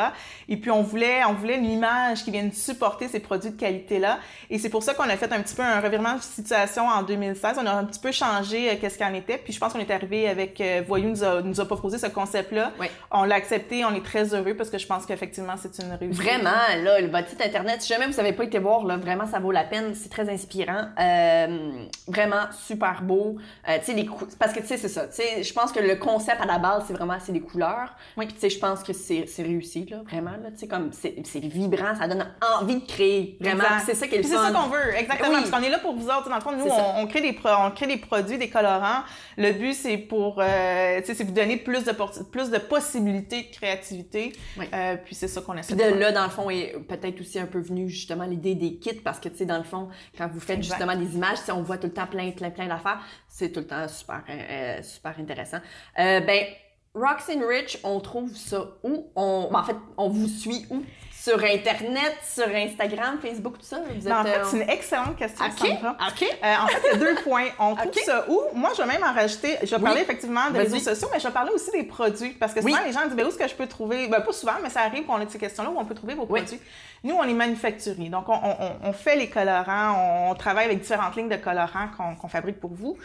Et 0.49 0.57
puis 0.57 0.71
on 0.71 0.83
voulait, 0.83 1.25
on 1.25 1.35
voulait 1.35 1.57
une 1.57 1.71
image 1.71 2.25
qui 2.25 2.31
vienne 2.31 2.53
supporter 2.53 3.09
ces 3.09 3.21
produits 3.21 3.51
de 3.51 3.57
qualité-là. 3.61 4.19
Et 4.51 4.59
c'est 4.59 4.69
pour 4.71 4.83
ça 4.83 4.95
qu'on 4.95 5.05
a 5.09 5.17
fait 5.17 5.33
un 5.33 5.41
petit 5.41 5.55
peu 5.55 5.63
un 5.63 5.81
revirement 5.81 6.15
de 6.17 6.23
situation 6.23 6.87
en 6.87 7.03
2016. 7.03 7.57
On 7.61 7.67
a 7.67 7.73
un 7.73 7.85
petit 7.85 8.01
peu 8.01 8.13
changé 8.13 8.71
euh, 8.71 8.75
qu'est-ce 8.81 8.97
qu'il 8.97 9.07
en 9.07 9.15
était. 9.15 9.39
Puis 9.39 9.53
je 9.53 9.59
pense 9.61 9.73
qu'on 9.73 9.79
est 9.79 9.91
arrivé 9.91 10.29
avec 10.29 10.61
euh, 10.61 10.83
Voyou 10.87 11.09
nous 11.11 11.25
a, 11.25 11.43
nous 11.43 11.61
a 11.61 11.65
proposé 11.67 11.99
ce 11.99 12.07
concept-là. 12.07 12.73
Oui. 12.81 12.87
On 13.11 13.25
l'a 13.25 13.37
accepté. 13.37 13.85
On 13.85 13.95
est 13.95 14.05
très 14.05 14.35
heureux 14.35 14.55
parce 14.55 14.71
que 14.71 14.79
je 14.79 14.87
pense 14.87 15.07
qu'effectivement 15.07 15.55
c'est 15.61 15.79
une 15.83 15.93
réussite. 15.93 16.23
Vraiment, 16.23 16.51
là, 16.83 17.01
le- 17.01 17.11
site 17.29 17.41
internet, 17.43 17.83
si 17.83 17.89
jamais 17.89 18.07
vous 18.07 18.17
n'avez 18.17 18.33
pas 18.33 18.45
été 18.45 18.59
voir, 18.59 18.85
là, 18.85 18.97
vraiment, 18.97 19.27
ça 19.27 19.39
vaut 19.39 19.53
la 19.53 19.65
peine. 19.65 19.95
C'est 19.95 20.09
très 20.11 20.29
inspirant. 20.31 20.87
Euh, 20.99 21.85
vraiment 22.09 22.45
super 22.67 23.03
beau. 23.03 23.37
Tu 23.67 23.73
sais, 23.85 23.93
les 23.95 24.07
cou- 24.07 24.27
parce 24.39 24.53
que 24.53 24.61
tu 24.61 24.67
sais, 24.67 24.77
c'est 24.77 24.89
ça. 24.89 25.07
Tu 25.07 25.17
sais, 25.17 25.43
je 25.43 25.53
pense 25.53 25.73
que 25.73 25.81
le 25.81 25.97
concept 25.97 26.41
à 26.41 26.47
la 26.47 26.59
base, 26.59 26.85
c'est 26.87 26.93
vraiment 26.95 27.17
c'est 27.25 27.33
les 27.33 27.41
couleurs. 27.41 27.95
Oui. 28.17 28.27
Puis 28.27 28.35
tu 28.35 28.41
sais, 28.41 28.51
je 28.51 28.59
pense 28.59 28.83
que 28.83 28.93
c'est 28.93 29.25
c'est 29.27 29.43
réussi, 29.43 29.87
là, 29.91 29.99
vraiment. 30.05 30.20
Comme 30.69 30.91
c'est 30.93 31.41
vibrant, 31.41 31.95
ça 31.99 32.07
donne 32.09 32.27
envie 32.61 32.77
de 32.81 32.87
créer. 32.87 33.37
Vraiment. 33.41 33.65
C'est 33.85 33.95
ça 33.95 34.07
qui 34.07 34.17
est 34.17 34.23
c'est 34.23 34.35
ça 34.35 34.51
qu'on 34.53 34.69
veut, 34.69 34.95
exactement. 34.97 35.29
Oui. 35.31 35.37
Parce 35.41 35.51
qu'on 35.51 35.63
est 35.63 35.71
là 35.71 35.79
pour 35.79 35.95
vous 35.95 36.07
autres. 36.07 36.29
Dans 36.29 36.35
le 36.37 36.41
fond, 36.41 36.53
nous, 36.53 36.65
on, 36.67 37.01
on 37.03 37.07
crée 37.07 37.21
des 37.21 37.33
pro- 37.33 37.49
on 37.67 37.71
crée 37.71 37.87
des 37.87 37.97
produits, 37.97 38.39
des 38.39 38.49
colorants. 38.51 39.03
Le 39.37 39.53
but, 39.53 39.75
c'est 39.75 39.97
pour, 39.99 40.39
euh, 40.41 41.01
tu 41.01 41.07
sais, 41.07 41.15
c'est 41.15 41.25
vous 41.25 41.33
donner 41.33 41.57
plus 41.57 41.85
de, 41.85 41.93
plus 42.31 42.51
de 42.51 42.59
possibilités 42.59 43.43
de 43.43 43.55
créativité. 43.57 44.33
Oui. 44.59 44.67
Euh, 44.73 44.97
puis 45.05 45.15
c'est 45.15 45.29
ça 45.29 45.41
qu'on 45.41 45.55
essaie 45.57 45.75
Puis 45.75 45.85
de 45.85 45.89
faire. 45.91 45.99
là, 45.99 46.13
dans 46.13 46.25
le 46.25 46.31
fond, 46.31 46.51
est 46.51 46.77
peut-être 46.89 47.21
aussi 47.21 47.39
un 47.39 47.47
peu 47.47 47.61
venu 47.61 47.89
justement 47.89 48.25
l'idée 48.25 48.55
des 48.55 48.75
kits, 48.77 48.95
parce 48.95 49.19
que, 49.21 49.29
tu 49.29 49.37
sais, 49.39 49.47
dans 49.47 49.59
le 49.59 49.65
fond, 49.65 49.89
quand 50.17 50.29
vous 50.29 50.41
faites 50.41 50.59
Exact. 50.59 50.77
justement 50.79 50.97
des 50.97 51.15
images, 51.17 51.39
on 51.49 51.63
voit 51.63 51.79
tout 51.79 51.87
le 51.87 51.93
temps 51.93 52.07
plein, 52.07 52.31
plein, 52.33 52.51
plein 52.51 52.67
d'affaires. 52.67 53.01
C'est 53.29 53.51
tout 53.51 53.61
le 53.61 53.67
temps 53.67 53.87
super, 53.89 54.23
euh, 54.29 54.83
super 54.83 55.15
intéressant. 55.19 55.59
Euh, 55.99 56.21
ben, 56.21 56.45
Roxane 56.95 57.45
Rich, 57.45 57.79
on 57.85 58.01
trouve 58.01 58.35
ça 58.35 58.65
où? 58.83 59.11
On, 59.15 59.49
ben, 59.53 59.61
en 59.61 59.65
fait, 59.65 59.77
on 59.97 60.09
vous 60.09 60.29
suit 60.29 60.67
où? 60.71 60.83
Sur 61.23 61.39
Internet, 61.45 62.17
sur 62.23 62.49
Instagram, 62.49 63.19
Facebook, 63.21 63.59
tout 63.59 63.65
ça? 63.67 63.77
Vous 63.81 64.05
Ben, 64.09 64.17
en 64.17 64.25
êtes, 64.25 64.33
fait, 64.33 64.39
euh, 64.41 64.45
c'est 64.51 64.57
une 64.63 64.71
excellente 64.71 65.17
question, 65.17 65.45
OK, 65.45 65.59
Sandra. 65.69 65.91
OK. 66.09 66.23
Euh, 66.43 66.55
en 66.63 66.67
fait, 66.69 66.81
il 66.83 66.87
y 66.87 66.95
a 66.95 66.97
deux 66.97 67.15
points. 67.17 67.49
On 67.59 67.75
trouve 67.77 67.93
ça 68.07 68.25
où? 68.31 68.41
Moi, 68.55 68.71
je 68.75 68.81
vais 68.81 68.89
même 68.89 69.03
en 69.05 69.13
rajouter. 69.13 69.59
Je 69.63 69.67
vais 69.67 69.77
Oui. 69.77 69.83
parler 69.83 70.01
effectivement 70.01 70.51
des 70.51 70.61
réseaux 70.61 70.79
sociaux, 70.79 71.09
mais 71.13 71.21
je 71.21 71.27
vais 71.27 71.33
parler 71.35 71.51
aussi 71.53 71.71
des 71.73 71.83
produits. 71.83 72.31
Parce 72.31 72.55
que 72.55 72.63
souvent, 72.63 72.73
Oui. 72.73 72.81
les 72.87 72.93
gens 72.93 73.05
disent, 73.05 73.15
ben, 73.15 73.27
où 73.27 73.29
est-ce 73.29 73.37
que 73.37 73.47
je 73.49 73.55
peux 73.55 73.67
trouver? 73.67 74.09
Ben, 74.09 74.23
pas 74.23 74.33
souvent, 74.33 74.55
mais 74.63 74.71
ça 74.71 74.81
arrive 74.81 75.05
qu'on 75.05 75.17
a 75.21 75.29
ces 75.29 75.39
questions-là 75.39 75.69
où 75.69 75.79
on 75.79 75.85
peut 75.85 75.95
trouver 75.95 76.15
vos 76.15 76.25
Oui. 76.27 76.41
produits. 76.41 76.61
Nous, 77.05 77.15
on 77.15 77.25
est 77.25 77.35
manufacturier. 77.35 78.09
Donc, 78.09 78.27
on, 78.31 78.33
on- 78.43 78.77
on 78.89 78.93
fait 78.95 79.17
les 79.17 79.29
colorants. 79.29 80.31
On 80.31 80.35
travaille 80.35 80.65
avec 80.65 80.81
différentes 80.81 81.17
lignes 81.17 81.29
de 81.29 81.37
colorants 81.37 81.89
qu'on 82.19 82.29
fabrique 82.29 82.61
pour 82.61 82.73
vous. 82.73 82.97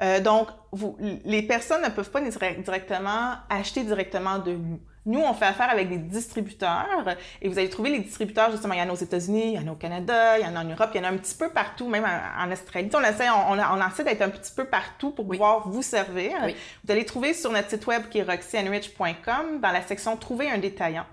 Euh, 0.00 0.20
donc, 0.20 0.46
vous, 0.70 0.96
les 1.24 1.42
personnes 1.42 1.82
ne 1.82 1.88
peuvent 1.88 2.10
pas 2.10 2.20
dire- 2.20 2.38
directement 2.58 3.32
acheter 3.50 3.82
directement 3.82 4.38
de 4.38 4.52
nous. 4.52 4.78
Nous, 5.06 5.20
on 5.20 5.34
fait 5.34 5.44
affaire 5.44 5.68
avec 5.68 5.90
des 5.90 5.98
distributeurs 5.98 7.16
et 7.42 7.48
vous 7.48 7.58
allez 7.58 7.68
trouver 7.68 7.90
les 7.90 7.98
distributeurs, 7.98 8.50
justement, 8.50 8.72
il 8.72 8.80
y 8.80 8.82
en 8.82 8.88
a 8.88 8.92
aux 8.92 8.96
États-Unis, 8.96 9.52
il 9.52 9.52
y 9.52 9.58
en 9.58 9.68
a 9.68 9.72
au 9.72 9.76
Canada, 9.76 10.38
il 10.38 10.46
y 10.46 10.48
en 10.48 10.56
a 10.56 10.60
en 10.60 10.64
Europe, 10.64 10.90
il 10.94 10.98
y 10.98 11.00
en 11.00 11.04
a 11.04 11.10
un 11.10 11.16
petit 11.18 11.34
peu 11.34 11.50
partout, 11.50 11.88
même 11.88 12.04
en, 12.04 12.50
Australie. 12.50 12.88
On 12.94 13.02
essaie, 13.02 13.28
on, 13.28 13.52
on, 13.52 13.86
essaie 13.86 14.04
d'être 14.04 14.22
un 14.22 14.30
petit 14.30 14.52
peu 14.54 14.64
partout 14.64 15.10
pour 15.10 15.28
pouvoir 15.28 15.68
vous 15.68 15.82
servir. 15.82 16.32
Vous 16.84 16.92
allez 16.92 17.04
trouver 17.04 17.34
sur 17.34 17.52
notre 17.52 17.68
site 17.68 17.86
web 17.86 18.08
qui 18.08 18.18
est 18.18 18.22
roxyanrich.com 18.22 19.60
dans 19.60 19.70
la 19.70 19.82
section 19.82 20.16
Trouver 20.16 20.48
un 20.48 20.58
détaillant. 20.58 21.04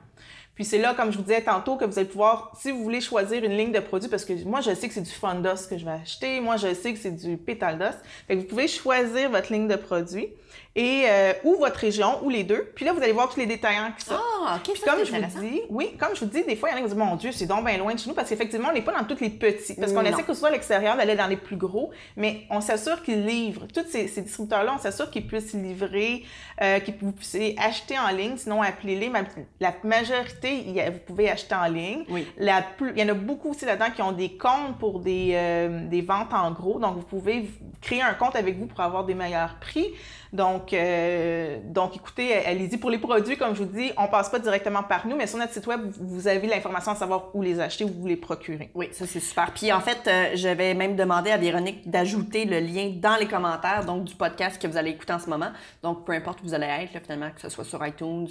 Puis 0.56 0.66
c'est 0.66 0.78
là, 0.78 0.94
comme 0.94 1.12
je 1.12 1.18
vous 1.18 1.24
disais 1.24 1.42
tantôt, 1.42 1.76
que 1.76 1.86
vous 1.86 1.98
allez 1.98 2.08
pouvoir, 2.08 2.52
si 2.60 2.72
vous 2.72 2.84
voulez 2.84 3.02
choisir 3.02 3.44
une 3.44 3.58
ligne 3.58 3.72
de 3.72 3.80
produits, 3.80 4.10
parce 4.10 4.26
que 4.26 4.34
moi, 4.46 4.62
je 4.62 4.74
sais 4.76 4.88
que 4.88 4.94
c'est 4.94 5.02
du 5.02 5.12
Fondos 5.12 5.68
que 5.70 5.78
je 5.78 5.86
vais 5.86 5.92
acheter, 5.92 6.40
moi, 6.40 6.58
je 6.58 6.74
sais 6.74 6.94
que 6.94 7.00
c'est 7.00 7.12
du 7.16 7.38
Pétaldos. 7.38 7.98
Fait 8.28 8.36
que 8.36 8.42
vous 8.42 8.48
pouvez 8.48 8.68
choisir 8.68 9.32
votre 9.32 9.52
ligne 9.52 9.68
de 9.68 9.76
produits 9.76 10.28
et 10.76 11.04
euh, 11.06 11.34
ou 11.44 11.58
votre 11.58 11.78
région 11.78 12.24
ou 12.24 12.30
les 12.30 12.44
deux. 12.44 12.72
Puis 12.76 12.86
là, 12.86 12.94
vous 12.94 13.02
allez 13.02 13.12
voir 13.12 13.30
tous 13.30 13.40
les 13.40 13.46
détaillants 13.46 13.92
qui 13.98 14.06
sont. 14.06 14.16
Ah, 14.16 14.56
ok, 14.56 14.74
Puis 14.74 14.82
comme 14.84 15.04
je 15.04 15.12
vous 15.12 15.42
dis, 15.42 15.62
oui, 15.70 15.96
comme 16.00 16.16
je 16.16 16.22
vous 16.22 16.32
dis, 16.32 16.44
des 16.44 16.56
fois, 16.56 16.70
il 16.70 16.72
y 16.72 16.76
en 16.76 16.78
a 16.78 16.82
qui 16.82 16.88
disent, 16.88 16.98
mon 16.98 17.16
Dieu, 17.16 17.32
c'est 17.32 17.46
donc 17.46 17.66
bien 17.66 17.78
loin 17.78 17.94
de 17.94 18.00
chez 18.00 18.10
nous, 18.10 18.16
parce 18.16 18.30
qu'effectivement, 18.30 18.70
on 18.72 18.74
n'est 18.74 18.82
pas 18.82 18.98
dans 18.98 19.04
tous 19.04 19.20
les 19.20 19.30
petits. 19.30 19.76
Parce 19.76 19.92
qu'on 19.92 20.04
essaie 20.04 20.24
que 20.24 20.34
ce 20.34 20.40
soit 20.40 20.50
à 20.50 20.52
l'extérieur, 20.52 20.96
d'aller 20.96 21.16
dans 21.16 21.28
les 21.28 21.38
plus 21.38 21.58
gros, 21.58 21.92
mais 22.16 22.44
on 22.50 22.62
s'assure 22.62 23.04
qu'ils 23.04 23.26
livrent. 23.26 23.68
Tous 23.68 23.86
ces, 23.90 24.06
distributeurs-là, 24.22 24.74
on 24.76 24.80
s'assure 24.82 25.10
qu'ils 25.12 25.28
puissent 25.28 25.54
livrer, 25.54 26.24
euh, 26.62 26.80
qu'ils 26.80 26.96
vous 27.02 27.12
puissiez 27.12 27.56
acheter 27.60 28.00
en 28.00 28.10
ligne, 28.10 28.38
sinon 28.38 28.62
appelez-les. 28.62 29.12
La 29.60 29.74
majorité, 29.84 30.64
vous 30.92 31.00
pouvez 31.06 31.30
acheter 31.30 31.56
en 31.56 31.66
ligne. 31.66 32.06
Oui. 32.10 32.26
La 32.38 32.62
plus, 32.62 32.92
il 32.96 33.00
y 33.00 33.04
en 33.04 33.10
a 33.10 33.14
beaucoup 33.14 33.50
aussi 33.50 33.66
là-dedans 33.66 33.92
qui 33.94 34.02
ont 34.02 34.14
des 34.14 34.38
comptes 34.38 34.78
pour 34.80 35.00
des, 35.00 35.32
euh, 35.34 35.88
des 35.88 36.02
ventes 36.02 36.34
en 36.34 36.52
gros. 36.52 36.80
Donc, 36.80 36.96
vous 36.96 37.04
pouvez 37.04 37.50
créer 37.82 38.02
un 38.02 38.14
compte 38.14 38.36
avec 38.36 38.58
vous 38.58 38.68
pour 38.68 38.80
avoir 38.80 39.04
des 39.04 39.16
meilleurs 39.16 39.56
prix. 39.60 39.88
Donc, 40.34 40.61
euh, 40.74 41.60
donc 41.66 41.96
écoutez, 41.96 42.34
allez-y. 42.34 42.78
Pour 42.78 42.90
les 42.90 42.98
produits, 42.98 43.38
comme 43.38 43.56
je 43.56 43.64
vous 43.64 43.72
dis, 43.72 43.92
on 43.98 44.08
passe 44.08 44.30
pas 44.30 44.40
directement 44.40 44.84
par 44.84 45.08
nous, 45.08 45.16
mais 45.16 45.28
sur 45.28 45.38
notre 45.38 45.54
site 45.54 45.68
web, 45.68 45.82
vous 46.00 46.28
avez 46.28 46.48
l'information 46.48 46.92
à 46.92 46.96
savoir 46.96 47.36
où 47.36 47.42
les 47.42 47.60
acheter, 47.60 47.84
où 47.84 47.90
vous 47.90 48.08
les 48.08 48.16
procurer. 48.16 48.72
Oui, 48.74 48.90
ça 48.92 49.06
c'est 49.06 49.20
super. 49.20 49.52
Puis 49.54 49.72
en 49.72 49.80
fait, 49.80 50.00
euh, 50.08 50.32
j'avais 50.36 50.74
même 50.74 50.96
demandé 50.96 51.32
à 51.32 51.38
Véronique 51.38 51.90
d'ajouter 51.90 52.46
le 52.46 52.60
lien 52.60 52.94
dans 52.96 53.16
les 53.16 53.28
commentaires 53.28 53.86
donc 53.86 54.06
du 54.06 54.16
podcast 54.16 54.62
que 54.62 54.68
vous 54.68 54.78
allez 54.78 54.92
écouter 54.92 55.14
en 55.14 55.20
ce 55.20 55.30
moment. 55.30 55.52
Donc, 55.84 56.06
peu 56.06 56.14
importe 56.14 56.42
où 56.42 56.46
vous 56.46 56.54
allez 56.54 56.68
être, 56.68 57.02
finalement, 57.04 57.30
que 57.32 57.42
ce 57.42 57.50
soit 57.50 57.66
sur 57.66 57.86
iTunes, 57.86 58.28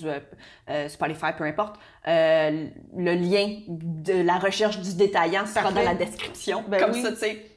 euh, 0.68 0.88
Spotify, 0.88 1.32
peu 1.36 1.44
importe, 1.44 1.76
le 2.06 3.14
lien 3.14 3.58
de 3.68 4.22
la 4.22 4.38
recherche 4.38 4.80
du 4.80 4.94
détaillant 4.94 5.46
sera 5.46 5.70
dans 5.70 5.82
la 5.82 5.94
description. 5.94 6.64
Ben 6.68 6.80
comme 6.80 6.92
oui. 6.92 7.02
ça, 7.02 7.10
tu 7.12 7.18
sais 7.18 7.50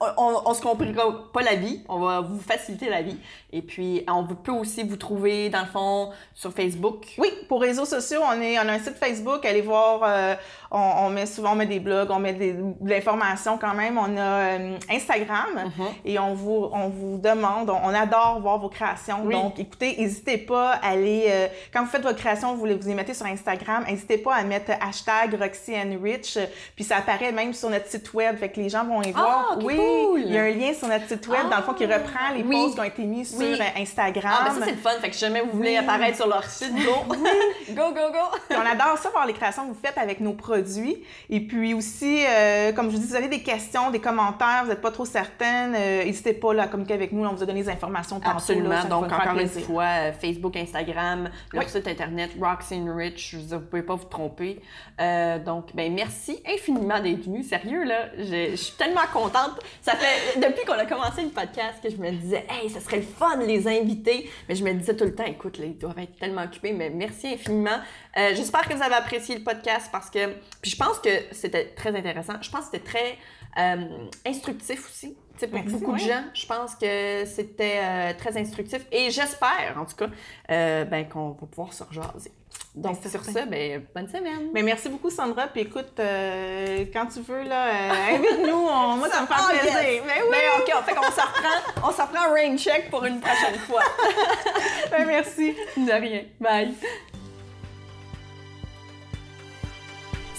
on, 0.00 0.42
on 0.44 0.54
se 0.54 0.60
compliquera 0.60 1.30
pas 1.32 1.42
la 1.42 1.54
vie, 1.54 1.82
on 1.88 2.00
va 2.00 2.20
vous 2.20 2.40
faciliter 2.40 2.88
la 2.88 3.02
vie. 3.02 3.16
Et 3.52 3.62
puis, 3.62 4.04
on 4.08 4.24
peut 4.24 4.52
aussi 4.52 4.82
vous 4.82 4.96
trouver, 4.96 5.50
dans 5.50 5.60
le 5.60 5.66
fond, 5.66 6.10
sur 6.34 6.52
Facebook. 6.52 7.06
Oui, 7.18 7.28
pour 7.48 7.60
réseaux 7.60 7.84
sociaux, 7.84 8.20
on, 8.24 8.40
est, 8.40 8.58
on 8.58 8.62
a 8.62 8.72
un 8.72 8.78
site 8.78 8.96
Facebook, 8.96 9.44
allez 9.44 9.60
voir, 9.60 10.00
euh, 10.04 10.34
on, 10.74 11.10
met 11.10 11.26
souvent 11.26 11.52
on 11.52 11.54
met 11.56 11.66
des 11.66 11.80
blogs, 11.80 12.10
on 12.10 12.18
met 12.18 12.32
des, 12.32 12.52
de 12.54 12.88
l'information 12.88 13.58
quand 13.58 13.74
même. 13.74 13.98
On 13.98 14.16
a 14.16 14.20
euh, 14.20 14.76
Instagram 14.90 15.46
Mhm. 15.54 15.86
et 16.04 16.18
on 16.18 16.34
vous, 16.34 16.68
on 16.72 16.88
vous 16.88 17.18
demande, 17.18 17.70
on, 17.70 17.88
adore 17.94 18.40
voir 18.40 18.58
vos 18.58 18.68
créations. 18.68 19.18
Oui. 19.24 19.34
Donc, 19.34 19.58
écoutez, 19.58 19.96
n'hésitez 19.98 20.38
pas 20.38 20.72
à 20.82 20.88
aller, 20.92 21.26
euh, 21.28 21.46
quand 21.72 21.80
vous 21.82 21.88
faites 21.90 22.02
votre 22.02 22.18
création, 22.18 22.54
vous 22.54 22.64
les, 22.64 22.74
vous 22.74 22.88
les 22.88 22.94
mettez 22.94 23.14
sur 23.14 23.26
Instagram, 23.26 23.84
n'hésitez 23.88 24.18
pas 24.18 24.34
à 24.36 24.42
mettre 24.44 24.72
hashtag 24.80 25.34
Roxy 25.40 25.74
and 25.76 25.98
Rich, 26.02 26.38
puis 26.74 26.84
ça 26.84 26.96
apparaît 26.96 27.32
même 27.32 27.52
sur 27.52 27.68
notre 27.70 27.86
site 27.88 28.12
web, 28.14 28.36
fait 28.38 28.48
que 28.48 28.60
les 28.60 28.68
gens 28.68 28.84
vont 28.84 29.02
y 29.02 29.12
voir. 29.12 29.50
Ah, 29.52 29.58
oui, 29.62 29.76
cool. 29.76 30.20
il 30.26 30.32
y 30.32 30.38
a 30.38 30.42
un 30.44 30.50
lien 30.50 30.72
sur 30.72 30.88
notre 30.88 31.06
site 31.06 31.26
web, 31.28 31.48
dans 31.50 31.56
le 31.58 31.62
fond, 31.62 31.74
qui 31.74 31.84
Ah, 31.84 31.98
reprend 31.98 32.34
les 32.34 32.42
oui. 32.42 32.56
posts 32.56 32.74
qui 32.74 32.80
ont 32.80 32.84
été 32.84 33.02
mis 33.02 33.24
sur 33.26 33.38
Oui. 33.38 33.58
euh, 33.60 33.80
Instagram. 33.82 34.32
Ah, 34.40 34.44
ben 34.48 34.54
ça, 34.60 34.64
c'est 34.64 34.70
le 34.72 34.76
fun. 34.78 34.90
Fait 35.00 35.10
que 35.10 35.16
jamais 35.16 35.40
vous 35.42 35.56
voulez 35.56 35.76
apparaître 35.76 36.16
sur 36.16 36.28
leur 36.28 36.44
site, 36.44 36.72
go! 36.74 37.14
go, 37.70 37.82
go, 37.92 38.10
go! 38.12 38.54
On 38.56 38.60
adore 38.60 38.98
ça, 38.98 39.10
voir 39.10 39.26
les 39.26 39.32
créations 39.34 39.64
que 39.64 39.68
vous 39.68 39.78
faites 39.82 39.98
avec 39.98 40.20
nos 40.20 40.32
produits. 40.32 40.61
Et 41.30 41.40
puis 41.40 41.74
aussi, 41.74 42.24
euh, 42.28 42.72
comme 42.72 42.86
je 42.90 42.96
vous 42.96 42.98
dis, 43.00 43.04
si 43.06 43.10
vous 43.10 43.16
avez 43.16 43.28
des 43.28 43.42
questions, 43.42 43.90
des 43.90 44.00
commentaires, 44.00 44.62
vous 44.64 44.70
n'êtes 44.70 44.80
pas 44.80 44.90
trop 44.90 45.04
certaine, 45.04 45.74
euh, 45.76 46.04
n'hésitez 46.04 46.32
pas 46.32 46.54
là, 46.54 46.64
à 46.64 46.66
communiquer 46.68 46.94
avec 46.94 47.12
nous. 47.12 47.24
On 47.24 47.34
vous 47.34 47.42
a 47.42 47.46
donné 47.46 47.62
des 47.62 47.68
informations 47.70 48.20
tantôt. 48.20 48.36
Absolument. 48.36 48.84
Donc, 48.88 49.04
encore 49.12 49.38
une 49.38 49.48
fois, 49.48 49.84
euh, 49.84 50.12
Facebook, 50.12 50.56
Instagram, 50.56 51.30
leur 51.52 51.64
Oui. 51.64 51.68
site 51.70 51.86
internet, 51.88 52.30
Roxy 52.40 52.80
Rich. 52.86 53.30
Je 53.32 53.36
veux 53.38 53.42
dire, 53.42 53.58
vous 53.60 53.66
pouvez 53.66 53.82
pas 53.82 53.94
vous 53.94 54.04
tromper. 54.04 54.60
Euh, 55.00 55.38
donc, 55.38 55.74
ben 55.74 55.92
merci 55.92 56.42
infiniment 56.46 57.00
d'être 57.00 57.24
venu. 57.24 57.42
Sérieux, 57.42 57.84
là, 57.84 58.08
je 58.18 58.50
je 58.52 58.56
suis 58.56 58.76
tellement 58.76 59.00
contente. 59.12 59.58
Ça 59.80 59.92
fait, 59.94 60.38
depuis 60.40 60.64
qu'on 60.66 60.74
a 60.74 60.86
commencé 60.86 61.22
le 61.22 61.28
podcast, 61.30 61.82
que 61.82 61.90
je 61.90 61.96
me 61.96 62.10
disais, 62.10 62.44
hey, 62.50 62.68
ça 62.70 62.80
serait 62.80 62.98
le 62.98 63.02
fun 63.02 63.36
de 63.36 63.44
les 63.44 63.66
inviter. 63.68 64.28
Mais 64.48 64.54
je 64.54 64.64
me 64.64 64.72
disais 64.72 64.94
tout 64.94 65.04
le 65.04 65.14
temps, 65.14 65.24
écoute, 65.24 65.58
là, 65.58 65.64
ils 65.66 65.78
doivent 65.78 65.98
être 65.98 66.16
tellement 66.18 66.42
occupés. 66.42 66.72
Mais 66.72 66.90
merci 66.90 67.28
infiniment. 67.28 67.78
Euh, 68.16 68.30
J'espère 68.34 68.68
que 68.68 68.74
vous 68.74 68.82
avez 68.82 68.94
apprécié 68.94 69.36
le 69.36 69.42
podcast 69.42 69.88
parce 69.90 70.10
que, 70.10 70.18
puis 70.60 70.70
je 70.70 70.76
pense 70.76 70.98
que 70.98 71.08
c'était 71.32 71.66
très 71.74 71.94
intéressant. 71.96 72.34
Je 72.40 72.50
pense 72.50 72.66
que 72.66 72.72
c'était 72.72 72.84
très 72.84 73.18
euh, 73.58 73.84
instructif 74.26 74.86
aussi. 74.86 75.16
Tu 75.34 75.38
sais, 75.40 75.46
pour 75.46 75.58
Merci, 75.58 75.74
beaucoup 75.76 75.92
de 75.94 75.98
gens, 75.98 76.24
je 76.34 76.46
pense 76.46 76.74
que 76.74 77.24
c'était 77.24 77.78
euh, 77.82 78.12
très 78.18 78.36
instructif 78.38 78.82
et 78.92 79.10
j'espère, 79.10 79.74
en 79.78 79.84
tout 79.86 79.96
cas, 79.96 80.06
euh, 80.50 80.84
ben, 80.84 81.08
qu'on 81.08 81.30
va 81.30 81.46
pouvoir 81.46 81.72
se 81.72 81.82
rejaser. 81.82 82.30
Donc, 82.74 83.02
Ben, 83.02 83.10
sur 83.10 83.24
ça, 83.24 83.44
ben, 83.46 83.82
bonne 83.94 84.08
semaine. 84.08 84.50
Mais 84.52 84.62
merci 84.62 84.88
beaucoup, 84.90 85.10
Sandra. 85.10 85.46
Puis 85.48 85.62
écoute, 85.62 85.92
euh, 85.98 86.84
quand 86.92 87.06
tu 87.06 87.20
veux, 87.20 87.42
là, 87.44 87.66
euh, 87.66 88.14
invite-nous. 88.16 88.52
On- 88.68 88.96
Moi, 88.96 89.08
ça 89.10 89.22
me 89.22 89.26
fait 89.26 89.34
Oh, 89.38 89.48
plaisir. 89.58 89.82
yes! 89.82 90.02
Mais 90.06 90.22
oui. 90.22 90.28
Ben, 90.30 90.62
OK, 90.62 90.72
on 90.78 90.82
fait 90.82 90.94
qu'on 90.94 91.02
s'en 91.02 91.22
reprend, 91.26 91.88
on 91.88 91.92
s'en 91.92 92.06
reprend 92.06 92.24
un 92.26 92.32
rain 92.34 92.56
check 92.56 92.90
pour 92.90 93.04
une 93.04 93.20
prochaine 93.20 93.58
fois. 93.60 93.82
Ben, 94.90 95.06
merci. 95.06 95.54
De 95.76 95.92
rien. 95.92 96.24
Bye. 96.40 96.74